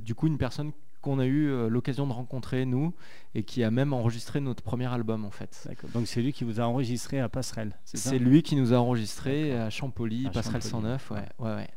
du 0.00 0.14
coup 0.14 0.28
une 0.28 0.38
personne 0.38 0.70
qu'on 1.02 1.18
a 1.18 1.26
eu 1.26 1.68
l'occasion 1.68 2.06
de 2.06 2.12
rencontrer 2.12 2.64
nous 2.64 2.94
et 3.34 3.42
qui 3.42 3.64
a 3.64 3.70
même 3.72 3.92
enregistré 3.92 4.40
notre 4.40 4.62
premier 4.62 4.86
album 4.86 5.24
en 5.24 5.32
fait. 5.32 5.68
Donc 5.92 6.06
c'est 6.06 6.22
lui 6.22 6.32
qui 6.32 6.44
vous 6.44 6.60
a 6.60 6.64
enregistré 6.64 7.18
à 7.18 7.28
Passerelle, 7.28 7.76
c'est 7.84 8.20
lui 8.20 8.42
qui 8.42 8.54
nous 8.54 8.72
a 8.72 8.76
enregistré 8.76 9.58
à 9.58 9.70
Champolly, 9.70 10.28
À 10.28 10.30
Passerelle 10.30 10.62
Champolly. 10.62 10.98
109, 10.98 11.10
ouais, 11.10 11.18
ouais, 11.40 11.54
ouais. 11.56 11.70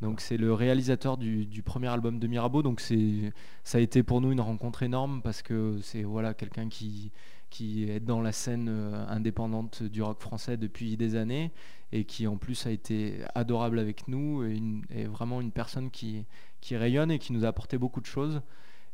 Donc 0.00 0.20
c'est 0.20 0.36
le 0.36 0.54
réalisateur 0.54 1.16
du, 1.16 1.44
du 1.44 1.62
premier 1.62 1.88
album 1.88 2.18
de 2.18 2.26
Mirabeau. 2.26 2.62
Donc 2.62 2.80
c'est 2.80 3.32
ça 3.62 3.78
a 3.78 3.80
été 3.80 4.02
pour 4.02 4.20
nous 4.20 4.32
une 4.32 4.40
rencontre 4.40 4.82
énorme 4.82 5.20
parce 5.22 5.42
que 5.42 5.78
c'est 5.82 6.02
voilà 6.02 6.34
quelqu'un 6.34 6.68
qui 6.68 7.12
qui 7.52 7.88
est 7.90 8.00
dans 8.00 8.20
la 8.22 8.32
scène 8.32 8.68
euh, 8.70 9.06
indépendante 9.08 9.82
du 9.82 10.02
rock 10.02 10.20
français 10.20 10.56
depuis 10.56 10.96
des 10.96 11.14
années 11.16 11.52
et 11.92 12.04
qui 12.04 12.26
en 12.26 12.38
plus 12.38 12.66
a 12.66 12.70
été 12.70 13.18
adorable 13.34 13.78
avec 13.78 14.08
nous 14.08 14.42
et, 14.44 14.56
une- 14.56 14.84
et 14.90 15.04
vraiment 15.04 15.40
une 15.40 15.52
personne 15.52 15.90
qui 15.90 16.24
qui 16.60 16.76
rayonne 16.76 17.10
et 17.10 17.18
qui 17.18 17.32
nous 17.32 17.44
a 17.44 17.48
apporté 17.48 17.76
beaucoup 17.76 18.00
de 18.00 18.06
choses. 18.06 18.40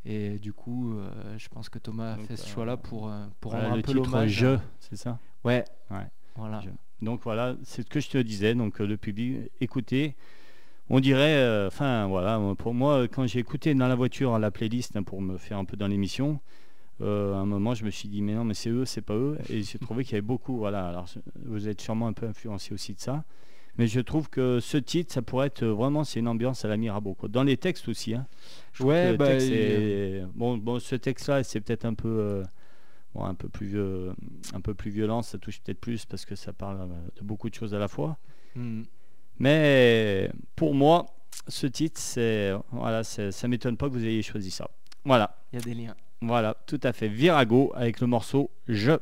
Et 0.05 0.39
du 0.39 0.53
coup, 0.53 0.93
euh, 0.93 1.37
je 1.37 1.47
pense 1.49 1.69
que 1.69 1.77
Thomas 1.79 2.13
a 2.13 2.17
fait 2.17 2.35
ce 2.35 2.45
euh, 2.47 2.53
choix-là 2.53 2.77
pour, 2.77 3.11
pour 3.39 3.51
Voilà, 3.51 3.67
rendre 3.67 3.79
un 3.79 3.81
peu 3.81 3.93
l'hommage. 3.93 4.31
Je, 4.31 4.57
c'est 4.79 4.95
ça? 4.95 5.19
Ouais. 5.43 5.63
Ouais. 5.91 6.07
Voilà. 6.35 6.61
Je. 6.61 6.69
Donc 7.05 7.21
voilà, 7.23 7.55
c'est 7.63 7.83
ce 7.83 7.87
que 7.89 7.99
je 7.99 8.09
te 8.09 8.17
disais. 8.17 8.55
Donc 8.55 8.79
le 8.79 8.97
public, 8.97 9.51
écoutez, 9.61 10.15
on 10.89 10.99
dirait, 10.99 11.35
euh, 11.37 11.67
enfin 11.67 12.07
voilà, 12.07 12.39
pour 12.57 12.73
moi, 12.73 13.07
quand 13.07 13.27
j'ai 13.27 13.39
écouté 13.39 13.73
dans 13.75 13.87
la 13.87 13.95
voiture 13.95 14.37
la 14.39 14.51
playlist 14.51 14.95
hein, 14.95 15.03
pour 15.03 15.21
me 15.21 15.37
faire 15.37 15.57
un 15.59 15.65
peu 15.65 15.77
dans 15.77 15.87
l'émission, 15.87 16.39
euh, 17.01 17.33
à 17.33 17.37
un 17.37 17.45
moment 17.45 17.73
je 17.75 17.85
me 17.85 17.89
suis 17.91 18.09
dit 18.09 18.21
mais 18.21 18.33
non 18.33 18.43
mais 18.43 18.53
c'est 18.53 18.69
eux, 18.69 18.85
c'est 18.85 19.01
pas 19.01 19.15
eux, 19.15 19.37
et 19.49 19.63
j'ai 19.63 19.79
trouvé 19.79 20.03
qu'il 20.03 20.13
y 20.13 20.15
avait 20.15 20.21
beaucoup. 20.21 20.57
Voilà, 20.57 20.87
alors 20.89 21.05
vous 21.45 21.67
êtes 21.67 21.81
sûrement 21.81 22.07
un 22.07 22.13
peu 22.13 22.25
influencé 22.27 22.73
aussi 22.73 22.93
de 22.93 22.99
ça, 22.99 23.23
mais 23.77 23.87
je 23.87 23.99
trouve 24.01 24.29
que 24.29 24.59
ce 24.59 24.77
titre, 24.77 25.13
ça 25.13 25.21
pourrait 25.21 25.47
être 25.47 25.65
vraiment, 25.65 26.03
c'est 26.03 26.19
une 26.19 26.27
ambiance 26.27 26.65
à 26.65 26.67
la 26.67 26.77
Mirabeau. 26.77 27.13
Quoi. 27.13 27.29
Dans 27.29 27.43
les 27.43 27.55
textes 27.57 27.87
aussi. 27.87 28.13
Hein. 28.13 28.27
Je 28.73 28.83
Ouais, 28.83 29.15
bah, 29.17 29.27
texte 29.27 29.47
il- 29.47 29.53
est- 29.53 30.25
bon, 30.35 30.57
bon, 30.57 30.79
ce 30.79 30.95
texte-là, 30.95 31.43
c'est 31.43 31.61
peut-être 31.61 31.85
un 31.85 31.93
peu. 31.93 32.07
euh, 32.09 32.43
Bon, 33.15 33.25
un 33.25 33.33
peu 33.33 33.49
plus 33.49 33.65
vieux- 33.65 34.13
un 34.53 34.61
peu 34.61 34.75
plus 34.75 34.91
violent, 34.91 35.23
ça 35.23 35.39
touche 35.39 35.59
peut-être 35.61 35.79
plus 35.79 36.05
parce 36.05 36.25
que 36.25 36.35
ça 36.35 36.53
parle 36.53 36.81
euh, 36.81 36.93
de 37.19 37.23
beaucoup 37.25 37.49
de 37.49 37.55
choses 37.55 37.73
à 37.73 37.79
la 37.79 37.87
fois. 37.87 38.19
Mm. 38.55 38.83
Mais 39.39 40.29
pour 40.55 40.75
moi, 40.75 41.05
ce 41.47 41.65
titre, 41.65 41.99
c'est 41.99 42.51
voilà, 42.71 43.03
ça 43.03 43.47
m'étonne 43.47 43.77
pas 43.77 43.87
que 43.87 43.93
vous 43.93 44.05
ayez 44.05 44.21
choisi 44.21 44.51
ça. 44.51 44.69
Voilà, 45.05 45.35
Il 45.51 45.59
y 45.59 45.61
a 45.61 45.65
des 45.65 45.73
liens. 45.73 45.95
Voilà, 46.21 46.55
tout 46.67 46.79
à 46.83 46.91
fait. 46.93 47.07
Virago 47.07 47.71
avec 47.75 48.01
le 48.01 48.07
morceau 48.07 48.51
Je. 48.67 48.97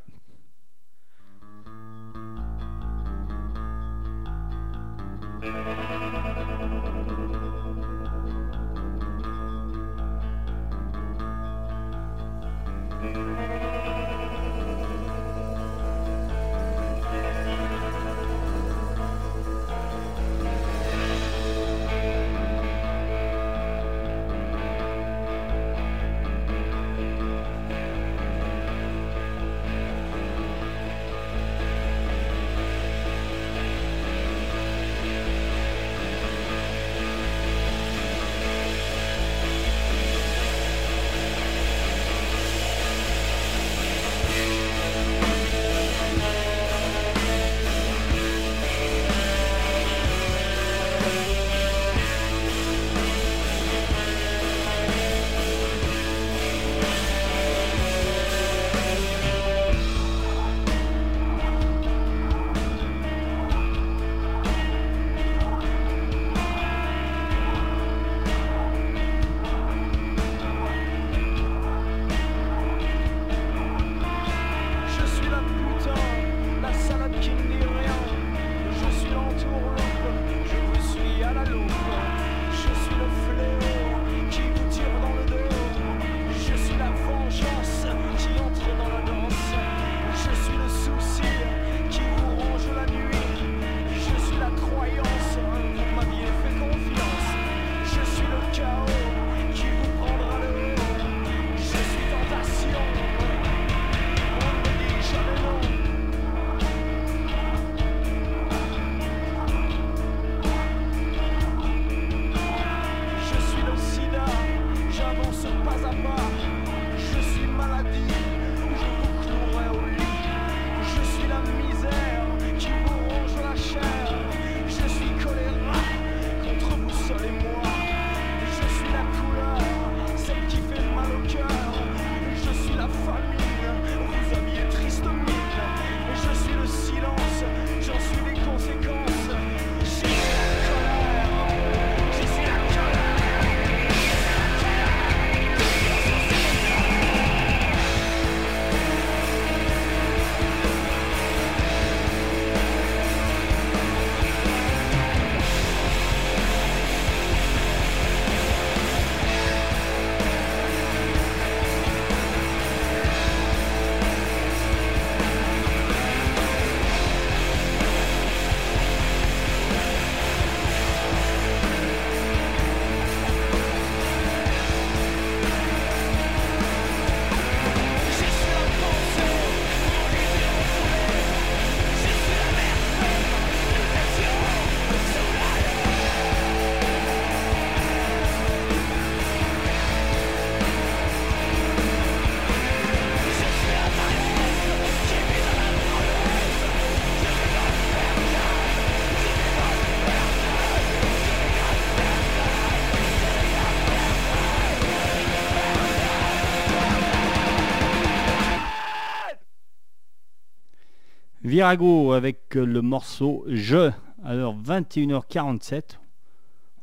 Virago 211.48 212.12
avec 212.12 212.56
le 212.56 212.82
morceau 212.82 213.45
Je. 213.48 213.89
Alors 214.26 214.54
21h47. 214.58 215.82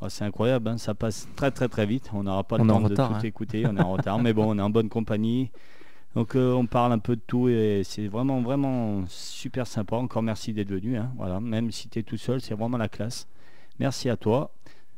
Oh, 0.01 0.09
c'est 0.09 0.25
incroyable, 0.25 0.69
hein, 0.69 0.79
ça 0.79 0.95
passe 0.95 1.29
très 1.37 1.51
très 1.51 1.69
très 1.69 1.85
vite. 1.85 2.09
On 2.15 2.23
n'aura 2.23 2.45
pas 2.45 2.57
le 2.57 2.65
On 2.65 2.67
temps 2.69 2.81
de 2.81 2.85
retard, 2.89 3.11
tout 3.11 3.15
hein. 3.17 3.21
écouter, 3.25 3.67
on 3.67 3.77
est 3.77 3.83
en 3.83 3.93
retard, 3.97 4.19
mais 4.21 4.33
bon, 4.33 4.55
on 4.55 4.59
est 4.59 4.63
en 4.63 4.71
bonne 4.71 4.89
compagnie. 4.89 5.51
Donc 6.15 6.35
euh, 6.35 6.55
on 6.55 6.65
parle 6.65 6.93
un 6.93 6.99
peu 6.99 7.15
de 7.15 7.21
tout 7.27 7.51
et 7.51 7.83
c'est 7.85 8.07
vraiment 8.09 8.41
vraiment 8.41 9.05
super 9.07 9.67
sympa. 9.67 9.97
Encore 9.97 10.23
merci 10.23 10.55
d'être 10.55 10.71
venu. 10.71 10.97
hein. 10.97 11.13
Voilà, 11.19 11.41
même 11.41 11.71
si 11.71 11.91
tu 11.91 11.99
es 11.99 12.03
tout 12.03 12.17
seul, 12.17 12.41
c'est 12.41 12.55
vraiment 12.55 12.79
la 12.79 12.89
classe. 12.89 13.27
Merci 13.81 14.09
à 14.09 14.17
toi. 14.17 14.51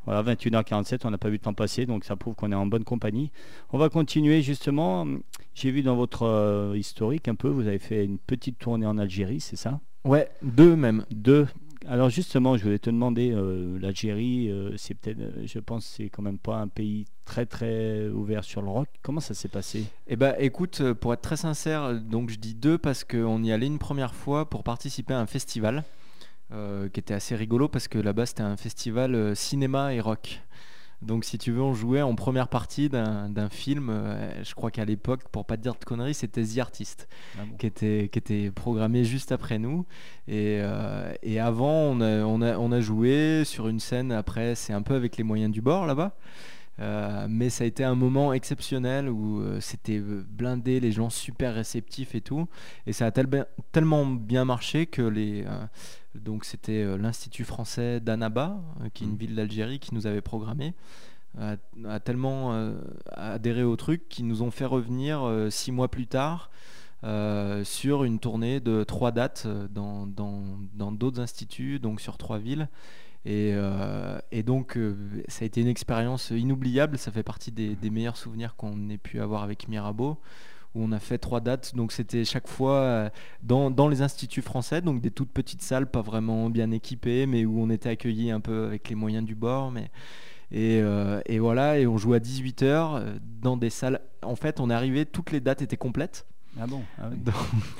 Voilà, 0.05 0.23
21h47, 0.23 1.01
on 1.03 1.11
n'a 1.11 1.19
pas 1.19 1.27
vu 1.29 1.35
le 1.35 1.39
temps 1.41 1.55
passer, 1.55 1.87
donc 1.87 2.05
ça 2.05 2.15
prouve 2.15 2.37
qu'on 2.37 2.53
est 2.53 2.57
en 2.57 2.67
bonne 2.67 2.85
compagnie. 2.85 3.33
On 3.73 3.79
va 3.79 3.89
continuer 3.89 4.43
justement. 4.43 5.05
J'ai 5.57 5.71
vu 5.71 5.81
dans 5.81 5.97
votre 5.97 6.25
euh, 6.25 6.77
historique 6.77 7.29
un 7.29 7.35
peu, 7.35 7.49
vous 7.49 7.67
avez 7.67 7.79
fait 7.79 8.05
une 8.05 8.19
petite 8.19 8.59
tournée 8.59 8.85
en 8.85 8.99
Algérie, 8.99 9.41
c'est 9.41 9.57
ça? 9.57 9.81
Ouais, 10.05 10.29
deux 10.43 10.77
même. 10.77 11.07
Deux. 11.11 11.47
Alors 11.89 12.11
justement, 12.11 12.59
je 12.59 12.65
voulais 12.65 12.79
te 12.79 12.91
demander, 12.91 13.33
euh, 13.33 13.79
l'Algérie, 13.81 14.51
euh, 14.51 14.77
c'est 14.77 14.93
peut-être, 14.93 15.19
euh, 15.19 15.47
je 15.47 15.59
pense, 15.59 15.87
que 15.87 15.95
c'est 15.95 16.09
quand 16.11 16.21
même 16.21 16.37
pas 16.37 16.59
un 16.59 16.69
pays 16.69 17.07
très 17.25 17.47
très 17.47 18.07
ouvert 18.09 18.45
sur 18.45 18.61
le 18.61 18.69
rock. 18.69 18.87
Comment 19.01 19.21
ça 19.21 19.33
s'est 19.33 19.49
passé? 19.49 19.85
Eh 20.09 20.17
ben, 20.17 20.35
écoute, 20.39 20.93
pour 20.93 21.15
être 21.15 21.23
très 21.23 21.39
sincère, 21.39 21.99
donc 22.03 22.29
je 22.29 22.37
dis 22.37 22.55
deux 22.55 22.77
parce 22.77 23.03
qu'on 23.03 23.43
y 23.43 23.51
allait 23.51 23.67
une 23.67 23.79
première 23.79 24.15
fois 24.15 24.51
pour 24.51 24.63
participer 24.63 25.15
à 25.15 25.21
un 25.21 25.27
festival 25.27 25.85
qui 26.93 27.01
était 27.01 27.15
assez 27.15 27.35
rigolo 27.35 27.67
parce 27.67 27.89
que 27.89 27.99
là-bas 27.99 28.25
c'était 28.25 28.45
un 28.45 28.57
festival 28.57 29.35
cinéma 29.35 29.95
et 29.95 30.01
rock. 30.01 30.41
Donc 31.03 31.25
si 31.25 31.37
tu 31.39 31.53
veux, 31.53 31.63
on 31.63 31.75
jouait 31.75 32.01
en 32.03 32.15
première 32.15 32.49
partie 32.49 32.89
d'un 32.89 33.49
film, 33.51 33.91
euh, 33.91 34.43
je 34.43 34.55
crois 34.55 34.71
qu'à 34.71 34.85
l'époque, 34.85 35.29
pour 35.31 35.45
pas 35.45 35.57
te 35.57 35.63
dire 35.63 35.75
de 35.79 35.85
conneries, 35.85 36.15
c'était 36.15 36.43
The 36.43 36.59
Artist 36.59 37.07
Ah 37.39 37.43
bon. 37.49 37.57
qui 37.59 37.67
était, 37.67 38.09
qui 38.11 38.19
était 38.19 38.51
programmé 38.51 39.05
juste 39.05 39.31
après 39.31 39.59
nous. 39.59 39.85
Et, 40.27 40.59
euh, 40.61 41.13
et 41.23 41.39
avant, 41.39 41.71
on 41.71 42.01
a, 42.01 42.25
on, 42.25 42.41
a, 42.41 42.57
on 42.57 42.73
a 42.73 42.81
joué 42.81 43.43
sur 43.45 43.69
une 43.69 43.79
scène, 43.81 44.11
après, 44.11 44.55
c'est 44.55 44.73
un 44.73 44.83
peu 44.83 44.95
avec 44.95 45.17
les 45.19 45.25
moyens 45.25 45.53
du 45.53 45.61
bord 45.61 45.87
là-bas. 45.87 46.17
Euh, 46.79 47.27
mais 47.29 47.49
ça 47.49 47.65
a 47.65 47.67
été 47.67 47.85
un 47.85 47.95
moment 47.95 48.33
exceptionnel 48.35 49.09
où 49.09 49.41
euh, 49.41 49.61
c'était 49.61 49.99
euh, 49.99 50.25
blindé, 50.29 50.79
les 50.79 50.93
gens 50.93 51.09
super 51.09 51.55
réceptifs 51.55 52.15
et 52.15 52.21
tout. 52.21 52.49
Et 52.87 52.93
ça 52.93 53.07
a 53.07 53.11
tel- 53.11 53.27
ben- 53.27 53.47
tellement 53.73 54.05
bien 54.07 54.45
marché 54.45 54.87
que 54.87 55.03
les. 55.03 55.45
euh, 55.47 55.65
donc 56.15 56.45
c'était 56.45 56.97
l'Institut 56.99 57.45
français 57.45 58.01
d'Annaba, 58.01 58.63
qui 58.95 59.05
est 59.05 59.07
une 59.07 59.13
Mhm. 59.13 59.19
ville 59.19 59.35
d'Algérie, 59.35 59.79
qui 59.79 59.95
nous 59.95 60.07
avait 60.07 60.23
programmé. 60.23 60.75
A, 61.39 61.57
a 61.87 62.01
tellement 62.01 62.73
adhéré 63.13 63.63
au 63.65 63.77
truc 63.77 64.09
qu'ils 64.09 64.27
nous 64.27 64.41
ont 64.43 64.51
fait 64.51 64.65
revenir 64.65 65.21
six 65.51 65.73
mois 65.73 65.89
plus 65.89 66.07
tard 66.07 66.51
euh, 67.05 67.63
sur 67.65 68.05
une 68.05 68.19
tournée 68.19 68.59
de 68.61 68.83
trois 68.85 69.13
dates 69.13 69.47
dans 69.71 70.07
dans- 70.07 70.59
dans 70.75 70.91
d'autres 70.93 71.21
instituts, 71.21 71.79
donc 71.79 72.01
sur 72.01 72.17
trois 72.17 72.39
villes. 72.39 72.69
Et, 73.27 73.51
euh, 73.55 74.21
et 74.31 74.45
donc, 74.45 74.77
euh, 74.77 74.95
ça 75.27 75.43
a 75.43 75.47
été 75.47 75.61
une 75.61 75.67
expérience 75.67 76.31
inoubliable. 76.31 76.97
Ça 76.97 77.11
fait 77.11 77.25
partie 77.25 77.51
des, 77.51 77.77
meilleurs 77.91 78.17
souvenirs 78.17 78.55
qu'on 78.55 78.89
ait 78.89 78.99
pu 78.99 79.21
avoir 79.21 79.43
avec 79.43 79.67
Mirabeau, 79.67 80.17
où 80.77 80.85
on 80.85 80.93
a 80.93 81.01
fait 81.01 81.19
trois 81.19 81.41
dates. 81.41 81.75
Donc, 81.75 81.91
c'était 81.91 82.25
chaque 82.25 82.47
fois 82.47 82.77
euh, 82.77 83.11
dans, 83.43 83.89
les 83.89 84.01
instituts 84.01 84.43
français, 84.43 84.81
donc 84.81 85.01
des 85.01 85.11
toutes 85.11 85.33
petites 85.33 85.63
salles, 85.63 85.91
pas 85.91 86.03
vraiment 86.03 86.51
bien 86.51 86.71
équipées, 86.71 87.27
mais 87.27 87.45
où 87.45 87.61
on 87.61 87.69
était 87.69 87.89
accueillis 87.89 88.31
un 88.31 88.41
peu 88.41 88.65
avec 88.67 88.89
les 88.89 88.95
moyens 88.95 89.27
du 89.27 89.35
bord. 89.35 89.73
Mais, 89.73 89.91
et, 90.53 90.81
et 91.27 91.39
voilà, 91.41 91.81
et 91.81 91.89
on 91.89 91.99
jouait 91.99 92.19
à 92.19 92.21
18h 92.21 93.19
dans 93.43 93.57
des 93.57 93.71
salles. 93.71 94.01
En 94.23 94.37
fait, 94.37 94.61
on 94.61 94.71
est 94.71 94.75
arrivé, 94.75 95.05
toutes 95.05 95.33
les 95.33 95.41
dates 95.41 95.63
étaient 95.63 95.77
complètes. 95.77 96.27
Ah 96.61 96.67
bon 96.67 96.83
Ah 96.99 97.09
oui. 97.11 97.17
Donc, 97.19 97.35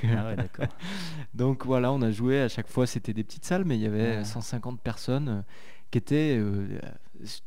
Ah 0.05 0.27
ouais, 0.27 0.37
d'accord. 0.37 0.67
donc 1.35 1.65
voilà, 1.67 1.93
on 1.93 2.03
a 2.03 2.11
joué 2.11 2.41
à 2.43 2.49
chaque 2.49 2.69
fois, 2.69 2.87
c'était 2.87 3.13
des 3.13 3.25
petites 3.25 3.45
salles, 3.45 3.65
mais 3.65 3.77
il 3.77 3.83
y 3.83 3.87
avait 3.87 4.19
Ouais. 4.19 4.25
150 4.25 4.81
personnes 4.81 5.29
euh, 5.29 5.41
qui 5.91 5.99
étaient. 5.99 6.37
euh, 6.39 6.79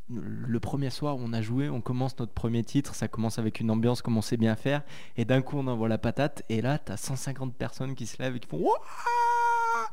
le 0.09 0.59
premier 0.59 0.89
soir 0.89 1.15
où 1.17 1.19
on 1.21 1.32
a 1.32 1.43
joué, 1.43 1.69
on 1.69 1.80
commence 1.82 2.17
notre 2.17 2.32
premier 2.34 2.63
titre, 2.63 2.95
ça 2.95 3.07
commence 3.07 3.38
avec 3.38 3.59
une 3.59 3.69
ambiance 3.69 4.01
comme 4.01 4.17
on 4.17 4.21
sait 4.23 4.36
bien 4.38 4.55
faire, 4.55 4.82
et 5.15 5.25
d'un 5.25 5.43
coup 5.43 5.57
on 5.59 5.67
envoie 5.67 5.88
la 5.88 5.99
patate, 5.99 6.41
et 6.49 6.59
là 6.63 6.80
t'as 6.80 6.97
150 6.97 7.53
personnes 7.53 7.93
qui 7.93 8.07
se 8.07 8.19
lèvent 8.19 8.36
et 8.36 8.39
qui 8.39 8.47
font 8.47 8.57
Wouah 8.57 9.91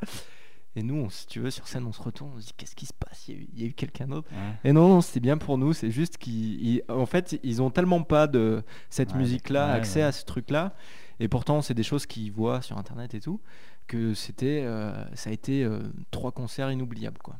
Et 0.76 0.82
nous, 0.82 0.94
on- 0.96 1.10
si 1.10 1.26
tu 1.26 1.40
veux, 1.40 1.50
sur 1.50 1.68
scène, 1.68 1.84
on 1.86 1.92
se 1.92 2.02
retourne, 2.02 2.32
on 2.36 2.40
se 2.40 2.46
dit 2.46 2.52
qu'est-ce 2.56 2.74
qui 2.76 2.86
se 2.86 2.92
passe? 2.94 3.28
Il 3.28 3.46
y 3.54 3.64
a 3.64 3.66
eu, 3.66 3.72
quelqu'un 3.72 4.06
d'autre 4.06 4.28
Ouais. 4.30 4.70
et 4.70 4.72
non, 4.72 4.88
non, 4.88 5.00
c'était 5.02 5.20
bien 5.20 5.38
pour 5.38 5.56
nous. 5.58 5.72
C'est 5.72 5.90
juste 5.90 6.18
qu'ils, 6.18 6.82
en 6.88 7.06
fait, 7.06 7.38
ils 7.42 7.60
ont 7.62 7.70
tellement 7.70 8.02
pas 8.02 8.26
de 8.26 8.62
cette 8.90 9.12
Ouais, 9.12 9.18
musique-là, 9.18 9.66
ouais, 9.68 9.72
accès 9.72 10.02
à 10.02 10.12
ce 10.12 10.24
truc-là, 10.24 10.74
et 11.20 11.28
pourtant 11.28 11.62
c'est 11.62 11.74
des 11.74 11.82
choses 11.82 12.06
qu'ils 12.06 12.32
voient 12.32 12.62
sur 12.62 12.78
Internet 12.78 13.14
et 13.14 13.20
tout, 13.20 13.40
que 13.86 14.14
c'était, 14.14 14.62
euh, 14.64 14.92
ça 15.14 15.30
a 15.30 15.32
été 15.32 15.64
euh, 15.64 15.80
trois 16.10 16.32
concerts 16.32 16.70
inoubliables, 16.70 17.18
quoi. 17.22 17.36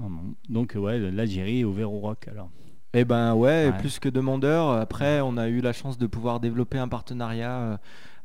Ah. 0.00 0.04
Donc 0.48 0.74
ouais, 0.76 0.98
l'Algérie 1.10 1.60
est 1.60 1.64
ouvert 1.64 1.92
au 1.92 2.00
rock 2.00 2.28
alors. 2.28 2.50
Et 2.94 3.04
ben 3.04 3.34
ouais, 3.34 3.70
Ouais. 3.70 3.78
plus 3.78 3.98
que 3.98 4.08
demandeur. 4.08 4.70
Après, 4.70 5.20
on 5.20 5.36
a 5.36 5.48
eu 5.48 5.60
la 5.60 5.72
chance 5.72 5.98
de 5.98 6.06
pouvoir 6.06 6.40
développer 6.40 6.78
un 6.78 6.88
partenariat 6.88 7.58
euh, 7.58 7.76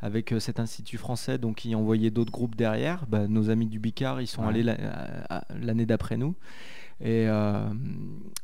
avec 0.01 0.31
euh, 0.31 0.39
cet 0.39 0.59
institut 0.59 0.97
français, 0.97 1.37
donc 1.37 1.57
qui 1.57 1.75
envoyait 1.75 2.09
d'autres 2.09 2.31
groupes 2.31 2.55
derrière. 2.55 3.05
Bah, 3.07 3.27
nos 3.27 3.49
amis 3.49 3.67
du 3.67 3.79
Bicard, 3.79 4.21
ils 4.21 4.27
sont 4.27 4.43
Ouais. 4.43 4.49
allés 4.49 4.75
l'année 5.59 5.85
d'après 5.85 6.15
nous. 6.17 6.35
Et, 7.03 7.27
euh, 7.27 7.69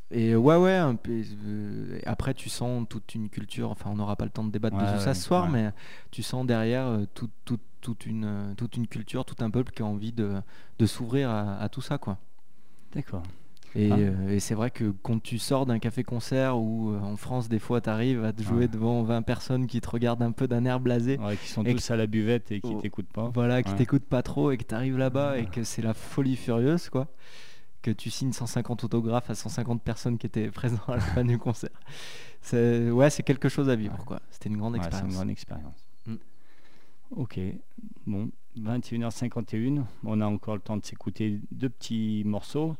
et 0.10 0.36
ouais, 0.36 0.56
ouais. 0.56 0.82
euh, 1.10 2.00
après, 2.06 2.34
tu 2.34 2.50
sens 2.50 2.86
toute 2.90 3.14
une 3.16 3.30
culture. 3.30 3.70
Enfin, 3.70 3.90
on 3.92 3.96
n'aura 3.96 4.16
pas 4.16 4.26
le 4.26 4.32
temps 4.32 4.44
de 4.44 4.52
débattre 4.52 4.78
de 4.78 4.84
Ouais, 4.84 4.94
tout 4.94 5.00
ça 5.00 5.14
ce 5.14 5.24
soir, 5.24 5.46
ouais. 5.46 5.52
mais 5.52 5.70
tu 6.12 6.24
sens 6.24 6.46
derrière 6.46 6.88
euh, 6.88 7.06
tout- 7.14 7.30
tout- 7.46 7.60
toute, 7.82 8.06
une, 8.06 8.54
toute 8.58 8.76
une 8.76 8.88
culture, 8.88 9.24
tout 9.26 9.36
un 9.44 9.50
peuple 9.52 9.72
qui 9.72 9.82
a 9.84 9.86
envie 9.86 10.12
de, 10.12 10.42
de 10.80 10.86
s'ouvrir 10.86 11.30
à, 11.30 11.58
à 11.60 11.70
tout 11.70 11.82
ça, 11.82 11.98
quoi. 11.98 12.18
D'accord. 12.96 13.24
Et, 13.76 13.92
Ah. 13.92 13.96
euh, 13.98 14.30
et 14.30 14.40
c'est 14.40 14.56
vrai 14.56 14.72
que 14.72 14.92
quand 15.04 15.22
tu 15.22 15.38
sors 15.38 15.66
d'un 15.68 15.78
café-concert 15.78 16.58
où 16.58 16.92
euh, 16.94 17.00
en 17.00 17.16
France, 17.16 17.48
des 17.50 17.60
fois, 17.60 17.80
tu 17.80 17.90
arrives 17.90 18.24
à 18.24 18.34
te 18.34 18.42
jouer 18.42 18.60
Ouais. 18.62 18.68
devant 18.68 19.04
20 19.04 19.22
personnes 19.22 19.68
qui 19.68 19.82
te 19.82 19.90
regardent 19.90 20.24
un 20.24 20.32
peu 20.32 20.48
d'un 20.48 20.66
air 20.66 20.80
blasé, 20.80 21.20
Ouais, 21.20 21.38
qui 21.38 21.48
sont 21.50 21.64
Et 21.64 21.76
tous 21.76 21.92
à 21.92 21.96
la 21.96 22.08
buvette 22.08 22.52
et 22.52 22.60
qui 22.60 22.72
Oh. 22.74 22.82
t'écoutent 22.82 23.12
pas. 23.14 23.30
voilà, 23.36 23.62
qui 23.62 23.70
Ouais. 23.72 23.78
t'écoutent 23.78 24.06
pas 24.08 24.24
trop 24.24 24.50
et 24.52 24.58
que 24.58 24.64
tu 24.64 24.74
arrives 24.74 24.98
là-bas 24.98 25.38
et 25.38 25.46
que 25.46 25.64
c'est 25.64 25.84
la 25.84 25.94
folie 25.94 26.36
furieuse, 26.38 26.90
quoi. 26.90 27.08
Que 27.82 27.92
tu 27.92 28.10
signes 28.10 28.34
150 28.34 28.84
autographes 28.84 29.30
à 29.30 29.36
150 29.36 29.82
personnes 29.82 30.18
qui 30.18 30.26
étaient 30.28 30.50
présentes 30.52 30.82
à 30.90 30.96
la 30.96 31.00
fin 31.02 31.24
du 31.24 31.38
concert. 31.38 31.70
C'est- 32.42 32.90
Ouais, 32.92 33.10
c'est 33.10 33.24
quelque 33.24 33.50
chose 33.50 33.70
à 33.70 33.76
vivre, 33.76 33.98
Ouais. 34.00 34.06
quoi. 34.06 34.22
C'était 34.30 34.50
une 34.50 34.58
grande 34.58 34.74
Ouais, 34.74 34.80
c'est 34.82 34.88
expérience. 34.88 35.12
une 35.12 35.16
grande 35.18 35.30
expérience. 35.30 35.88
Mm. 36.06 36.16
Ok, 37.12 37.40
bon, 38.06 38.30
21h51, 38.58 39.86
on 40.04 40.20
a 40.22 40.26
encore 40.26 40.56
le 40.56 40.62
temps 40.62 40.78
de 40.78 40.86
s'écouter 40.86 41.40
deux 41.52 41.70
petits 41.70 42.24
morceaux. 42.26 42.76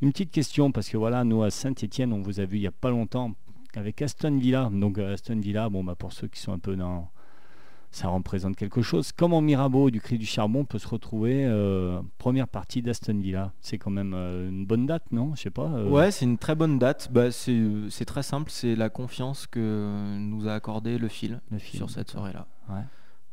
Une 0.00 0.12
petite 0.12 0.30
question, 0.30 0.70
parce 0.72 0.88
que 0.88 0.96
voilà, 0.96 1.24
nous 1.24 1.42
à 1.42 1.50
Saint-Etienne, 1.50 2.12
on 2.12 2.22
vous 2.22 2.40
a 2.40 2.44
vu 2.44 2.58
il 2.58 2.60
n'y 2.60 2.66
a 2.66 2.72
pas 2.72 2.90
longtemps 2.90 3.34
avec 3.74 4.02
Aston 4.02 4.36
Villa. 4.38 4.68
Donc 4.72 4.98
euh, 4.98 5.14
Aston 5.14 5.38
Villa, 5.40 5.68
bon, 5.68 5.82
bah, 5.82 5.94
pour 5.96 6.12
ceux 6.12 6.28
qui 6.28 6.40
sont 6.40 6.52
un 6.52 6.58
peu 6.58 6.76
dans... 6.76 7.10
Ça 7.94 8.08
représente 8.08 8.56
quelque 8.56 8.80
chose. 8.80 9.12
Comment 9.12 9.42
Mirabeau 9.42 9.90
du 9.90 10.00
Cri 10.00 10.16
du 10.16 10.24
Charbon 10.24 10.64
peut 10.64 10.78
se 10.78 10.88
retrouver 10.88 11.44
euh, 11.44 12.00
première 12.16 12.48
partie 12.48 12.80
d'Aston 12.80 13.18
Villa 13.20 13.52
C'est 13.60 13.76
quand 13.76 13.90
même 13.90 14.14
euh, 14.14 14.48
une 14.48 14.64
bonne 14.64 14.86
date, 14.86 15.04
non? 15.12 15.34
Je 15.36 15.42
sais 15.42 15.50
pas. 15.50 15.66
euh, 15.70 15.90
Ouais, 15.90 16.10
c'est 16.10 16.24
une 16.24 16.38
très 16.38 16.54
bonne 16.54 16.78
date. 16.78 17.10
Bah, 17.12 17.30
c'est 17.30 18.04
très 18.06 18.22
simple, 18.22 18.50
c'est 18.50 18.74
la 18.76 18.88
confiance 18.88 19.46
que 19.46 20.16
nous 20.18 20.48
a 20.48 20.54
accordé 20.54 20.96
le 20.96 21.08
fil 21.08 21.40
le 21.50 21.58
sur 21.58 21.90
cette 21.90 22.10
soirée-là. 22.10 22.46
Ouais. 22.70 22.80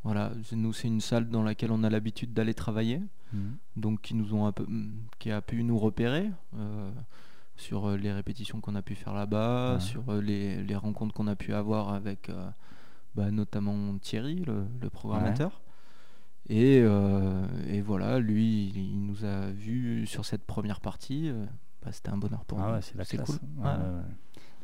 Voilà, 0.04 0.32
nous 0.52 0.74
c'est 0.74 0.88
une 0.90 1.02
salle 1.02 1.30
dans 1.30 1.44
laquelle 1.44 1.72
on 1.72 1.84
a 1.86 1.90
l'habitude 1.90 2.34
d'aller 2.34 2.54
travailler, 2.54 3.02
Mhm. 3.32 3.56
donc 3.78 4.02
qui 4.02 4.14
nous 4.16 4.34
ont 4.34 4.46
un 4.46 4.52
peu, 4.52 4.64
mm, 4.68 4.92
qui 5.20 5.32
a 5.32 5.40
pu 5.42 5.64
nous 5.64 5.78
repérer 5.80 6.30
sur 7.58 7.92
les 7.98 8.12
répétitions 8.12 8.60
qu'on 8.62 8.76
a 8.76 8.82
pu 8.82 8.96
faire 8.96 9.14
là-bas, 9.14 9.76
Ouais. 9.76 9.80
sur 9.80 10.12
les, 10.14 10.64
les 10.64 10.76
rencontres 10.76 11.14
qu'on 11.14 11.28
a 11.28 11.36
pu 11.36 11.54
avoir 11.54 11.94
avec 11.94 12.30
bah, 13.20 13.32
notamment 13.32 13.98
Thierry, 14.00 14.36
le, 14.46 14.66
le 14.82 14.90
programmateur. 14.90 15.62
Et, 16.50 16.80
euh, 16.82 17.46
et 17.68 17.82
voilà, 17.82 18.20
lui, 18.20 18.68
il, 18.70 18.78
il 18.78 19.06
nous 19.06 19.24
a 19.26 19.52
vus 19.52 20.06
sur 20.08 20.26
cette 20.26 20.44
première 20.44 20.80
partie. 20.80 21.30
euh, 21.30 21.46
bah, 21.84 21.92
C'était 21.92 22.10
un 22.10 22.18
bonheur 22.18 22.44
pour 22.46 22.60
Ah 22.60 22.68
nous. 22.68 22.74
ouais, 22.98 23.04
c'est 23.06 23.18
cool. 23.18 23.36
Ouais. 23.60 23.70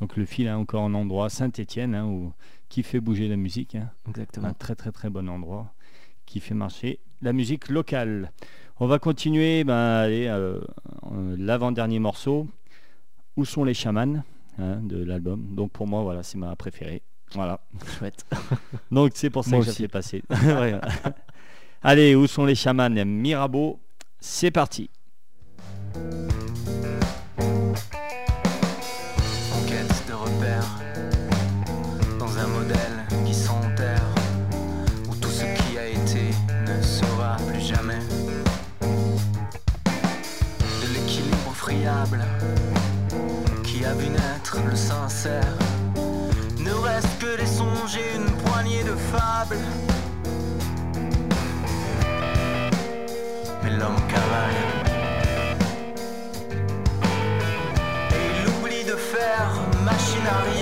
Donc 0.01 0.17
le 0.17 0.25
fil 0.25 0.47
est 0.47 0.51
encore 0.51 0.83
un 0.83 0.93
endroit, 0.93 1.29
Saint-Étienne, 1.29 1.95
hein, 1.95 2.05
où- 2.05 2.33
qui 2.69 2.81
fait 2.83 2.99
bouger 2.99 3.27
la 3.27 3.35
musique. 3.37 3.75
hein. 3.75 3.89
Exactement. 4.09 4.47
Un 4.47 4.53
très 4.53 4.75
très 4.75 4.91
très 4.91 5.09
bon 5.09 5.29
endroit 5.29 5.73
qui 6.25 6.39
fait 6.39 6.55
marcher 6.55 6.99
la 7.21 7.31
musique 7.33 7.69
locale. 7.69 8.31
On 8.79 8.87
va 8.87 8.97
continuer, 8.99 9.63
euh, 9.67 10.59
euh, 11.11 11.35
l'avant-dernier 11.37 11.99
morceau. 11.99 12.47
Où 13.37 13.43
sont 13.45 13.63
les 13.65 13.73
chamans 13.73 14.23
hein, 14.57 14.77
de 14.81 15.03
l'album 15.03 15.55
Donc 15.55 15.71
pour 15.71 15.87
moi, 15.87 16.01
voilà, 16.03 16.23
c'est 16.23 16.37
ma 16.37 16.55
préférée. 16.55 17.01
Voilà. 17.35 17.59
Chouette. 17.97 18.25
Donc 18.91 19.11
c'est 19.15 19.29
pour 19.29 19.43
ça 19.43 19.51
Moi 19.51 19.59
que 19.59 19.65
je 19.65 19.71
aussi. 19.71 19.81
l'ai 19.83 19.87
passé. 19.87 20.23
Ouais. 20.29 20.79
Allez, 21.83 22.15
où 22.15 22.25
sont 22.27 22.45
les 22.45 22.55
chamans? 22.55 22.89
Mirabeau, 22.89 23.79
c'est 24.19 24.49
parti. 24.51 24.89
now. 60.25 60.54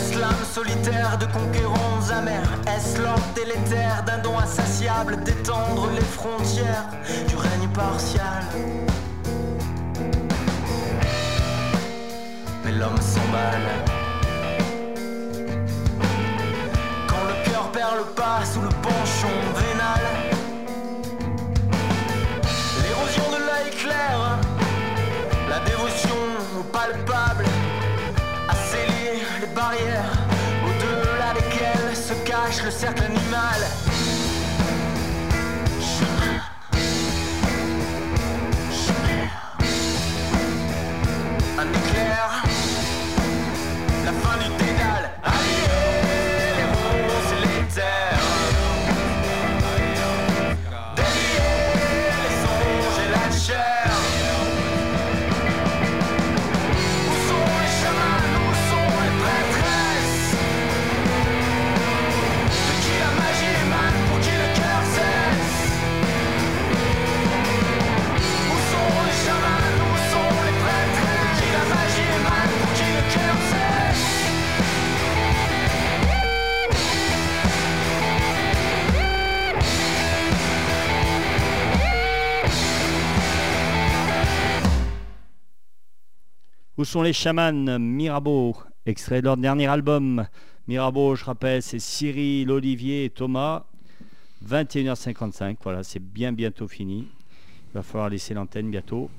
Est-ce 0.00 0.18
l'âme 0.18 0.44
solitaire 0.50 1.18
de 1.18 1.26
conquérants 1.26 2.10
amers. 2.10 2.50
Est-ce 2.66 3.02
l'ordre 3.02 3.22
délétère 3.34 4.02
d'un 4.06 4.16
don 4.18 4.38
insatiable 4.38 5.22
d'étendre 5.24 5.90
les 5.94 6.00
frontières 6.00 6.86
du 7.28 7.36
règne 7.36 7.68
partial? 7.74 8.42
Mais 12.64 12.72
l'homme 12.72 12.96
s'emballe. 12.96 13.68
Quand 17.06 17.24
le 17.28 17.50
cœur 17.50 17.70
perd 17.70 17.96
le 17.98 18.04
pas 18.14 18.42
sous 18.50 18.62
le 18.62 18.70
penchon 18.80 19.36
vénal 19.54 20.02
L'érosion 22.82 23.24
de 23.32 23.36
l'œil 23.36 23.70
clair 23.76 24.38
La 25.50 25.60
dévotion 25.60 26.16
au 26.58 26.62
palpable 26.62 27.09
Au-delà 29.72 31.32
desquelles 31.32 31.94
se 31.94 32.14
cache 32.24 32.64
le 32.64 32.72
cercle 32.72 33.04
animal 33.04 33.89
Où 86.80 86.84
sont 86.86 87.02
les 87.02 87.12
chamans 87.12 87.52
Mirabeau, 87.78 88.56
extrait 88.86 89.20
de 89.20 89.26
leur 89.26 89.36
dernier 89.36 89.66
album. 89.66 90.26
Mirabeau, 90.66 91.14
je 91.14 91.26
rappelle, 91.26 91.60
c'est 91.60 91.78
Cyril, 91.78 92.50
Olivier 92.50 93.04
et 93.04 93.10
Thomas. 93.10 93.64
21h55, 94.48 95.56
voilà, 95.62 95.82
c'est 95.82 95.98
bien 95.98 96.32
bientôt 96.32 96.66
fini. 96.66 97.00
Il 97.68 97.74
va 97.74 97.82
falloir 97.82 98.08
laisser 98.08 98.32
l'antenne 98.32 98.70
bientôt. 98.70 99.10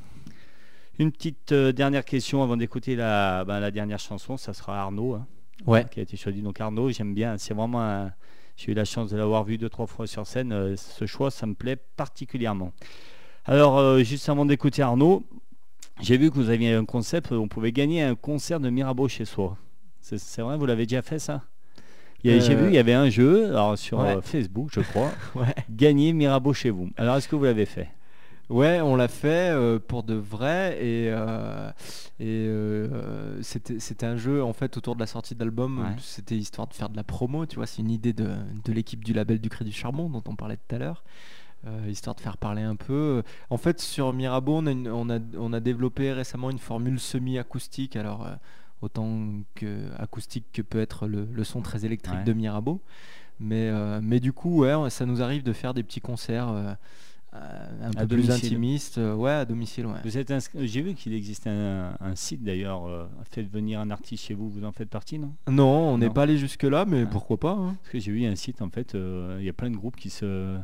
Une 0.97 1.11
petite 1.11 1.51
euh, 1.51 1.71
dernière 1.71 2.03
question 2.03 2.41
avant 2.41 2.57
d'écouter 2.57 2.95
la, 2.95 3.45
ben, 3.45 3.59
la 3.59 3.69
dernière 3.69 3.99
chanson, 3.99 4.37
ça 4.37 4.53
sera 4.55 4.81
Arnaud 4.81 5.13
hein, 5.13 5.27
Ouais. 5.67 5.85
qui 5.91 5.99
a 5.99 6.01
été 6.01 6.17
choisi. 6.17 6.41
Donc 6.41 6.59
Arnaud, 6.59 6.89
j'aime 6.89 7.13
bien, 7.13 7.37
c'est 7.37 7.53
vraiment 7.53 7.83
un- 7.83 8.11
J'ai 8.57 8.71
eu 8.71 8.73
la 8.75 8.85
chance 8.85 9.11
de 9.11 9.17
l'avoir 9.17 9.43
vu 9.43 9.59
deux, 9.59 9.69
trois 9.69 9.85
fois 9.85 10.07
sur 10.07 10.25
scène. 10.25 10.51
euh, 10.51 10.75
ce 10.75 11.05
choix, 11.05 11.29
ça 11.29 11.45
me 11.45 11.53
plaît 11.53 11.75
particulièrement. 11.95 12.73
Alors, 13.45 13.77
euh, 13.77 13.99
juste 14.01 14.27
avant 14.29 14.47
d'écouter 14.47 14.81
Arnaud, 14.81 15.23
j'ai 16.01 16.17
vu 16.17 16.29
que 16.29 16.35
vous 16.35 16.49
aviez 16.49 16.73
un 16.73 16.85
concept, 16.85 17.31
on 17.31 17.47
pouvait 17.47 17.71
gagner 17.71 18.01
un 18.03 18.15
concert 18.15 18.59
de 18.59 18.69
Mirabeau 18.69 19.07
chez 19.07 19.25
soi. 19.25 19.57
C'est 20.01 20.41
vrai, 20.41 20.57
vous 20.57 20.65
l'avez 20.65 20.85
déjà 20.85 21.01
fait 21.01 21.19
ça? 21.19 21.43
J'ai 22.23 22.39
Euh, 22.39 22.55
vu, 22.55 22.67
il 22.67 22.73
y 22.73 22.77
avait 22.77 22.93
un 22.93 23.09
jeu 23.09 23.47
alors, 23.49 23.77
sur 23.77 23.99
ouais. 23.99 24.17
euh, 24.17 24.21
Facebook, 24.21 24.69
je 24.73 24.81
crois, 24.81 25.11
Ouais. 25.35 25.55
gagner 25.69 26.13
Mirabeau 26.13 26.53
chez 26.53 26.69
vous. 26.69 26.89
Alors, 26.97 27.15
est-ce 27.17 27.27
que 27.27 27.35
vous 27.35 27.45
l'avez 27.45 27.65
fait? 27.65 27.89
Ouais, 28.49 28.81
on 28.81 28.95
l'a 28.97 29.07
fait 29.07 29.51
euh, 29.53 29.79
pour 29.79 30.03
de 30.03 30.13
vrai 30.13 30.77
et, 30.81 31.09
euh, 31.09 31.69
et 32.19 32.25
euh, 32.27 33.41
c'était 33.41 33.79
c'était 33.79 34.05
un 34.05 34.17
jeu 34.17 34.43
en 34.43 34.51
fait 34.51 34.75
autour 34.75 34.95
de 34.95 34.99
la 34.99 35.07
sortie 35.07 35.35
de 35.35 35.39
l'album. 35.39 35.79
Ouais. 35.79 35.95
C'était 35.99 36.35
histoire 36.35 36.67
de 36.67 36.73
faire 36.73 36.89
de 36.89 36.97
la 36.97 37.03
promo, 37.05 37.45
tu 37.45 37.55
vois. 37.55 37.65
C'est 37.65 37.81
une 37.81 37.89
idée 37.91 38.11
de, 38.11 38.27
de 38.65 38.73
l'équipe 38.73 39.05
du 39.05 39.13
label 39.13 39.39
du 39.39 39.47
Crédit 39.49 39.71
Charbon 39.71 40.09
dont 40.09 40.23
on 40.27 40.35
parlait 40.35 40.57
tout 40.57 40.75
à 40.75 40.79
l'heure. 40.79 41.03
Euh, 41.67 41.87
histoire 41.89 42.15
de 42.15 42.21
faire 42.21 42.37
parler 42.37 42.61
un 42.63 42.75
peu. 42.75 43.23
En 43.49 43.57
fait, 43.57 43.79
sur 43.79 44.13
Mirabeau, 44.13 44.57
on 44.57 44.65
a, 44.65 44.71
une- 44.71 44.89
on 44.89 45.09
a, 45.09 45.19
on 45.37 45.53
a 45.53 45.59
développé 45.59 46.11
récemment 46.13 46.49
une 46.49 46.57
formule 46.59 46.99
semi-acoustique. 46.99 47.95
Alors, 47.95 48.25
euh, 48.25 48.33
autant 48.81 49.27
que 49.55 49.89
acoustique 49.99 50.45
que 50.53 50.61
peut 50.63 50.79
être 50.81 51.07
le, 51.07 51.27
le 51.31 51.43
son 51.43 51.61
très 51.61 51.85
électrique 51.85 52.15
Ouais. 52.19 52.23
de 52.23 52.33
Mirabeau. 52.33 52.81
Mais, 53.39 53.69
euh, 53.69 53.99
mais 54.01 54.19
du 54.19 54.33
coup, 54.33 54.61
ouais, 54.61 54.89
ça 54.89 55.05
nous 55.05 55.21
arrive 55.21 55.43
de 55.43 55.53
faire 55.53 55.73
des 55.73 55.83
petits 55.83 56.01
concerts 56.01 56.47
un 57.33 57.91
À 57.95 58.01
peu 58.05 58.07
plus 58.17 58.29
intimistes. 58.29 58.97
ouais, 58.97 59.31
à 59.31 59.45
domicile, 59.45 59.85
ouais. 59.85 59.99
J'ai 60.55 60.81
vu 60.81 60.93
qu'il 60.95 61.13
existait 61.13 61.49
un, 61.49 61.95
un 61.99 62.15
site 62.15 62.43
d'ailleurs, 62.43 63.07
faites 63.31 63.49
venir 63.49 63.79
un 63.79 63.89
artiste 63.89 64.25
chez 64.25 64.33
vous, 64.33 64.49
vous 64.49 64.65
en 64.65 64.71
faites 64.73 64.89
partie, 64.89 65.17
non? 65.17 65.33
Non, 65.49 65.93
on 65.93 65.97
n'est 65.97 66.09
pas 66.09 66.23
allé 66.23 66.37
jusque-là, 66.37 66.85
mais 66.85 67.03
Ah. 67.03 67.09
pourquoi 67.09 67.39
pas 67.39 67.51
hein. 67.53 67.75
Parce 67.81 67.93
que 67.93 67.99
j'ai 67.99 68.11
vu 68.11 68.25
un 68.25 68.35
site, 68.35 68.61
en 68.61 68.69
fait, 68.69 68.95
il 68.95 69.43
y 69.45 69.49
a 69.49 69.53
plein 69.53 69.69
de 69.71 69.77
groupes 69.77 69.95
qui 69.95 70.09
se 70.09 70.57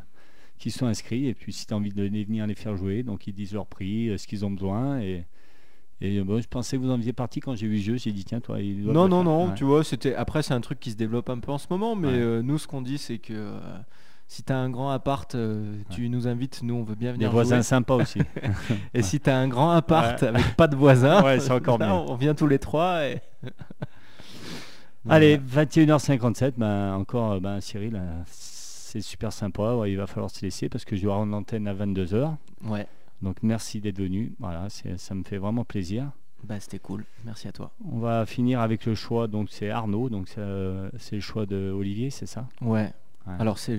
qui 0.57 0.71
sont 0.71 0.85
inscrits 0.87 1.27
et 1.27 1.33
puis 1.33 1.53
si 1.53 1.65
tu 1.67 1.73
as 1.73 1.77
envie 1.77 1.91
de 1.93 2.03
les 2.03 2.23
venir 2.23 2.47
les 2.47 2.55
faire 2.55 2.75
jouer, 2.75 3.03
donc 3.03 3.27
ils 3.27 3.33
disent 3.33 3.53
leur 3.53 3.65
prix, 3.67 4.09
euh, 4.09 4.17
ce 4.17 4.27
qu'ils 4.27 4.45
ont 4.45 4.51
besoin 4.51 4.99
et 4.99 5.25
et 5.99 6.19
euh, 6.19 6.23
bon, 6.23 6.39
je 6.39 6.47
pensais 6.47 6.77
que 6.77 6.81
vous 6.83 6.91
en 6.91 6.97
faisiez 6.97 7.13
partie 7.13 7.39
quand 7.39 7.55
j'ai 7.55 7.67
vu 7.67 7.77
le 7.77 7.81
jeu, 7.81 7.97
j'ai 7.97 8.11
dit 8.11 8.23
tiens 8.23 8.39
toi 8.39 8.61
il 8.61 8.83
doit 8.83 8.93
Non, 8.93 9.07
non, 9.07 9.17
faire. 9.17 9.23
non, 9.25 9.47
Ouais. 9.47 9.53
tu 9.55 9.63
vois, 9.63 9.83
c'était 9.83 10.13
après 10.15 10.43
c'est 10.43 10.53
un 10.53 10.61
truc 10.61 10.79
qui 10.79 10.91
se 10.91 10.95
développe 10.95 11.29
un 11.29 11.39
peu 11.39 11.51
en 11.51 11.57
ce 11.57 11.67
moment, 11.71 11.95
mais 11.95 12.07
Ouais. 12.07 12.13
euh, 12.15 12.41
nous 12.43 12.57
ce 12.59 12.67
qu'on 12.67 12.81
dit 12.83 12.97
c'est 12.99 13.17
que 13.17 13.33
euh, 13.33 13.59
si 14.27 14.43
t'as 14.43 14.57
un 14.57 14.69
grand 14.69 14.89
appart, 14.91 15.33
euh, 15.35 15.73
tu 15.89 16.09
nous 16.09 16.27
invites, 16.27 16.61
nous 16.61 16.75
on 16.75 16.83
veut 16.83 16.95
bien 16.95 17.11
Des 17.11 17.17
venir 17.17 17.31
voisins 17.31 17.55
jouer. 17.57 17.63
sympas 17.63 17.95
aussi. 17.95 18.19
Et 18.93 19.01
si 19.01 19.19
t'as 19.19 19.37
un 19.37 19.47
grand 19.47 19.71
appart 19.71 20.21
avec 20.21 20.55
pas 20.55 20.67
de 20.67 20.75
voisins, 20.75 21.23
Ouais, 21.23 21.39
c'est 21.39 21.51
encore 21.51 21.77
là, 21.77 21.95
on 21.95 22.15
vient 22.15 22.35
tous 22.35 22.47
les 22.47 22.59
trois. 22.59 23.05
Et... 23.05 23.19
Allez, 25.09 25.37
21h57, 25.37 26.53
ben, 26.57 26.93
encore 26.95 27.39
ben, 27.39 27.61
Cyril, 27.61 27.99
c'est 28.88 29.01
super 29.01 29.31
sympa, 29.33 29.75
ouais, 29.75 29.91
il 29.91 29.95
va 29.97 30.07
falloir 30.07 30.29
se 30.31 30.41
laisser 30.43 30.69
parce 30.69 30.85
que 30.85 30.95
je 30.95 31.03
dois 31.03 31.15
rendre 31.15 31.31
l'antenne 31.31 31.67
à 31.67 31.73
22h. 31.73 32.35
Ouais, 32.65 32.88
Donc 33.21 33.38
merci 33.43 33.81
d'être 33.81 33.99
venu, 33.99 34.33
voilà, 34.39 34.67
ça 34.69 35.13
me 35.15 35.23
fait 35.23 35.38
vraiment 35.38 35.65
plaisir. 35.65 36.11
bah 36.43 36.59
c'était 36.59 36.79
cool, 36.79 37.03
merci 37.25 37.47
à 37.47 37.51
toi. 37.51 37.71
On 37.85 37.99
va 37.99 38.25
finir 38.25 38.59
avec 38.61 38.85
le 38.85 38.95
choix, 38.95 39.27
donc 39.27 39.49
c'est 39.51 39.69
Arnaud, 39.69 40.09
donc 40.09 40.27
c'est 40.29 40.35
euh, 40.39 40.89
le 41.11 41.19
choix 41.19 41.45
de 41.45 41.71
Olivier, 41.71 42.09
c'est 42.09 42.25
ça? 42.27 42.47
Ouais. 42.61 42.91
Ouais. 43.27 43.33
Alors 43.39 43.59
c'est 43.59 43.77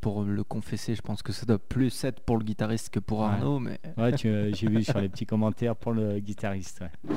pour 0.00 0.22
le 0.24 0.42
confesser, 0.42 0.94
je 0.94 1.02
pense 1.02 1.22
que 1.22 1.32
ça 1.32 1.44
doit 1.44 1.58
plus 1.58 2.02
être 2.04 2.20
pour 2.20 2.38
le 2.38 2.44
guitariste 2.44 2.88
que 2.88 2.98
pour 3.00 3.20
Ouais. 3.20 3.26
Arnaud, 3.26 3.58
mais 3.58 3.78
Ouais, 3.98 4.12
euh, 4.24 4.50
j'ai 4.54 4.68
vu 4.68 4.82
sur 4.82 4.98
les 5.00 5.10
petits 5.10 5.26
commentaires 5.26 5.76
pour 5.76 5.92
le 5.92 6.18
guitariste. 6.20 6.80
ouais. 6.80 7.14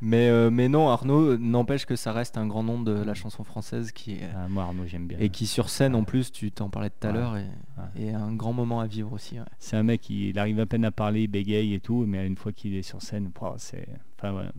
Mais, 0.00 0.28
euh, 0.28 0.50
mais 0.50 0.68
non, 0.68 0.88
Arnaud 0.88 1.36
n'empêche 1.38 1.86
que 1.86 1.96
ça 1.96 2.12
reste 2.12 2.36
un 2.38 2.46
grand 2.46 2.62
nom 2.62 2.80
de 2.80 2.92
la 2.92 3.14
chanson 3.14 3.44
française 3.44 3.92
qui 3.92 4.12
est 4.14 4.28
Ah, 4.36 4.46
moi 4.48 4.64
Arnaud 4.64 4.86
j'aime 4.86 5.06
bien. 5.06 5.18
et 5.20 5.28
qui 5.30 5.46
sur 5.46 5.68
scène 5.68 5.94
Ouais. 5.94 6.00
en 6.00 6.04
plus, 6.04 6.30
tu 6.32 6.50
t'en 6.52 6.68
parlais 6.70 6.90
tout 6.90 7.06
à 7.06 7.10
Ouais. 7.10 7.16
l'heure, 7.16 7.36
et, 7.36 7.46
Ouais. 7.78 8.02
et 8.06 8.10
un 8.14 8.32
grand 8.34 8.52
moment 8.52 8.80
à 8.80 8.86
vivre 8.86 9.12
aussi. 9.12 9.36
C'est 9.58 9.76
un 9.76 9.82
mec, 9.82 10.08
il, 10.10 10.28
il 10.28 10.38
arrive 10.38 10.60
à 10.60 10.66
peine 10.66 10.84
à 10.84 10.90
parler, 10.90 11.22
il 11.22 11.28
bégaye 11.28 11.74
et 11.74 11.80
tout, 11.80 12.04
mais 12.06 12.26
une 12.26 12.36
fois 12.36 12.52
qu'il 12.52 12.74
est 12.74 12.82
sur 12.82 13.02
scène, 13.02 13.30
c'est 13.58 13.86
enfin, 14.18 14.50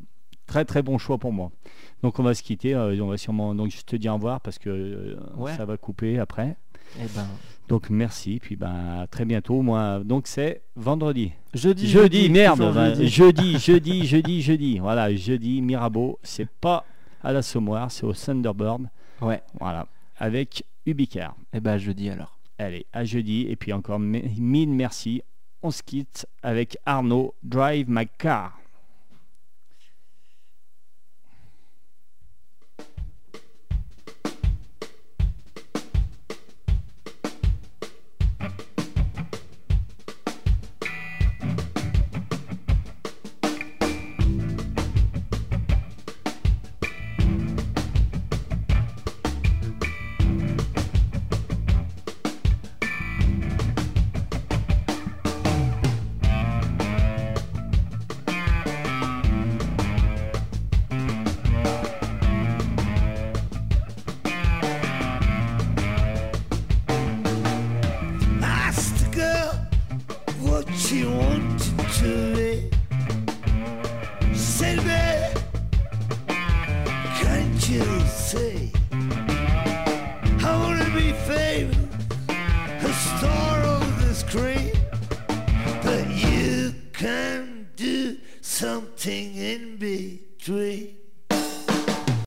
très 0.46 0.66
très 0.66 0.82
bon 0.82 0.98
choix 0.98 1.18
pour 1.18 1.32
moi. 1.32 1.52
Donc 2.04 2.20
on 2.20 2.24
va 2.24 2.34
se 2.34 2.42
quitter, 2.44 2.74
euh, 2.74 2.98
on 3.04 3.08
va 3.08 3.18
sûrement 3.18 3.54
donc 3.56 3.70
je 3.72 3.82
te 3.84 3.96
dis 3.96 4.10
au 4.10 4.16
revoir 4.16 4.42
parce 4.42 4.58
que 4.58 4.70
euh, 4.70 5.16
ça 5.56 5.66
va 5.66 5.78
couper 5.78 6.18
après. 6.20 6.58
Eh 6.98 7.08
ben, 7.16 7.28
Donc 7.68 7.90
merci, 7.90 8.40
puis 8.42 8.56
ben 8.56 9.02
à 9.02 9.08
très 9.08 9.26
bientôt. 9.26 9.62
Moi 9.62 10.02
donc 10.04 10.28
c'est 10.28 10.62
vendredi. 10.76 11.32
jeudi, 11.54 11.88
Jeudi, 11.88 12.30
merde, 12.30 12.58
toujours 12.58 12.74
ben, 12.74 12.94
jeudi. 12.96 13.08
jeudi, 13.10 13.58
jeudi, 13.60 14.06
jeudi, 14.08 14.42
jeudi. 14.42 14.80
Voilà, 14.80 15.14
jeudi 15.16 15.62
Mirabeau, 15.62 16.20
c'est 16.24 16.50
pas 16.50 16.84
à 17.24 17.32
l'Assommoir, 17.34 17.92
c'est 17.92 18.06
au 18.06 18.14
Thunderbird. 18.14 18.90
Ouais, 19.22 19.42
Voilà, 19.60 19.88
avec 20.18 20.64
Ubicar. 20.86 21.36
et 21.54 21.60
ben 21.60 21.78
jeudi 21.78 22.10
alors. 22.10 22.38
Allez, 22.58 22.86
à 22.92 23.06
jeudi. 23.06 23.46
Et 23.50 23.56
puis 23.56 23.72
encore 23.74 24.00
mi- 24.00 24.24
mille 24.38 24.70
merci. 24.70 25.22
On 25.62 25.72
se 25.72 25.84
quitte 25.84 26.26
avec 26.42 26.78
Arnaud, 26.86 27.34
Drive 27.44 27.86
My 27.90 28.08
Car. 28.18 28.58